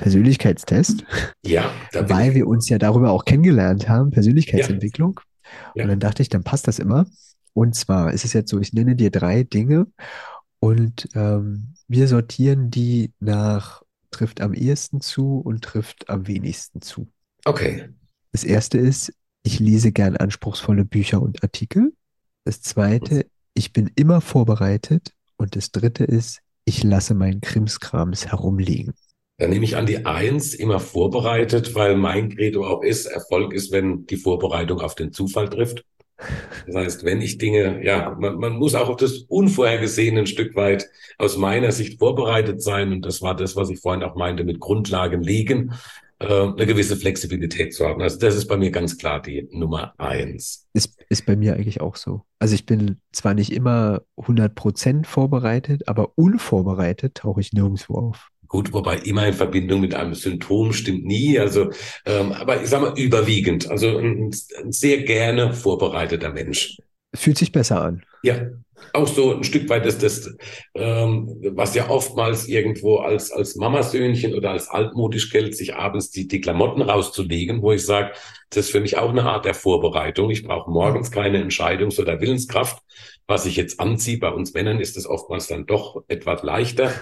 Persönlichkeitstest. 0.00 1.04
Ja, 1.44 1.70
weil 1.92 2.34
wir 2.34 2.46
uns 2.46 2.68
ja 2.68 2.78
darüber 2.78 3.10
auch 3.10 3.24
kennengelernt 3.24 3.88
haben, 3.88 4.10
Persönlichkeitsentwicklung. 4.10 5.20
Ja. 5.74 5.84
Und 5.84 5.90
dann 5.90 6.00
dachte 6.00 6.22
ich, 6.22 6.28
dann 6.28 6.42
passt 6.42 6.68
das 6.68 6.78
immer. 6.78 7.06
Und 7.52 7.74
zwar 7.74 8.12
ist 8.12 8.24
es 8.24 8.32
jetzt 8.32 8.50
so, 8.50 8.58
ich 8.60 8.72
nenne 8.72 8.96
dir 8.96 9.10
drei 9.10 9.42
Dinge 9.42 9.86
und 10.60 11.08
ähm, 11.14 11.74
wir 11.88 12.08
sortieren 12.08 12.70
die 12.70 13.12
nach 13.20 13.82
trifft 14.10 14.40
am 14.40 14.54
ehesten 14.54 15.00
zu 15.00 15.38
und 15.38 15.62
trifft 15.62 16.08
am 16.08 16.26
wenigsten 16.26 16.82
zu. 16.82 17.08
Okay. 17.44 17.88
Das 18.32 18.44
erste 18.44 18.78
ist, 18.78 19.12
ich 19.42 19.60
lese 19.60 19.92
gern 19.92 20.16
anspruchsvolle 20.16 20.84
Bücher 20.84 21.22
und 21.22 21.42
Artikel. 21.42 21.92
Das 22.44 22.60
zweite, 22.60 23.26
ich 23.54 23.72
bin 23.72 23.90
immer 23.94 24.20
vorbereitet. 24.20 25.12
Und 25.36 25.56
das 25.56 25.70
dritte 25.70 26.04
ist, 26.04 26.40
ich 26.64 26.82
lasse 26.82 27.14
meinen 27.14 27.40
Krimskrams 27.40 28.26
herumliegen. 28.26 28.94
Da 29.40 29.48
nehme 29.48 29.64
ich 29.64 29.76
an 29.76 29.86
die 29.86 30.04
Eins 30.04 30.52
immer 30.52 30.80
vorbereitet, 30.80 31.74
weil 31.74 31.96
mein 31.96 32.28
Credo 32.28 32.66
auch 32.66 32.82
ist, 32.82 33.06
Erfolg 33.06 33.54
ist, 33.54 33.72
wenn 33.72 34.04
die 34.04 34.18
Vorbereitung 34.18 34.82
auf 34.82 34.94
den 34.94 35.14
Zufall 35.14 35.48
trifft. 35.48 35.82
Das 36.66 36.76
heißt, 36.76 37.04
wenn 37.04 37.22
ich 37.22 37.38
Dinge, 37.38 37.82
ja, 37.82 38.14
man, 38.20 38.36
man 38.36 38.52
muss 38.52 38.74
auch 38.74 38.90
auf 38.90 38.98
das 38.98 39.24
Unvorhergesehene 39.28 40.20
ein 40.20 40.26
Stück 40.26 40.56
weit 40.56 40.90
aus 41.16 41.38
meiner 41.38 41.72
Sicht 41.72 41.98
vorbereitet 41.98 42.60
sein. 42.60 42.92
Und 42.92 43.06
das 43.06 43.22
war 43.22 43.34
das, 43.34 43.56
was 43.56 43.70
ich 43.70 43.80
vorhin 43.80 44.02
auch 44.02 44.14
meinte, 44.14 44.44
mit 44.44 44.60
Grundlagen 44.60 45.22
legen, 45.22 45.72
äh, 46.18 46.26
eine 46.26 46.66
gewisse 46.66 46.96
Flexibilität 46.96 47.72
zu 47.72 47.86
haben. 47.86 48.02
Also 48.02 48.18
das 48.18 48.36
ist 48.36 48.46
bei 48.46 48.58
mir 48.58 48.70
ganz 48.70 48.98
klar 48.98 49.22
die 49.22 49.48
Nummer 49.52 49.94
eins. 49.96 50.68
Ist, 50.74 51.02
ist 51.08 51.24
bei 51.24 51.34
mir 51.34 51.54
eigentlich 51.54 51.80
auch 51.80 51.96
so. 51.96 52.24
Also 52.38 52.54
ich 52.54 52.66
bin 52.66 52.98
zwar 53.10 53.32
nicht 53.32 53.54
immer 53.54 54.02
100 54.18 54.54
Prozent 54.54 55.06
vorbereitet, 55.06 55.88
aber 55.88 56.18
unvorbereitet 56.18 57.14
tauche 57.14 57.40
ich 57.40 57.54
nirgendwo 57.54 57.94
auf. 57.94 58.28
Gut, 58.50 58.72
wobei 58.72 58.96
immer 58.98 59.28
in 59.28 59.32
Verbindung 59.32 59.80
mit 59.80 59.94
einem 59.94 60.14
Symptom 60.14 60.72
stimmt 60.72 61.04
nie. 61.04 61.38
Also, 61.38 61.70
ähm, 62.04 62.32
aber 62.32 62.60
ich 62.60 62.68
sage 62.68 62.86
mal 62.86 62.98
überwiegend. 62.98 63.70
Also 63.70 63.96
ein, 63.96 64.34
ein 64.58 64.72
sehr 64.72 65.04
gerne 65.04 65.54
vorbereiteter 65.54 66.30
Mensch. 66.30 66.76
Fühlt 67.14 67.38
sich 67.38 67.52
besser 67.52 67.80
an. 67.80 68.02
Ja, 68.24 68.48
auch 68.92 69.06
so 69.06 69.36
ein 69.36 69.44
Stück 69.44 69.68
weit 69.68 69.86
ist 69.86 70.02
das, 70.02 70.34
ähm, 70.74 71.36
was 71.54 71.76
ja 71.76 71.88
oftmals 71.90 72.48
irgendwo 72.48 72.96
als, 72.96 73.30
als 73.30 73.54
Mamasöhnchen 73.54 74.34
oder 74.34 74.50
als 74.50 74.68
altmodisch 74.68 75.30
gilt, 75.30 75.56
sich 75.56 75.76
abends 75.76 76.10
die, 76.10 76.26
die 76.26 76.40
Klamotten 76.40 76.82
rauszulegen, 76.82 77.62
wo 77.62 77.70
ich 77.70 77.86
sage, 77.86 78.14
das 78.50 78.66
ist 78.66 78.72
für 78.72 78.80
mich 78.80 78.98
auch 78.98 79.10
eine 79.10 79.26
Art 79.26 79.44
der 79.44 79.54
Vorbereitung. 79.54 80.28
Ich 80.30 80.42
brauche 80.42 80.72
morgens 80.72 81.12
keine 81.12 81.40
Entscheidungs- 81.40 82.00
oder 82.00 82.20
Willenskraft. 82.20 82.82
Was 83.28 83.46
ich 83.46 83.54
jetzt 83.54 83.78
anziehe, 83.78 84.18
bei 84.18 84.30
uns 84.30 84.54
Männern 84.54 84.80
ist 84.80 84.96
es 84.96 85.06
oftmals 85.06 85.46
dann 85.46 85.66
doch 85.66 86.02
etwas 86.08 86.42
leichter. 86.42 86.92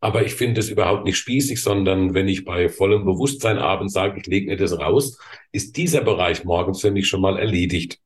Aber 0.00 0.24
ich 0.24 0.34
finde 0.34 0.60
es 0.60 0.70
überhaupt 0.70 1.04
nicht 1.04 1.18
spießig, 1.18 1.62
sondern 1.62 2.14
wenn 2.14 2.26
ich 2.26 2.44
bei 2.44 2.68
vollem 2.68 3.04
Bewusstsein 3.04 3.58
abends 3.58 3.92
sage, 3.92 4.18
ich 4.18 4.26
lege 4.26 4.46
mir 4.46 4.56
das 4.56 4.78
raus, 4.78 5.18
ist 5.52 5.76
dieser 5.76 6.00
Bereich 6.00 6.44
morgens 6.44 6.80
für 6.80 6.90
mich 6.90 7.06
schon 7.06 7.20
mal 7.20 7.38
erledigt. 7.38 8.00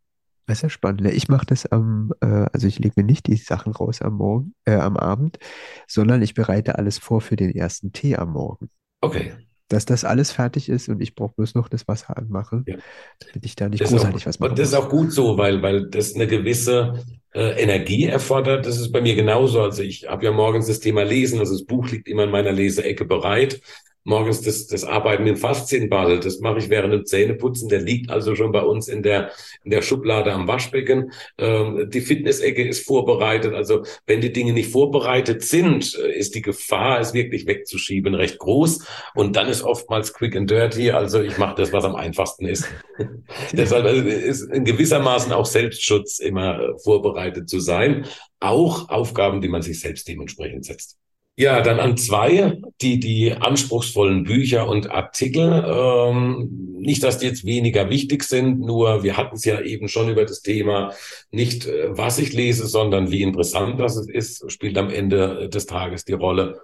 Das 0.47 0.59
ist 0.59 0.63
ja 0.63 0.69
spannend. 0.69 1.03
Ne? 1.03 1.13
Ich 1.13 1.29
mache 1.29 1.47
das 1.47 1.67
am, 1.67 2.13
äh, 2.21 2.47
also 2.53 2.67
ich 2.67 2.79
lege 2.79 2.95
mir 2.97 3.05
nicht 3.05 3.27
die 3.27 3.37
Sachen 3.37 3.73
raus 3.73 4.03
am 4.03 4.15
Morgen, 4.15 4.55
äh, 4.65 4.75
am 4.75 4.97
Abend, 4.97 5.39
sondern 5.87 6.21
ich 6.21 6.35
bereite 6.35 6.77
alles 6.79 6.99
vor 6.99 7.21
für 7.21 7.37
den 7.37 7.55
ersten 7.55 7.93
Tee 7.93 8.17
am 8.17 8.33
Morgen. 8.33 8.69
Okay. 9.01 9.33
Dass 9.69 9.87
das 9.87 10.05
alles 10.05 10.33
fertig 10.33 10.69
ist 10.69 10.89
und 10.89 11.01
ich 11.01 11.15
brauche 11.15 11.35
bloß 11.37 11.55
noch 11.55 11.69
das 11.69 11.89
Wasser 11.89 12.19
anmachen, 12.19 12.65
ja. 12.67 12.77
damit 13.21 13.47
ich 13.47 13.57
da 13.57 13.69
nicht 13.69 13.83
das 13.83 13.91
großartig 13.91 14.23
auch, 14.23 14.27
was 14.27 14.39
mache. 14.39 14.51
Und 14.51 14.59
das 14.59 14.69
ist 14.69 14.75
auch 14.75 14.91
gut 14.91 15.13
so, 15.13 15.39
weil, 15.39 15.63
weil 15.63 15.89
das 15.89 16.15
eine 16.15 16.27
gewisse 16.27 17.03
äh, 17.35 17.61
Energie 17.61 18.07
erfordert. 18.07 18.67
Das 18.67 18.79
ist 18.79 18.93
bei 18.93 19.01
mir 19.01 19.15
genauso. 19.15 19.61
Also 19.61 19.83
ich 19.83 20.07
habe 20.07 20.25
ja 20.25 20.33
morgens 20.33 20.67
das 20.69 20.81
Thema 20.81 21.03
Lesen, 21.05 21.41
also 21.41 21.53
das 21.53 21.65
Buch 21.67 21.91
liegt 21.91 22.09
immer 22.09 22.25
in 22.25 22.31
meiner 22.31 22.53
Leseecke 22.53 23.05
bereit. 23.05 23.61
Morgens 24.05 24.43
das, 24.43 24.67
das 24.67 24.85
Arbeiten 24.85 25.25
dem 25.25 25.37
Faszienball. 25.37 26.21
Das 26.21 26.41
mache 26.41 26.59
ich 26.59 26.69
während 26.69 26.93
dem 26.93 27.07
Zähneputzen. 27.07 27.69
Der 27.69 27.81
liegt 27.81 28.11
also 28.11 28.35
schon 28.35 28.53
bei 28.53 28.63
uns 28.63 28.87
in 28.87 29.03
der, 29.03 29.31
in 29.65 29.71
der 29.71 29.83
Schublade 29.83 30.33
am 30.33 30.47
Waschbecken. 30.47 31.13
Ähm, 31.39 31.89
die 31.91 32.03
Fitnessecke 32.03 32.67
ist 32.67 32.87
vorbereitet. 32.87 33.55
Also 33.55 33.85
wenn 34.07 34.21
die 34.21 34.33
Dinge 34.33 34.53
nicht 34.53 34.71
vorbereitet 34.71 35.43
sind, 35.43 35.99
äh, 35.99 36.13
ist 36.13 36.35
die 36.35 36.43
Gefahr, 36.43 37.01
es 37.01 37.15
wirklich 37.15 37.47
wegzuschieben, 37.47 38.15
recht 38.15 38.39
groß. 38.39 38.87
Und 39.15 39.37
dann 39.37 39.49
ist 39.49 39.63
oftmals 39.63 40.13
quick 40.13 40.37
and 40.37 40.51
dirty. 40.51 40.91
Also 40.91 41.23
ich 41.23 41.39
mache 41.39 41.57
das, 41.57 41.73
was 41.73 41.85
am 41.85 41.97
einfachsten 41.97 42.47
ist. 42.47 42.69
Deshalb 43.53 43.87
also, 43.87 44.03
ist 44.03 44.43
in 44.53 44.65
gewissermaßen 44.65 45.33
auch 45.33 45.47
Selbstschutz 45.47 46.19
immer 46.19 46.61
äh, 46.61 46.79
vorbereitet 46.79 47.49
zu 47.49 47.59
sein. 47.59 48.07
Auch 48.39 48.91
Aufgaben, 48.91 49.41
die 49.41 49.49
man 49.49 49.63
sich 49.63 49.81
selbst 49.81 50.07
dementsprechend 50.07 50.67
setzt. 50.67 50.99
Ja, 51.37 51.63
dann 51.63 51.81
an 51.81 51.97
zwei, 51.97 52.61
die, 52.81 53.01
die 53.01 53.33
anspruchsvollen 53.33 54.23
Bücher 54.23 54.69
und 54.69 54.93
Artikel. 54.93 55.65
Ähm, 55.67 56.77
nicht, 56.79 57.03
dass 57.03 57.19
die 57.19 57.27
jetzt 57.27 57.45
weniger 57.45 57.91
wichtig 57.91 58.23
sind, 58.23 58.61
nur 58.61 59.03
wir 59.03 59.17
hatten 59.17 59.35
es 59.35 59.45
ja 59.45 59.61
eben 59.61 59.89
schon 59.89 60.09
über 60.09 60.25
das 60.25 60.43
Thema, 60.43 60.93
nicht 61.33 61.67
äh, 61.67 61.89
was 61.91 62.19
ich 62.19 62.33
lese, 62.33 62.69
sondern 62.69 63.11
wie 63.11 63.23
interessant 63.23 63.81
das 63.81 63.97
ist, 63.97 64.49
spielt 64.53 64.79
am 64.79 64.91
Ende 64.91 65.49
des 65.49 65.67
Tages 65.67 66.05
die 66.05 66.13
Rolle. 66.13 66.61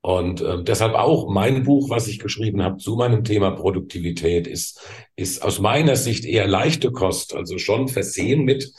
Und 0.00 0.40
äh, 0.40 0.62
deshalb 0.62 0.94
auch 0.94 1.28
mein 1.28 1.62
Buch, 1.64 1.90
was 1.90 2.08
ich 2.08 2.18
geschrieben 2.18 2.62
habe 2.62 2.78
zu 2.78 2.96
meinem 2.96 3.24
Thema 3.24 3.50
Produktivität, 3.50 4.46
ist, 4.46 4.80
ist 5.16 5.42
aus 5.42 5.60
meiner 5.60 5.96
Sicht 5.96 6.24
eher 6.24 6.46
leichte 6.46 6.92
Kost, 6.92 7.34
also 7.34 7.58
schon 7.58 7.88
versehen 7.88 8.44
mit 8.44 8.72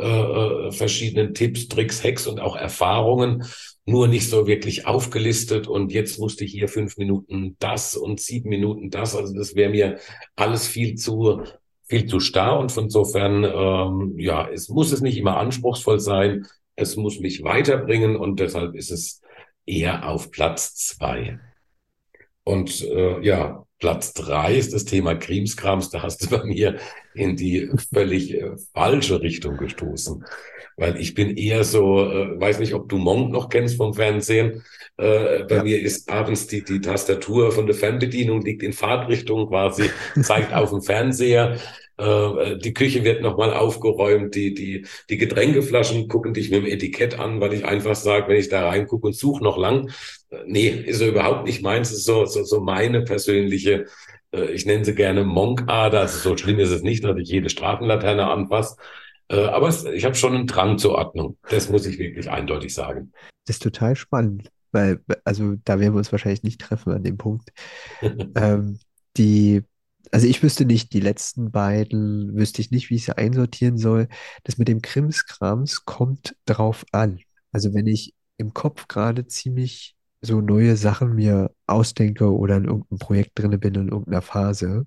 äh, 0.00 0.06
äh 0.06 0.70
verschiedenen 0.70 1.34
Tipps, 1.34 1.66
Tricks, 1.68 2.04
Hacks 2.04 2.28
und 2.28 2.40
auch 2.40 2.54
Erfahrungen 2.54 3.44
nur 3.84 4.08
nicht 4.08 4.28
so 4.28 4.46
wirklich 4.46 4.86
aufgelistet 4.86 5.66
und 5.66 5.92
jetzt 5.92 6.18
musste 6.18 6.44
ich 6.44 6.52
hier 6.52 6.68
fünf 6.68 6.96
Minuten 6.98 7.56
das 7.58 7.96
und 7.96 8.20
sieben 8.20 8.48
Minuten 8.48 8.90
das. 8.90 9.16
Also 9.16 9.34
das 9.34 9.54
wäre 9.54 9.70
mir 9.70 9.98
alles 10.36 10.66
viel 10.66 10.94
zu 10.94 11.42
viel 11.84 12.06
zu 12.06 12.20
starr 12.20 12.58
und 12.58 12.72
von 12.72 12.84
insofern 12.84 13.44
ähm, 13.44 14.18
ja, 14.18 14.48
es 14.48 14.68
muss 14.68 14.92
es 14.92 15.00
nicht 15.02 15.18
immer 15.18 15.36
anspruchsvoll 15.36 16.00
sein. 16.00 16.46
Es 16.74 16.96
muss 16.96 17.20
mich 17.20 17.42
weiterbringen 17.42 18.16
und 18.16 18.40
deshalb 18.40 18.74
ist 18.74 18.90
es 18.90 19.20
eher 19.66 20.08
auf 20.08 20.30
Platz 20.30 20.74
zwei. 20.74 21.38
Und 22.44 22.82
äh, 22.82 23.20
ja, 23.20 23.66
Platz 23.82 24.12
drei 24.14 24.54
ist 24.54 24.72
das 24.72 24.84
Thema 24.84 25.16
Krimskrams. 25.16 25.90
Da 25.90 26.02
hast 26.02 26.22
du 26.22 26.30
bei 26.30 26.44
mir 26.44 26.76
in 27.14 27.34
die 27.34 27.68
völlig 27.92 28.32
äh, 28.32 28.52
falsche 28.72 29.20
Richtung 29.20 29.56
gestoßen 29.56 30.24
weil 30.76 31.00
ich 31.00 31.14
bin 31.14 31.36
eher 31.36 31.64
so, 31.64 32.10
äh, 32.10 32.40
weiß 32.40 32.58
nicht, 32.58 32.74
ob 32.74 32.88
du 32.88 32.96
Monk 32.96 33.30
noch 33.30 33.48
kennst 33.48 33.76
vom 33.76 33.94
Fernsehen. 33.94 34.64
Äh, 34.96 35.44
bei 35.44 35.56
ja. 35.56 35.64
mir 35.64 35.80
ist 35.80 36.10
abends 36.10 36.46
die, 36.46 36.64
die 36.64 36.80
Tastatur 36.80 37.52
von 37.52 37.66
der 37.66 37.74
Fernbedienung 37.74 38.42
liegt 38.42 38.62
in 38.62 38.72
Fahrtrichtung 38.72 39.48
quasi, 39.48 39.90
zeigt 40.22 40.52
auf 40.54 40.70
dem 40.70 40.82
Fernseher. 40.82 41.58
Äh, 42.02 42.58
die 42.58 42.74
Küche 42.74 43.04
wird 43.04 43.22
nochmal 43.22 43.52
aufgeräumt, 43.52 44.34
die, 44.34 44.54
die, 44.54 44.86
die 45.10 45.18
Getränkeflaschen 45.18 46.08
gucken 46.08 46.34
dich 46.34 46.50
mit 46.50 46.64
dem 46.64 46.66
Etikett 46.66 47.18
an, 47.18 47.40
weil 47.40 47.52
ich 47.54 47.64
einfach 47.64 47.94
sage, 47.94 48.28
wenn 48.28 48.38
ich 48.38 48.48
da 48.48 48.68
reingucke 48.68 49.06
und 49.06 49.16
suche 49.16 49.42
noch 49.42 49.58
lang, 49.58 49.90
äh, 50.30 50.36
nee, 50.46 50.68
ist 50.68 50.98
so 50.98 51.06
überhaupt 51.06 51.46
nicht 51.46 51.62
meins, 51.62 51.92
ist 51.92 52.04
so, 52.04 52.24
so, 52.26 52.44
so 52.44 52.60
meine 52.60 53.02
persönliche 53.02 53.86
äh, 54.32 54.50
ich 54.52 54.66
nenne 54.66 54.84
sie 54.84 54.94
gerne 54.94 55.24
Monkader. 55.24 56.00
Also 56.00 56.30
so 56.30 56.36
schlimm 56.36 56.58
ist 56.58 56.70
es 56.70 56.82
nicht, 56.82 57.04
dass 57.04 57.16
ich 57.16 57.28
jede 57.28 57.50
Straßenlaterne 57.50 58.26
anfasse. 58.26 58.76
Äh, 59.28 59.44
aber 59.46 59.68
es, 59.68 59.84
ich 59.84 60.04
habe 60.04 60.14
schon 60.14 60.34
einen 60.34 60.46
Drang 60.46 60.78
zur 60.78 60.92
Ordnung. 60.92 61.38
Das 61.48 61.68
muss 61.68 61.86
ich 61.86 61.98
wirklich 61.98 62.30
eindeutig 62.30 62.74
sagen. 62.74 63.12
Das 63.46 63.56
ist 63.56 63.62
total 63.62 63.96
spannend, 63.96 64.50
weil, 64.72 65.00
also 65.24 65.54
da 65.64 65.80
werden 65.80 65.94
wir 65.94 65.98
uns 65.98 66.12
wahrscheinlich 66.12 66.42
nicht 66.42 66.60
treffen 66.60 66.92
an 66.92 67.02
dem 67.02 67.16
Punkt. 67.16 67.50
ähm, 68.36 68.78
die, 69.16 69.62
also 70.12 70.26
ich 70.26 70.42
wüsste 70.42 70.66
nicht, 70.66 70.92
die 70.92 71.00
letzten 71.00 71.50
beiden 71.50 72.36
wüsste 72.36 72.60
ich 72.60 72.70
nicht, 72.70 72.90
wie 72.90 72.96
ich 72.96 73.06
sie 73.06 73.16
einsortieren 73.16 73.78
soll. 73.78 74.08
Das 74.44 74.58
mit 74.58 74.68
dem 74.68 74.82
Krimskrams 74.82 75.86
kommt 75.86 76.36
drauf 76.44 76.84
an. 76.92 77.20
Also 77.50 77.72
wenn 77.74 77.86
ich 77.86 78.14
im 78.36 78.52
Kopf 78.52 78.88
gerade 78.88 79.26
ziemlich 79.26 79.96
so 80.20 80.40
neue 80.40 80.76
Sachen 80.76 81.14
mir 81.14 81.50
ausdenke 81.66 82.30
oder 82.30 82.58
in 82.58 82.66
irgendeinem 82.66 82.98
Projekt 82.98 83.38
drinne 83.38 83.58
bin, 83.58 83.74
in 83.74 83.88
irgendeiner 83.88 84.22
Phase, 84.22 84.86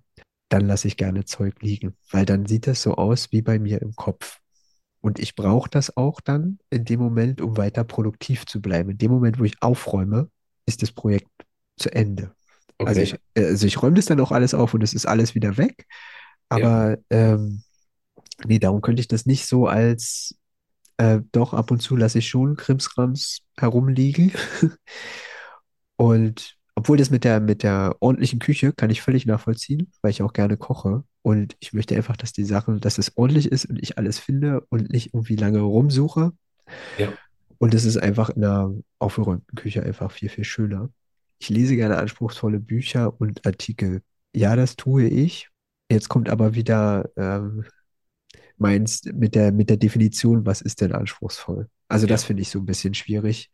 dann 0.49 0.67
lasse 0.67 0.87
ich 0.87 0.95
gerne 0.95 1.25
Zeug 1.25 1.61
liegen, 1.61 1.97
weil 2.11 2.25
dann 2.25 2.45
sieht 2.45 2.67
das 2.67 2.83
so 2.83 2.95
aus 2.95 3.31
wie 3.31 3.41
bei 3.41 3.57
mir 3.57 3.81
im 3.81 3.95
Kopf. 3.95 4.39
Und 5.01 5.19
ich 5.19 5.35
brauche 5.35 5.69
das 5.69 5.97
auch 5.97 6.21
dann 6.21 6.59
in 6.69 6.85
dem 6.85 6.99
Moment, 6.99 7.41
um 7.41 7.57
weiter 7.57 7.83
produktiv 7.83 8.45
zu 8.45 8.61
bleiben. 8.61 8.91
In 8.91 8.97
dem 8.99 9.11
Moment, 9.11 9.39
wo 9.39 9.43
ich 9.43 9.61
aufräume, 9.61 10.29
ist 10.67 10.83
das 10.83 10.91
Projekt 10.91 11.29
zu 11.77 11.91
Ende. 11.91 12.34
Okay. 12.77 12.89
Also, 12.89 13.01
ich, 13.01 13.15
also 13.37 13.67
ich 13.67 13.81
räume 13.81 13.95
das 13.95 14.05
dann 14.05 14.19
auch 14.19 14.31
alles 14.31 14.53
auf 14.53 14.73
und 14.73 14.83
es 14.83 14.93
ist 14.93 15.05
alles 15.05 15.35
wieder 15.35 15.57
weg. 15.57 15.85
Aber 16.49 16.91
ja. 16.91 17.33
ähm, 17.33 17.63
nee, 18.45 18.59
darum 18.59 18.81
könnte 18.81 18.99
ich 18.99 19.07
das 19.07 19.25
nicht 19.25 19.47
so 19.47 19.67
als 19.67 20.35
äh, 20.97 21.19
doch 21.31 21.53
ab 21.53 21.71
und 21.71 21.81
zu 21.81 21.95
lasse 21.95 22.19
ich 22.19 22.27
schon 22.27 22.55
Krimskrams 22.55 23.41
herumliegen. 23.57 24.31
und 25.95 26.55
obwohl 26.75 26.97
das 26.97 27.09
mit 27.09 27.23
der, 27.23 27.39
mit 27.39 27.63
der 27.63 27.95
ordentlichen 28.01 28.39
Küche 28.39 28.73
kann 28.73 28.89
ich 28.89 29.01
völlig 29.01 29.25
nachvollziehen, 29.25 29.91
weil 30.01 30.11
ich 30.11 30.21
auch 30.21 30.33
gerne 30.33 30.57
koche. 30.57 31.03
Und 31.21 31.55
ich 31.59 31.73
möchte 31.73 31.95
einfach, 31.95 32.17
dass 32.17 32.33
die 32.33 32.43
Sachen, 32.43 32.81
dass 32.81 32.97
es 32.97 33.17
ordentlich 33.17 33.51
ist 33.51 33.65
und 33.65 33.81
ich 33.81 33.97
alles 33.97 34.19
finde 34.19 34.61
und 34.69 34.91
nicht 34.91 35.13
irgendwie 35.13 35.37
lange 35.37 35.61
rumsuche. 35.61 36.33
Ja. 36.97 37.13
Und 37.57 37.73
es 37.73 37.85
ist 37.85 37.97
einfach 37.97 38.29
in 38.29 38.43
einer 38.43 38.73
aufgeräumten 38.99 39.55
Küche 39.55 39.83
einfach 39.83 40.11
viel, 40.11 40.29
viel 40.29 40.43
schöner. 40.43 40.89
Ich 41.37 41.49
lese 41.49 41.75
gerne 41.75 41.97
anspruchsvolle 41.97 42.59
Bücher 42.59 43.19
und 43.19 43.45
Artikel. 43.45 44.01
Ja, 44.33 44.55
das 44.55 44.75
tue 44.75 45.07
ich. 45.07 45.49
Jetzt 45.89 46.09
kommt 46.09 46.29
aber 46.29 46.55
wieder 46.55 47.09
ähm, 47.15 47.65
meins 48.57 49.03
mit 49.05 49.35
der, 49.35 49.51
mit 49.51 49.69
der 49.69 49.77
Definition, 49.77 50.45
was 50.45 50.61
ist 50.61 50.81
denn 50.81 50.93
anspruchsvoll? 50.93 51.69
Also, 51.87 52.07
ja. 52.07 52.09
das 52.09 52.23
finde 52.23 52.41
ich 52.41 52.49
so 52.49 52.59
ein 52.59 52.65
bisschen 52.65 52.93
schwierig. 52.93 53.51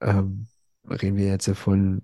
Ähm, 0.00 0.46
reden 0.88 1.16
wir 1.16 1.26
jetzt 1.26 1.48
von 1.50 2.02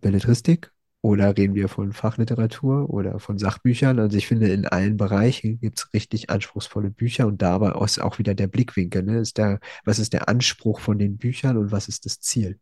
Belletristik 0.00 0.72
oder 1.02 1.36
reden 1.36 1.54
wir 1.54 1.68
von 1.68 1.92
Fachliteratur 1.92 2.90
oder 2.90 3.18
von 3.18 3.38
Sachbüchern? 3.38 3.98
Also 3.98 4.18
ich 4.18 4.26
finde, 4.26 4.48
in 4.48 4.66
allen 4.66 4.96
Bereichen 4.96 5.58
gibt 5.60 5.78
es 5.78 5.94
richtig 5.94 6.30
anspruchsvolle 6.30 6.90
Bücher 6.90 7.26
und 7.26 7.40
dabei 7.40 7.72
ist 7.84 8.00
auch 8.00 8.18
wieder 8.18 8.34
der 8.34 8.48
Blickwinkel. 8.48 9.02
Ne? 9.02 9.18
Ist 9.18 9.38
der, 9.38 9.60
was 9.84 9.98
ist 9.98 10.12
der 10.12 10.28
Anspruch 10.28 10.80
von 10.80 10.98
den 10.98 11.16
Büchern 11.16 11.56
und 11.56 11.72
was 11.72 11.88
ist 11.88 12.04
das 12.04 12.20
Ziel? 12.20 12.58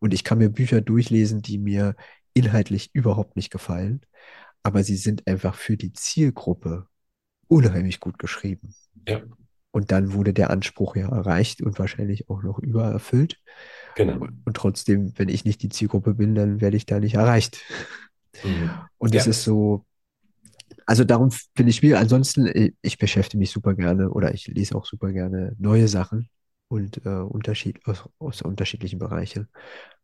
Und 0.00 0.14
ich 0.14 0.24
kann 0.24 0.38
mir 0.38 0.48
Bücher 0.48 0.80
durchlesen, 0.80 1.42
die 1.42 1.58
mir 1.58 1.94
inhaltlich 2.34 2.90
überhaupt 2.92 3.36
nicht 3.36 3.50
gefallen, 3.50 4.00
aber 4.62 4.82
sie 4.82 4.96
sind 4.96 5.26
einfach 5.26 5.54
für 5.54 5.76
die 5.76 5.92
Zielgruppe 5.92 6.86
unheimlich 7.48 8.00
gut 8.00 8.18
geschrieben. 8.18 8.74
Ja. 9.06 9.22
Und 9.72 9.92
dann 9.92 10.12
wurde 10.12 10.32
der 10.32 10.50
Anspruch 10.50 10.96
ja 10.96 11.08
erreicht 11.08 11.62
und 11.62 11.78
wahrscheinlich 11.78 12.28
auch 12.28 12.42
noch 12.42 12.58
übererfüllt. 12.58 13.38
Genau. 13.94 14.26
Und 14.44 14.56
trotzdem, 14.56 15.12
wenn 15.16 15.28
ich 15.28 15.44
nicht 15.44 15.62
die 15.62 15.68
Zielgruppe 15.68 16.14
bin, 16.14 16.34
dann 16.34 16.60
werde 16.60 16.76
ich 16.76 16.86
da 16.86 16.98
nicht 16.98 17.14
erreicht. 17.14 17.62
Mhm. 18.42 18.70
Und 18.98 19.14
das 19.14 19.26
ja. 19.26 19.30
ist 19.30 19.44
so, 19.44 19.84
also 20.86 21.04
darum 21.04 21.30
finde 21.30 21.70
ich 21.70 21.76
schwierig. 21.76 22.00
Ansonsten, 22.00 22.46
äh, 22.46 22.72
ich 22.82 22.98
beschäftige 22.98 23.38
mich 23.38 23.50
super 23.50 23.74
gerne 23.74 24.10
oder 24.10 24.34
ich 24.34 24.48
lese 24.48 24.74
auch 24.74 24.86
super 24.86 25.12
gerne 25.12 25.54
neue 25.58 25.86
Sachen 25.86 26.28
und 26.70 27.04
äh, 27.04 27.08
Unterschied 27.08 27.80
aus, 27.84 28.08
aus 28.18 28.42
unterschiedlichen 28.42 28.98
Bereichen. 28.98 29.48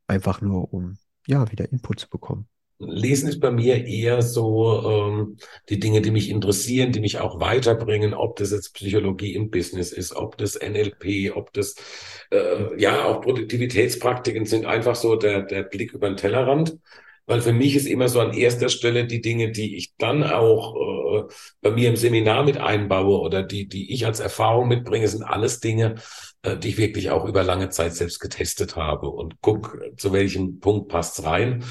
Einfach 0.07 0.41
nur, 0.41 0.73
um 0.73 0.99
ja 1.27 1.51
wieder 1.51 1.71
Input 1.71 2.01
zu 2.01 2.09
bekommen. 2.09 2.49
Lesen 2.79 3.29
ist 3.29 3.41
bei 3.41 3.51
mir 3.51 3.87
eher 3.87 4.21
so 4.21 4.83
ähm, 4.85 5.39
die 5.71 5.81
Dinge, 5.81 6.03
die 6.03 6.11
mich 6.11 6.29
interessieren, 6.29 6.93
die 6.93 7.01
mich 7.01 7.19
auch 7.19 7.41
weiterbringen, 7.41 8.13
ob 8.13 8.37
das 8.37 8.51
jetzt 8.51 8.75
Psychologie 8.75 9.35
im 9.35 9.51
Business 9.51 9.93
ist, 9.93 10.15
ob 10.15 10.37
das 10.37 10.59
NLP, 10.61 11.35
ob 11.35 11.55
das 11.55 11.77
äh, 12.31 12.79
ja 12.79 13.05
auch 13.07 13.23
Produktivitätspraktiken 13.23 14.45
sind, 14.45 14.67
einfach 14.67 14.95
so 14.95 15.17
der, 15.17 15.43
der 15.43 15.63
Blick 15.63 15.95
über 15.95 16.09
den 16.09 16.19
Tellerrand. 16.19 16.79
Weil 17.25 17.41
für 17.41 17.53
mich 17.53 17.75
ist 17.75 17.87
immer 17.87 18.09
so 18.09 18.21
an 18.21 18.35
erster 18.35 18.69
Stelle 18.69 19.07
die 19.07 19.21
Dinge, 19.21 19.51
die 19.51 19.77
ich 19.77 19.97
dann 19.97 20.23
auch 20.23 20.77
äh, 20.77 20.96
bei 21.61 21.71
mir 21.71 21.89
im 21.89 21.97
Seminar 21.97 22.45
mit 22.45 22.59
einbaue 22.59 23.21
oder 23.21 23.43
die, 23.43 23.69
die 23.69 23.93
ich 23.93 24.07
als 24.07 24.21
Erfahrung 24.21 24.69
mitbringe, 24.69 25.09
sind 25.09 25.23
alles 25.23 25.61
Dinge, 25.61 25.97
äh, 26.43 26.57
die 26.57 26.69
ich 26.69 26.79
wirklich 26.79 27.11
auch 27.11 27.25
über 27.25 27.43
lange 27.43 27.71
Zeit 27.71 27.95
selbst 27.95 28.21
getestet 28.21 28.77
habe 28.77 29.09
und 29.09 29.37
guck, 29.41 29.79
zu 29.97 30.13
welchem 30.13 30.61
Punkt 30.61 30.89
passt's 30.89 31.25
rein. 31.25 31.65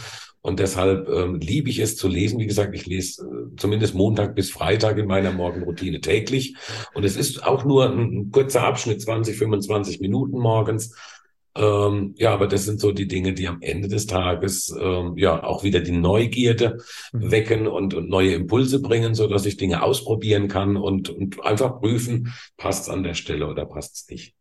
Und 0.46 0.60
deshalb 0.60 1.10
ähm, 1.10 1.40
liebe 1.40 1.72
ich 1.72 1.80
es 1.80 1.98
zu 1.98 2.08
lesen. 2.08 2.40
Wie 2.40 2.46
gesagt, 2.46 2.76
ich 2.76 2.86
lese 2.86 3.24
äh, 3.24 3.56
zumindest 3.58 3.96
Montag 3.96 4.36
bis 4.36 4.52
Freitag 4.52 5.00
in 5.00 5.08
meiner 5.08 5.32
Morgenroutine 5.32 6.02
täglich. 6.02 6.56
Und 6.94 7.04
es 7.04 7.16
ist 7.16 7.44
auch 7.44 7.66
nur 7.66 7.90
ein, 7.90 8.00
ein 8.00 8.32
kurzer 8.32 8.62
Abschnitt, 8.62 9.02
20, 9.02 9.36
25 9.40 10.02
Minuten 10.02 10.38
morgens. 10.38 10.96
Ähm, 11.58 12.16
ja, 12.18 12.34
aber 12.34 12.48
das 12.48 12.66
sind 12.66 12.82
so 12.82 12.92
die 12.92 13.08
Dinge, 13.08 13.34
die 13.34 13.48
am 13.48 13.62
Ende 13.62 13.88
des 13.88 14.08
Tages 14.08 14.76
ähm, 14.78 15.14
ja 15.18 15.44
auch 15.44 15.64
wieder 15.64 15.80
die 15.80 15.94
Neugierde 15.94 16.78
mhm. 17.14 17.32
wecken 17.32 17.68
und, 17.68 17.94
und 17.94 18.10
neue 18.10 18.34
Impulse 18.34 18.82
bringen, 18.82 19.16
so 19.16 19.28
dass 19.28 19.46
ich 19.46 19.56
Dinge 19.56 19.82
ausprobieren 19.82 20.50
kann 20.50 20.76
und, 20.76 21.10
und 21.10 21.44
einfach 21.46 21.80
prüfen, 21.80 22.34
passt 22.58 22.84
es 22.84 22.90
an 22.90 23.04
der 23.04 23.14
Stelle 23.14 23.48
oder 23.48 23.66
passt 23.66 23.96
es 23.96 24.10
nicht. 24.10 24.36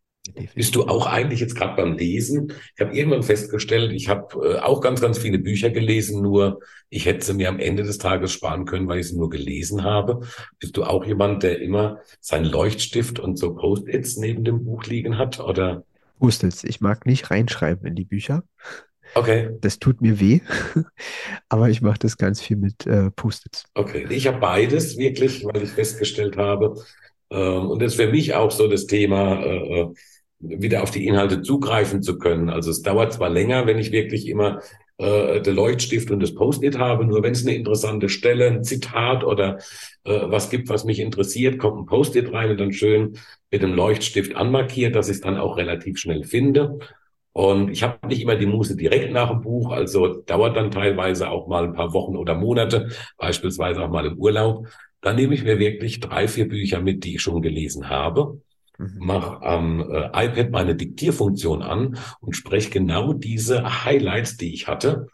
Bist 0.54 0.74
du 0.74 0.84
auch 0.84 1.06
eigentlich 1.06 1.40
jetzt 1.40 1.54
gerade 1.54 1.76
beim 1.76 1.98
Lesen? 1.98 2.54
Ich 2.74 2.80
habe 2.80 2.96
irgendwann 2.96 3.22
festgestellt, 3.22 3.92
ich 3.92 4.08
habe 4.08 4.54
äh, 4.54 4.58
auch 4.58 4.80
ganz, 4.80 5.02
ganz 5.02 5.18
viele 5.18 5.38
Bücher 5.38 5.68
gelesen, 5.68 6.22
nur 6.22 6.60
ich 6.88 7.04
hätte 7.04 7.24
sie 7.24 7.34
mir 7.34 7.50
am 7.50 7.60
Ende 7.60 7.82
des 7.82 7.98
Tages 7.98 8.32
sparen 8.32 8.64
können, 8.64 8.88
weil 8.88 9.00
ich 9.00 9.08
sie 9.08 9.18
nur 9.18 9.28
gelesen 9.28 9.84
habe. 9.84 10.20
Bist 10.58 10.78
du 10.78 10.84
auch 10.84 11.04
jemand, 11.04 11.42
der 11.42 11.60
immer 11.60 11.98
seinen 12.20 12.46
Leuchtstift 12.46 13.20
und 13.20 13.38
so 13.38 13.54
Post-its 13.54 14.16
neben 14.16 14.44
dem 14.44 14.64
Buch 14.64 14.84
liegen 14.86 15.18
hat? 15.18 15.40
Oder? 15.40 15.84
Post-its. 16.18 16.64
Ich 16.64 16.80
mag 16.80 17.06
nicht 17.06 17.30
reinschreiben 17.30 17.86
in 17.86 17.94
die 17.94 18.04
Bücher. 18.04 18.44
Okay. 19.14 19.50
Das 19.60 19.78
tut 19.78 20.00
mir 20.00 20.18
weh, 20.18 20.40
aber 21.48 21.68
ich 21.68 21.82
mache 21.82 21.98
das 22.00 22.16
ganz 22.16 22.40
viel 22.40 22.56
mit 22.56 22.86
äh, 22.86 23.10
Post-its. 23.10 23.64
Okay, 23.74 24.06
ich 24.08 24.26
habe 24.26 24.38
beides 24.38 24.96
wirklich, 24.96 25.44
weil 25.44 25.62
ich 25.62 25.70
festgestellt 25.70 26.36
habe, 26.36 26.74
ähm, 27.30 27.70
und 27.70 27.80
das 27.80 27.92
ist 27.92 28.00
für 28.00 28.10
mich 28.10 28.34
auch 28.34 28.50
so 28.50 28.68
das 28.68 28.86
Thema, 28.86 29.40
äh, 29.42 29.80
äh 29.80 29.94
wieder 30.46 30.82
auf 30.82 30.90
die 30.90 31.06
Inhalte 31.06 31.40
zugreifen 31.40 32.02
zu 32.02 32.18
können. 32.18 32.50
Also 32.50 32.70
es 32.70 32.82
dauert 32.82 33.14
zwar 33.14 33.30
länger, 33.30 33.66
wenn 33.66 33.78
ich 33.78 33.92
wirklich 33.92 34.28
immer 34.28 34.60
äh, 35.04 35.42
der 35.42 35.52
Leuchtstift 35.52 36.10
und 36.10 36.20
das 36.20 36.34
Post-it 36.34 36.78
habe, 36.78 37.04
nur 37.04 37.22
wenn 37.22 37.32
es 37.32 37.46
eine 37.46 37.54
interessante 37.54 38.08
Stelle, 38.08 38.46
ein 38.46 38.64
Zitat 38.64 39.22
oder 39.22 39.58
äh, 40.04 40.20
was 40.24 40.50
gibt, 40.50 40.68
was 40.68 40.84
mich 40.84 40.98
interessiert, 40.98 41.58
kommt 41.58 41.78
ein 41.78 41.86
Post-it 41.86 42.32
rein 42.32 42.50
und 42.50 42.60
dann 42.60 42.72
schön 42.72 43.18
mit 43.50 43.62
dem 43.62 43.74
Leuchtstift 43.74 44.34
anmarkiert, 44.34 44.94
dass 44.94 45.08
ich 45.08 45.16
es 45.16 45.20
dann 45.20 45.36
auch 45.36 45.56
relativ 45.56 45.98
schnell 45.98 46.24
finde. 46.24 46.78
Und 47.32 47.70
ich 47.70 47.82
habe 47.82 48.06
nicht 48.06 48.22
immer 48.22 48.36
die 48.36 48.46
Muße 48.46 48.76
direkt 48.76 49.12
nach 49.12 49.28
dem 49.28 49.40
Buch, 49.40 49.72
also 49.72 50.22
dauert 50.22 50.56
dann 50.56 50.70
teilweise 50.70 51.28
auch 51.28 51.48
mal 51.48 51.64
ein 51.64 51.74
paar 51.74 51.92
Wochen 51.92 52.16
oder 52.16 52.34
Monate, 52.34 52.88
beispielsweise 53.18 53.82
auch 53.82 53.90
mal 53.90 54.06
im 54.06 54.18
Urlaub. 54.18 54.68
Dann 55.00 55.16
nehme 55.16 55.34
ich 55.34 55.44
mir 55.44 55.58
wirklich 55.58 56.00
drei, 56.00 56.28
vier 56.28 56.48
Bücher 56.48 56.80
mit, 56.80 57.04
die 57.04 57.16
ich 57.16 57.22
schon 57.22 57.42
gelesen 57.42 57.90
habe. 57.90 58.40
Mache 58.78 59.42
am 59.42 59.80
äh, 59.80 60.26
iPad 60.26 60.50
meine 60.50 60.74
Diktierfunktion 60.74 61.62
an 61.62 61.98
und 62.20 62.34
spreche 62.34 62.70
genau 62.70 63.12
diese 63.12 63.84
Highlights, 63.84 64.36
die 64.36 64.52
ich 64.52 64.66
hatte, 64.66 65.08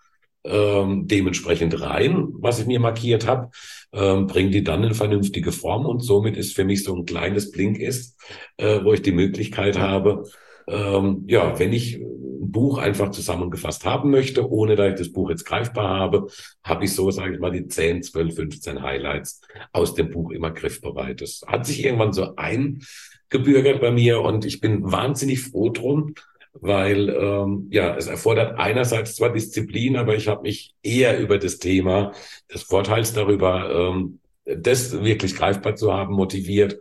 ähm, 0.44 1.06
dementsprechend 1.06 1.80
rein, 1.80 2.28
was 2.32 2.60
ich 2.60 2.66
mir 2.66 2.80
markiert 2.80 3.26
habe, 3.26 3.50
ähm, 3.92 4.26
bringe 4.26 4.50
die 4.50 4.64
dann 4.64 4.84
in 4.84 4.94
vernünftige 4.94 5.52
Form 5.52 5.84
und 5.84 6.00
somit 6.00 6.36
ist 6.36 6.54
für 6.54 6.64
mich 6.64 6.82
so 6.84 6.96
ein 6.96 7.04
kleines 7.04 7.50
Blink 7.50 7.78
ist, 7.78 8.18
äh, 8.56 8.82
wo 8.82 8.92
ich 8.94 9.02
die 9.02 9.12
Möglichkeit 9.12 9.78
habe, 9.78 10.24
ähm, 10.66 11.24
ja, 11.26 11.58
wenn 11.58 11.72
ich 11.72 11.96
ein 11.96 12.50
Buch 12.52 12.78
einfach 12.78 13.10
zusammengefasst 13.10 13.84
haben 13.84 14.10
möchte, 14.10 14.50
ohne 14.50 14.76
dass 14.76 14.92
ich 14.92 14.98
das 14.98 15.12
Buch 15.12 15.28
jetzt 15.30 15.44
greifbar 15.44 15.88
habe, 15.88 16.28
habe 16.62 16.84
ich 16.84 16.94
so, 16.94 17.10
sage 17.10 17.34
ich 17.34 17.40
mal, 17.40 17.50
die 17.50 17.66
10, 17.66 18.02
12, 18.02 18.34
15 18.34 18.82
Highlights 18.82 19.42
aus 19.72 19.94
dem 19.94 20.10
Buch 20.10 20.30
immer 20.30 20.50
griffbereit. 20.50 21.20
Das 21.20 21.42
hat 21.46 21.66
sich 21.66 21.84
irgendwann 21.84 22.12
so 22.12 22.36
ein 22.36 22.82
gebürgert 23.30 23.80
bei 23.80 23.90
mir 23.90 24.20
und 24.20 24.44
ich 24.44 24.60
bin 24.60 24.90
wahnsinnig 24.90 25.40
froh 25.40 25.70
drum, 25.70 26.14
weil 26.52 27.08
ähm, 27.08 27.68
ja, 27.70 27.96
es 27.96 28.08
erfordert 28.08 28.58
einerseits 28.58 29.14
zwar 29.14 29.32
Disziplin, 29.32 29.96
aber 29.96 30.16
ich 30.16 30.28
habe 30.28 30.42
mich 30.42 30.74
eher 30.82 31.18
über 31.18 31.38
das 31.38 31.58
Thema 31.58 32.12
des 32.52 32.62
Vorteils 32.62 33.12
darüber, 33.12 33.70
ähm, 33.94 34.18
das 34.44 34.92
wirklich 35.04 35.36
greifbar 35.36 35.76
zu 35.76 35.92
haben, 35.92 36.14
motiviert. 36.14 36.78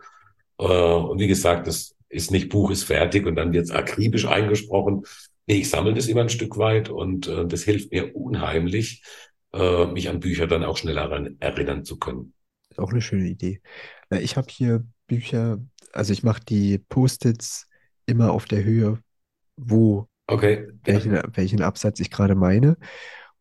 Äh, 0.58 0.64
und 0.66 1.20
wie 1.20 1.28
gesagt, 1.28 1.68
das 1.68 1.96
ist 2.10 2.32
nicht 2.32 2.50
Buch 2.50 2.72
ist 2.72 2.84
fertig 2.84 3.26
und 3.28 3.36
dann 3.36 3.54
wird's 3.54 3.72
akribisch 3.72 4.26
eingesprochen. 4.26 5.04
Nee, 5.46 5.60
ich 5.60 5.70
sammle 5.70 5.94
das 5.94 6.08
immer 6.08 6.22
ein 6.22 6.30
Stück 6.30 6.58
weit 6.58 6.90
und 6.90 7.28
äh, 7.28 7.46
das 7.46 7.64
hilft 7.64 7.92
mir 7.92 8.16
unheimlich, 8.16 9.04
äh, 9.54 9.86
mich 9.86 10.10
an 10.10 10.20
Bücher 10.20 10.48
dann 10.48 10.64
auch 10.64 10.78
schneller 10.78 11.30
erinnern 11.40 11.86
zu 11.86 11.98
können. 11.98 12.34
Auch 12.78 12.92
eine 12.92 13.02
schöne 13.02 13.28
Idee. 13.28 13.62
Ich 14.22 14.38
habe 14.38 14.48
hier 14.50 14.84
Bücher, 15.08 15.60
also 15.94 16.14
ich 16.14 16.24
mache 16.24 16.42
die 16.48 16.78
Post-its 16.78 17.68
immer 18.06 18.32
auf 18.32 18.46
der 18.46 18.64
Höhe, 18.64 19.00
wo 19.58 20.08
okay. 20.28 20.68
welchen, 20.84 21.20
welchen 21.34 21.62
Absatz 21.62 22.00
ich 22.00 22.12
gerade 22.12 22.36
meine. 22.36 22.78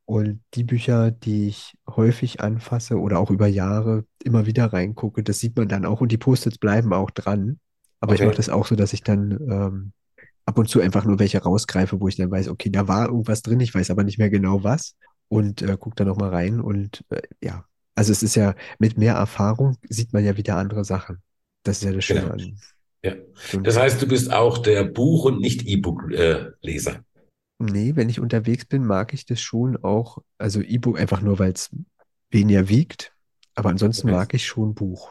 Und 0.05 0.41
die 0.55 0.65
Bücher, 0.65 1.11
die 1.11 1.49
ich 1.49 1.77
häufig 1.87 2.41
anfasse 2.41 2.99
oder 2.99 3.19
auch 3.19 3.31
über 3.31 3.47
Jahre 3.47 4.07
immer 4.25 4.47
wieder 4.47 4.73
reingucke, 4.73 5.23
das 5.23 5.39
sieht 5.39 5.57
man 5.57 5.69
dann 5.69 5.85
auch 5.85 6.01
und 6.01 6.11
die 6.11 6.17
Post-its 6.17 6.59
bleiben 6.59 6.95
auch 6.95 7.11
dran. 7.11 7.61
Aber 8.01 8.13
okay. 8.13 8.23
ich 8.23 8.27
mache 8.27 8.37
das 8.37 8.49
auch 8.49 8.67
so, 8.67 8.75
dass 8.75 8.95
ich 8.95 9.03
dann 9.03 9.33
ähm, 9.51 9.93
ab 10.47 10.57
und 10.57 10.67
zu 10.69 10.81
einfach 10.81 11.05
nur 11.05 11.19
welche 11.19 11.43
rausgreife, 11.43 12.01
wo 12.01 12.09
ich 12.09 12.17
dann 12.17 12.31
weiß, 12.31 12.49
okay, 12.49 12.71
da 12.71 12.89
war 12.89 13.09
irgendwas 13.09 13.43
drin, 13.43 13.61
ich 13.61 13.75
weiß 13.75 13.91
aber 13.91 14.03
nicht 14.03 14.19
mehr 14.19 14.31
genau 14.31 14.65
was 14.65 14.97
und 15.29 15.61
äh, 15.61 15.77
gucke 15.79 15.97
da 15.97 16.07
nochmal 16.07 16.31
rein 16.31 16.61
und 16.61 17.05
äh, 17.11 17.21
ja, 17.43 17.67
also 17.95 18.13
es 18.13 18.23
ist 18.23 18.35
ja 18.35 18.55
mit 18.79 18.97
mehr 18.97 19.15
Erfahrung 19.15 19.77
sieht 19.89 20.15
man 20.15 20.25
ja 20.25 20.39
wieder 20.39 20.57
andere 20.57 20.85
Sachen. 20.85 21.23
Das 21.69 21.79
ist 21.79 21.85
ja 21.85 21.93
das 21.93 22.05
Schöne 22.05 22.21
genau. 22.23 22.33
an. 22.33 22.59
Ja. 23.05 23.15
Das 23.63 23.79
heißt, 23.79 24.01
du 24.01 24.09
bist 24.09 24.33
auch 24.33 24.57
der 24.57 24.85
Buch- 24.85 25.27
und 25.27 25.39
nicht 25.39 25.67
E-Book-Leser. 25.67 26.93
Äh, 26.93 26.99
nee, 27.59 27.93
wenn 27.95 28.09
ich 28.09 28.21
unterwegs 28.21 28.65
bin, 28.65 28.87
mag 28.87 29.13
ich 29.13 29.27
das 29.27 29.41
schon 29.41 29.77
auch. 29.85 30.19
Also 30.39 30.63
E-Book 30.63 30.99
einfach 30.99 31.21
nur, 31.21 31.39
weil 31.39 31.53
es 31.53 31.69
weniger 32.31 32.71
wiegt. 32.71 33.13
Aber 33.55 33.69
ansonsten 33.69 34.09
okay. 34.09 34.17
mag 34.17 34.33
ich 34.33 34.47
schon 34.47 34.75
Buch. 34.75 35.11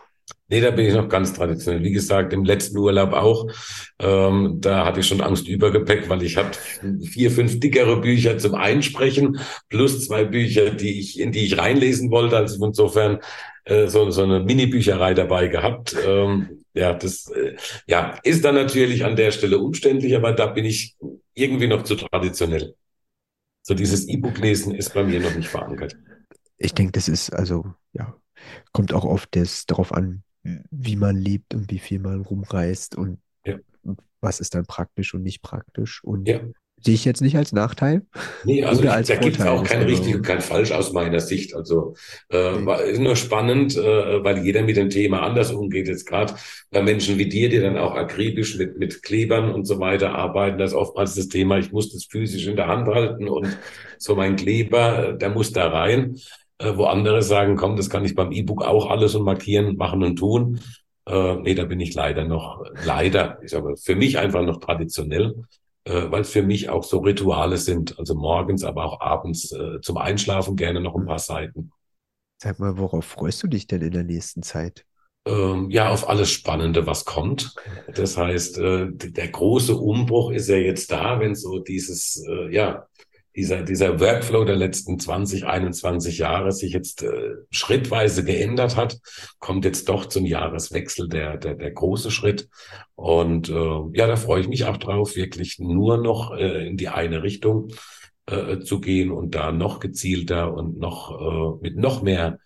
Nee, 0.50 0.62
da 0.62 0.72
bin 0.72 0.86
ich 0.86 0.94
noch 0.94 1.10
ganz 1.10 1.34
traditionell. 1.34 1.84
Wie 1.84 1.92
gesagt, 1.92 2.34
im 2.34 2.44
letzten 2.44 2.78
Urlaub 2.78 3.14
auch. 3.14 3.48
Ähm, 4.00 4.58
da 4.60 4.86
hatte 4.86 5.02
ich 5.02 5.08
schon 5.08 5.22
Angst 5.22 5.48
Übergepäck, 5.48 6.10
weil 6.10 6.24
ich 6.24 6.38
hatte 6.38 6.58
vier, 7.02 7.30
fünf 7.32 7.60
dickere 7.60 8.02
Bücher 8.02 8.38
zum 8.38 8.56
Einsprechen 8.56 9.40
plus 9.70 10.06
zwei 10.06 10.26
Bücher, 10.26 10.72
die 10.72 11.00
ich, 11.00 11.20
in 11.20 11.32
die 11.32 11.46
ich 11.46 11.58
reinlesen 11.58 12.10
wollte. 12.10 12.38
Also 12.38 12.66
insofern 12.66 13.20
äh, 13.68 13.88
so, 13.88 14.10
so 14.12 14.24
eine 14.24 14.40
Mini-Bücherei 14.40 15.14
dabei 15.14 15.48
gehabt. 15.48 15.96
Ähm, 16.06 16.64
ja, 16.74 16.94
das 16.94 17.30
äh, 17.32 17.56
ja, 17.86 18.18
ist 18.24 18.46
dann 18.46 18.56
natürlich 18.56 19.04
an 19.04 19.16
der 19.16 19.32
Stelle 19.32 19.60
umständlich, 19.60 20.16
aber 20.16 20.32
da 20.32 20.48
bin 20.48 20.66
ich 20.66 20.96
irgendwie 21.34 21.68
noch 21.68 21.84
zu 21.84 21.96
traditionell. 21.96 22.76
So 23.62 23.74
dieses 23.74 24.08
E-Book-Lesen 24.08 24.74
ist 24.74 24.94
bei 24.94 25.04
mir 25.04 25.20
noch 25.20 25.36
nicht 25.36 25.50
verankert. 25.50 25.98
Ich 26.58 26.74
denke, 26.74 26.94
das 26.94 27.10
ist 27.10 27.32
also, 27.32 27.74
ja, 27.94 28.16
kommt 28.72 28.94
auch 28.94 29.04
oft 29.04 29.36
das 29.36 29.66
darauf 29.66 29.92
an, 29.92 30.24
wie 30.72 30.96
man 30.96 31.18
lebt 31.18 31.54
und 31.54 31.70
wie 31.70 31.80
viel 31.80 32.00
man 32.00 32.22
rumreist 32.22 32.96
und 32.96 33.20
ja. 33.46 33.58
was 34.22 34.40
ist 34.40 34.56
dann 34.56 34.66
praktisch 34.66 35.14
und 35.14 35.24
nicht 35.24 35.42
praktisch. 35.42 36.04
Und 36.04 36.28
ja. 36.28 36.40
Sehe 36.82 36.94
ich 36.94 37.06
jetzt 37.06 37.22
nicht 37.22 37.36
als 37.36 37.52
Nachteil. 37.52 38.04
Nee, 38.44 38.64
also 38.66 38.84
ich, 38.84 38.90
als 38.90 39.08
da 39.08 39.16
gibt 39.16 39.40
es 39.40 39.46
auch 39.46 39.64
kein 39.64 39.84
also 39.84 39.90
richtig 39.90 40.16
und 40.16 40.22
kein 40.22 40.42
falsch 40.42 40.72
aus 40.72 40.94
meiner 40.94 41.20
Sicht. 41.20 41.56
Also 41.56 41.96
äh, 42.30 42.60
nee. 42.60 42.92
ist 42.92 43.00
nur 43.00 43.16
spannend, 43.16 43.76
äh, 43.76 44.24
weil 44.24 44.44
jeder 44.44 44.62
mit 44.62 44.78
dem 44.78 44.90
Thema 44.90 45.22
anders 45.22 45.52
umgeht. 45.52 45.88
Jetzt 45.88 46.06
gerade 46.06 46.36
bei 46.72 46.82
Menschen 46.82 47.18
wie 47.18 47.30
dir, 47.30 47.50
die 47.50 47.60
dann 47.60 47.78
auch 47.78 47.96
akribisch 47.96 48.58
mit, 48.58 48.78
mit 48.78 49.04
Klebern 49.04 49.52
und 49.52 49.66
so 49.66 49.80
weiter 49.80 50.16
arbeiten, 50.16 50.58
das 50.58 50.72
ist 50.72 50.78
oftmals 50.78 51.16
das 51.16 51.28
Thema, 51.28 51.58
ich 51.58 51.72
muss 51.72 51.92
das 51.92 52.06
physisch 52.06 52.48
in 52.48 52.56
der 52.56 52.68
Hand 52.68 52.88
halten 52.88 53.28
und 53.28 53.58
so 53.98 54.16
mein 54.16 54.36
Kleber, 54.36 55.14
der 55.14 55.30
muss 55.30 55.52
da 55.52 55.68
rein 55.68 56.18
äh, 56.60 56.76
wo 56.76 56.86
andere 56.86 57.22
sagen, 57.22 57.56
komm, 57.56 57.76
das 57.76 57.90
kann 57.90 58.04
ich 58.04 58.16
beim 58.16 58.32
E-Book 58.32 58.64
auch 58.64 58.90
alles 58.90 59.14
und 59.14 59.24
markieren, 59.24 59.78
machen 59.78 60.04
und 60.04 60.16
tun. 60.18 60.60
Äh, 61.08 61.36
nee, 61.36 61.54
da 61.54 61.66
bin 61.66 61.80
ich 61.80 61.94
leider 61.94 62.26
noch, 62.26 62.64
leider, 62.86 63.40
ich 63.44 63.52
sage 63.52 63.76
für 63.78 63.96
mich 63.96 64.18
einfach 64.18 64.44
noch 64.44 64.60
traditionell, 64.60 65.36
äh, 65.88 66.12
weil 66.12 66.22
es 66.22 66.30
für 66.30 66.44
mich 66.44 66.70
auch 66.70 66.84
so 66.84 67.00
Rituale 67.00 67.58
sind, 67.58 67.98
also 67.98 68.14
morgens, 68.16 68.64
aber 68.64 68.86
auch 68.86 69.00
abends 69.00 69.52
äh, 69.54 69.80
zum 69.82 69.98
Einschlafen 69.98 70.56
gerne 70.56 70.82
noch 70.82 70.96
ein 70.96 71.06
paar 71.06 71.20
Seiten. 71.20 71.72
Sag 72.42 72.60
mal, 72.60 72.78
worauf 72.78 73.06
freust 73.06 73.42
du 73.42 73.48
dich 73.48 73.68
denn 73.68 73.82
in 73.82 73.92
der 73.92 74.04
nächsten 74.04 74.44
Zeit? 74.44 74.86
Ähm, 75.26 75.70
ja, 75.70 75.90
auf 75.90 76.08
alles 76.08 76.30
Spannende, 76.30 76.86
was 76.86 77.06
kommt. 77.06 77.56
Das 77.94 78.18
heißt, 78.18 78.58
äh, 78.60 78.88
der 78.92 79.28
große 79.30 79.76
Umbruch 79.76 80.32
ist 80.32 80.48
ja 80.48 80.58
jetzt 80.58 80.92
da, 80.92 81.20
wenn 81.20 81.36
so 81.36 81.60
dieses, 81.60 82.24
äh, 82.30 82.54
ja, 82.54 82.88
dieser, 83.38 83.62
dieser 83.62 84.00
Workflow 84.00 84.46
der 84.46 84.56
letzten 84.56 85.00
20, 85.00 85.46
21 85.46 86.18
Jahre 86.18 86.52
sich 86.52 86.74
jetzt 86.74 87.04
äh, 87.04 87.36
schrittweise 87.52 88.24
geändert 88.26 88.76
hat, 88.76 89.00
kommt 89.38 89.64
jetzt 89.64 89.88
doch 89.90 90.08
zum 90.08 90.26
Jahreswechsel 90.26 91.08
der, 91.08 91.38
der, 91.38 91.54
der 91.54 91.72
große 91.72 92.10
Schritt. 92.10 92.50
Und 92.96 93.50
äh, 93.50 93.80
ja, 93.94 94.08
da 94.08 94.16
freue 94.16 94.42
ich 94.42 94.48
mich 94.48 94.66
auch 94.66 94.78
drauf, 94.78 95.16
wirklich 95.16 95.60
nur 95.60 95.98
noch 95.98 96.36
äh, 96.36 96.68
in 96.68 96.78
die 96.78 96.90
eine 96.90 97.22
Richtung 97.22 97.68
äh, 98.26 98.58
zu 98.60 98.82
gehen 98.82 99.12
und 99.12 99.36
da 99.36 99.52
noch 99.52 99.80
gezielter 99.80 100.52
und 100.56 100.80
noch 100.80 101.12
äh, 101.62 101.62
mit 101.62 101.78
noch 101.78 102.02
mehr 102.02 102.40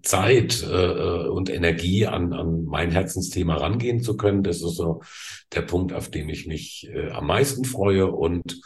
Zeit 0.00 0.62
äh, 0.62 1.28
und 1.28 1.50
Energie 1.50 2.06
an, 2.06 2.32
an 2.32 2.64
mein 2.64 2.90
Herzensthema 2.90 3.56
rangehen 3.56 4.00
zu 4.00 4.16
können. 4.16 4.42
Das 4.42 4.56
ist 4.56 4.76
so 4.76 5.02
der 5.52 5.62
Punkt, 5.62 5.92
auf 5.92 6.10
den 6.10 6.30
ich 6.30 6.46
mich 6.46 6.88
äh, 6.90 7.10
am 7.10 7.26
meisten 7.26 7.66
freue 7.66 8.10
und 8.10 8.58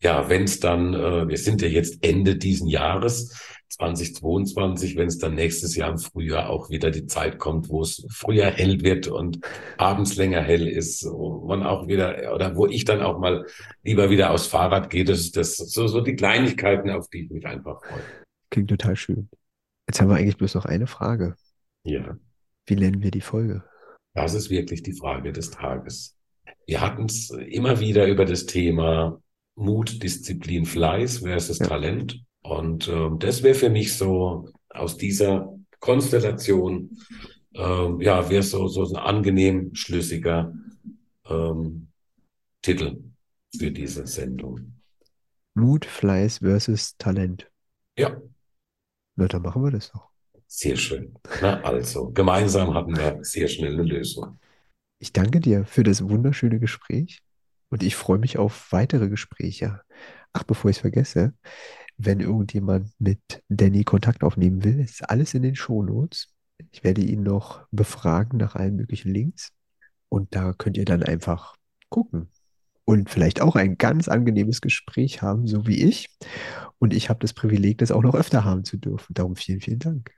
ja, 0.00 0.28
wenn 0.28 0.44
es 0.44 0.60
dann, 0.60 0.94
äh, 0.94 1.28
wir 1.28 1.38
sind 1.38 1.62
ja 1.62 1.68
jetzt 1.68 2.04
Ende 2.04 2.36
diesen 2.36 2.68
Jahres, 2.68 3.56
2022, 3.68 4.96
wenn 4.96 5.08
es 5.08 5.18
dann 5.18 5.34
nächstes 5.34 5.76
Jahr 5.76 5.90
im 5.90 5.98
Frühjahr 5.98 6.48
auch 6.48 6.70
wieder 6.70 6.90
die 6.90 7.06
Zeit 7.06 7.38
kommt, 7.38 7.68
wo 7.68 7.82
es 7.82 8.06
früher 8.10 8.46
hell 8.46 8.80
wird 8.82 9.08
und 9.08 9.40
abends 9.76 10.16
länger 10.16 10.40
hell 10.40 10.66
ist, 10.66 11.04
wo 11.04 11.46
man 11.46 11.62
auch 11.62 11.86
wieder, 11.86 12.34
oder 12.34 12.56
wo 12.56 12.66
ich 12.66 12.84
dann 12.84 13.02
auch 13.02 13.18
mal 13.18 13.44
lieber 13.82 14.08
wieder 14.08 14.30
aufs 14.30 14.46
Fahrrad 14.46 14.88
gehe, 14.88 15.04
das 15.04 15.20
ist 15.20 15.36
das 15.36 15.56
so, 15.56 15.88
so 15.88 16.00
die 16.00 16.16
Kleinigkeiten, 16.16 16.90
auf 16.90 17.08
die 17.10 17.24
ich 17.24 17.30
mich 17.30 17.44
einfach 17.46 17.84
freue. 17.84 18.02
Klingt 18.50 18.70
total 18.70 18.96
schön. 18.96 19.28
Jetzt 19.88 20.00
haben 20.00 20.08
wir 20.08 20.16
eigentlich 20.16 20.38
bloß 20.38 20.54
noch 20.54 20.64
eine 20.64 20.86
Frage. 20.86 21.34
Ja. 21.84 22.16
Wie 22.66 22.76
nennen 22.76 23.02
wir 23.02 23.10
die 23.10 23.20
Folge? 23.20 23.64
Das 24.14 24.34
ist 24.34 24.48
wirklich 24.48 24.82
die 24.82 24.94
Frage 24.94 25.32
des 25.32 25.50
Tages. 25.50 26.16
Wir 26.66 26.80
hatten 26.80 27.04
es 27.04 27.30
immer 27.30 27.78
wieder 27.80 28.06
über 28.06 28.24
das 28.24 28.46
Thema 28.46 29.20
Mut, 29.56 30.02
Disziplin, 30.02 30.66
Fleiß 30.66 31.18
versus 31.18 31.58
ja. 31.58 31.66
Talent. 31.66 32.22
Und 32.42 32.88
äh, 32.88 33.10
das 33.18 33.42
wäre 33.42 33.54
für 33.54 33.70
mich 33.70 33.96
so 33.96 34.48
aus 34.68 34.96
dieser 34.96 35.52
Konstellation, 35.80 36.96
äh, 37.54 38.04
ja, 38.04 38.28
wäre 38.30 38.42
so, 38.42 38.68
so 38.68 38.86
ein 38.86 38.96
angenehm 38.96 39.74
schlüssiger 39.74 40.54
ähm, 41.28 41.88
Titel 42.62 43.02
für 43.56 43.70
diese 43.70 44.06
Sendung. 44.06 44.74
Mut, 45.54 45.86
Fleiß 45.86 46.38
versus 46.38 46.96
Talent. 46.98 47.50
Ja. 47.98 48.20
Na, 49.16 49.26
dann 49.26 49.42
machen 49.42 49.64
wir 49.64 49.70
das 49.70 49.90
doch. 49.90 50.10
Sehr 50.46 50.76
schön. 50.76 51.14
Na, 51.40 51.60
also, 51.62 52.10
gemeinsam 52.10 52.74
hatten 52.74 52.96
wir 52.96 53.18
sehr 53.22 53.48
schnell 53.48 53.72
eine 53.72 53.82
Lösung. 53.82 54.38
Ich 54.98 55.12
danke 55.12 55.40
dir 55.40 55.64
für 55.64 55.82
das 55.82 56.08
wunderschöne 56.08 56.60
Gespräch 56.60 57.22
und 57.70 57.82
ich 57.82 57.96
freue 57.96 58.18
mich 58.18 58.38
auf 58.38 58.72
weitere 58.72 59.08
Gespräche. 59.08 59.80
Ach, 60.32 60.44
bevor 60.44 60.70
ich 60.70 60.76
es 60.76 60.80
vergesse, 60.80 61.34
wenn 61.96 62.20
irgendjemand 62.20 62.90
mit 62.98 63.20
Danny 63.48 63.84
Kontakt 63.84 64.22
aufnehmen 64.22 64.64
will, 64.64 64.80
ist 64.80 65.08
alles 65.08 65.34
in 65.34 65.42
den 65.42 65.56
Shownotes. 65.56 66.28
Ich 66.72 66.84
werde 66.84 67.02
ihn 67.02 67.22
noch 67.22 67.66
befragen 67.70 68.38
nach 68.38 68.54
allen 68.54 68.76
möglichen 68.76 69.12
Links 69.12 69.52
und 70.08 70.34
da 70.34 70.52
könnt 70.52 70.76
ihr 70.76 70.84
dann 70.84 71.02
einfach 71.02 71.56
gucken 71.88 72.30
und 72.86 73.10
vielleicht 73.10 73.40
auch 73.40 73.56
ein 73.56 73.76
ganz 73.76 74.08
angenehmes 74.08 74.60
Gespräch 74.60 75.20
haben, 75.20 75.46
so 75.46 75.66
wie 75.66 75.84
ich. 75.84 76.08
Und 76.78 76.94
ich 76.94 77.08
habe 77.08 77.18
das 77.20 77.34
Privileg, 77.34 77.78
das 77.78 77.90
auch 77.90 78.02
noch 78.02 78.14
öfter 78.14 78.44
haben 78.44 78.64
zu 78.64 78.76
dürfen. 78.76 79.12
Darum 79.12 79.34
vielen, 79.36 79.60
vielen 79.60 79.80
Dank. 79.80 80.10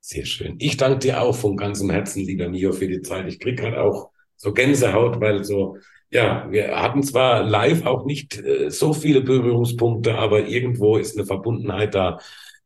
Sehr 0.00 0.24
schön. 0.24 0.54
Ich 0.60 0.76
danke 0.76 1.00
dir 1.00 1.20
auch 1.20 1.34
von 1.34 1.56
ganzem 1.56 1.90
Herzen, 1.90 2.22
lieber 2.22 2.48
Mio, 2.48 2.72
für 2.72 2.86
die 2.86 3.02
Zeit. 3.02 3.26
Ich 3.26 3.40
kriege 3.40 3.56
gerade 3.56 3.80
auch 3.80 4.12
so 4.36 4.52
Gänsehaut, 4.52 5.20
weil 5.20 5.42
so, 5.42 5.78
ja, 6.10 6.46
wir 6.50 6.80
hatten 6.80 7.02
zwar 7.02 7.42
live 7.42 7.84
auch 7.86 8.04
nicht 8.04 8.38
äh, 8.38 8.70
so 8.70 8.92
viele 8.92 9.20
Berührungspunkte, 9.20 10.16
aber 10.16 10.46
irgendwo 10.46 10.96
ist 10.96 11.16
eine 11.16 11.26
Verbundenheit 11.26 11.94
da, 11.94 12.18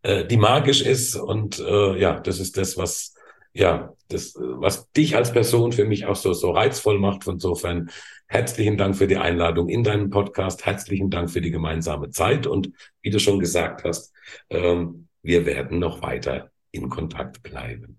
äh, 0.03 0.27
die 0.27 0.37
magisch 0.37 0.83
ist. 0.83 1.17
Und 1.17 1.59
äh, 1.59 1.99
ja, 1.99 2.21
das 2.21 2.39
ist 2.39 2.57
das, 2.57 2.77
was 2.77 3.15
ja, 3.53 3.95
das, 4.09 4.35
was 4.37 4.91
dich 4.93 5.17
als 5.17 5.33
Person 5.33 5.73
für 5.73 5.85
mich 5.85 6.07
auch 6.07 6.17
so, 6.17 6.33
so 6.33 6.53
reizvoll 6.53 6.99
macht. 6.99 7.25
Von 7.25 7.35
insofern 7.35 7.91
herzlichen 8.27 8.77
Dank 8.77 8.97
für 8.97 9.07
die 9.07 9.17
Einladung 9.17 9.69
in 9.69 9.83
deinen 9.83 10.11
Podcast. 10.11 10.67
Herzlichen 10.67 11.11
Dank 11.11 11.31
für 11.31 11.41
die 11.41 11.51
gemeinsame 11.51 12.11
Zeit. 12.11 12.47
Und 12.47 12.71
wie 13.03 13.11
du 13.11 13.19
schon 13.19 13.41
gesagt 13.41 13.85
hast, 13.85 14.13
ähm, 14.51 15.09
wir 15.23 15.47
werden 15.47 15.79
noch 15.79 16.03
weiter 16.03 16.51
in 16.71 16.89
Kontakt 16.89 17.43
bleiben. 17.43 17.99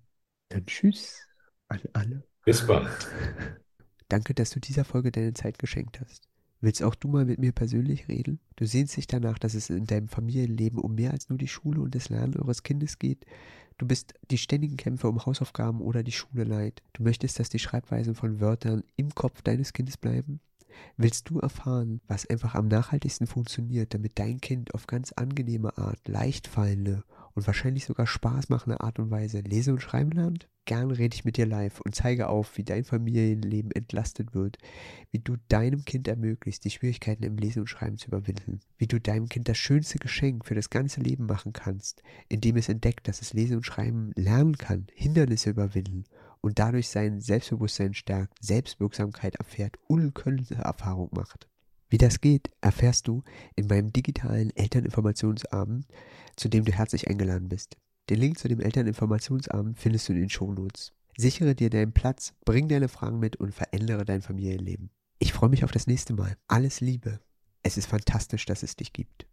Dann 0.50 0.66
tschüss 0.66 1.22
an 1.68 1.82
alle. 1.94 2.24
Bis 2.46 2.66
bald. 2.66 2.88
Danke, 4.12 4.34
dass 4.34 4.50
du 4.50 4.60
dieser 4.60 4.84
Folge 4.84 5.10
deine 5.10 5.34
Zeit 5.34 5.58
geschenkt 5.58 6.02
hast. 6.02 6.28
Willst 6.60 6.84
auch 6.84 6.96
du 6.96 7.08
mal 7.08 7.24
mit 7.24 7.40
mir 7.40 7.54
persönlich 7.54 8.10
reden? 8.10 8.42
Du 8.58 8.68
sehnst 8.68 8.98
dich 8.98 9.08
danach, 9.08 9.40
dass 9.40 9.54
es 9.54 9.70
in 9.70 9.86
deinem 9.86 10.10
Familienleben 10.10 10.80
um 10.80 10.96
mehr 10.96 11.12
als 11.12 11.30
nur 11.30 11.38
die 11.38 11.48
Schule 11.48 11.80
und 11.80 11.96
das 11.96 12.10
Lernen 12.10 12.36
eures 12.36 12.62
Kindes 12.62 13.00
geht. 13.00 13.26
Du 13.78 13.88
bist 13.88 14.14
die 14.30 14.38
ständigen 14.38 14.76
Kämpfe 14.76 15.08
um 15.08 15.26
Hausaufgaben 15.26 15.80
oder 15.80 16.04
die 16.04 16.12
Schule 16.12 16.44
leid. 16.44 16.84
Du 16.92 17.04
möchtest, 17.04 17.40
dass 17.40 17.48
die 17.48 17.60
Schreibweisen 17.60 18.14
von 18.14 18.42
Wörtern 18.42 18.84
im 18.98 19.16
Kopf 19.16 19.44
deines 19.44 19.72
Kindes 19.72 19.96
bleiben. 19.96 20.42
Willst 20.98 21.30
du 21.30 21.40
erfahren, 21.40 22.02
was 22.10 22.30
einfach 22.30 22.54
am 22.54 22.68
nachhaltigsten 22.68 23.28
funktioniert, 23.28 23.94
damit 23.94 24.20
dein 24.20 24.42
Kind 24.42 24.74
auf 24.74 24.88
ganz 24.88 25.14
angenehme 25.14 25.78
Art 25.78 26.06
leicht 26.10 26.48
fallende 26.48 27.06
und 27.34 27.48
wahrscheinlich 27.48 27.86
sogar 27.86 28.08
Spaß 28.08 28.50
machende 28.50 28.82
Art 28.82 29.00
und 29.00 29.12
Weise 29.12 29.40
lesen 29.40 29.74
und 29.74 29.80
schreiben 29.82 30.12
lernt? 30.12 30.48
Gern 30.66 30.92
rede 30.92 31.16
ich 31.16 31.26
mit 31.26 31.38
dir 31.38 31.46
live 31.46 31.82
und 31.82 31.96
zeige 31.96 32.30
auf, 32.30 32.58
wie 32.58 32.64
dein 32.64 32.84
Familienleben 32.84 33.72
entlastet 33.72 34.34
wird, 34.34 34.58
wie 35.10 35.20
du 35.20 35.38
deinem 35.48 35.86
Kind 35.86 36.08
ermöglicht, 36.08 36.64
die 36.64 36.70
Schwierigkeiten 36.70 37.24
im 37.24 37.38
Lesen 37.38 37.62
und 37.62 37.68
Schreiben 37.68 37.98
zu 37.98 38.08
überwinden, 38.08 38.60
wie 38.78 38.88
du 38.88 39.00
deinem 39.00 39.28
Kind 39.28 39.50
das 39.50 39.58
schönste 39.58 39.98
Geschenk 39.98 40.46
für 40.46 40.56
das 40.56 40.70
ganze 40.70 41.02
Leben 41.02 41.26
machen 41.26 41.52
kannst, 41.52 42.04
indem 42.30 42.58
es 42.58 42.70
entdeckt, 42.70 43.08
dass 43.08 43.22
es 43.22 43.34
Lesen 43.34 43.58
und 43.58 43.66
Schreiben 43.66 44.12
lernen 44.16 44.58
kann, 44.58 44.88
Hindernisse 44.94 45.50
überwinden 45.50 46.04
und 46.42 46.60
dadurch 46.60 46.90
sein 46.90 47.22
Selbstbewusstsein 47.22 47.94
stärkt, 47.94 48.34
Selbstwirksamkeit 48.44 49.36
erfährt, 49.36 49.78
unkönnte 49.88 50.56
Erfahrung 50.56 51.10
macht. 51.14 51.51
Wie 51.92 51.98
das 51.98 52.22
geht, 52.22 52.50
erfährst 52.62 53.10
du 53.10 53.22
in 53.58 53.68
meinem 53.68 53.92
digitalen 53.92 54.56
Elterninformationsabend, 54.56 55.86
zu 56.38 56.48
dem 56.48 56.64
du 56.64 56.72
herzlich 56.72 57.10
eingeladen 57.10 57.50
bist. 57.50 57.76
Den 58.10 58.18
Link 58.18 58.40
zu 58.40 58.48
dem 58.48 58.62
Elterninformationsabend 58.62 59.78
findest 59.78 60.08
du 60.08 60.14
in 60.14 60.22
den 60.22 60.30
Shownotes. 60.30 60.94
Sichere 61.18 61.54
dir 61.54 61.70
deinen 61.70 61.92
Platz, 61.92 62.34
bring 62.46 62.70
deine 62.70 62.88
Fragen 62.88 63.20
mit 63.20 63.36
und 63.36 63.54
verändere 63.54 64.06
dein 64.06 64.22
Familienleben. 64.22 64.90
Ich 65.20 65.34
freue 65.34 65.50
mich 65.50 65.66
auf 65.66 65.72
das 65.72 65.86
nächste 65.86 66.14
Mal. 66.14 66.38
Alles 66.48 66.80
Liebe. 66.80 67.20
Es 67.62 67.78
ist 67.78 67.88
fantastisch, 67.88 68.46
dass 68.46 68.64
es 68.64 68.78
dich 68.78 68.94
gibt. 68.94 69.28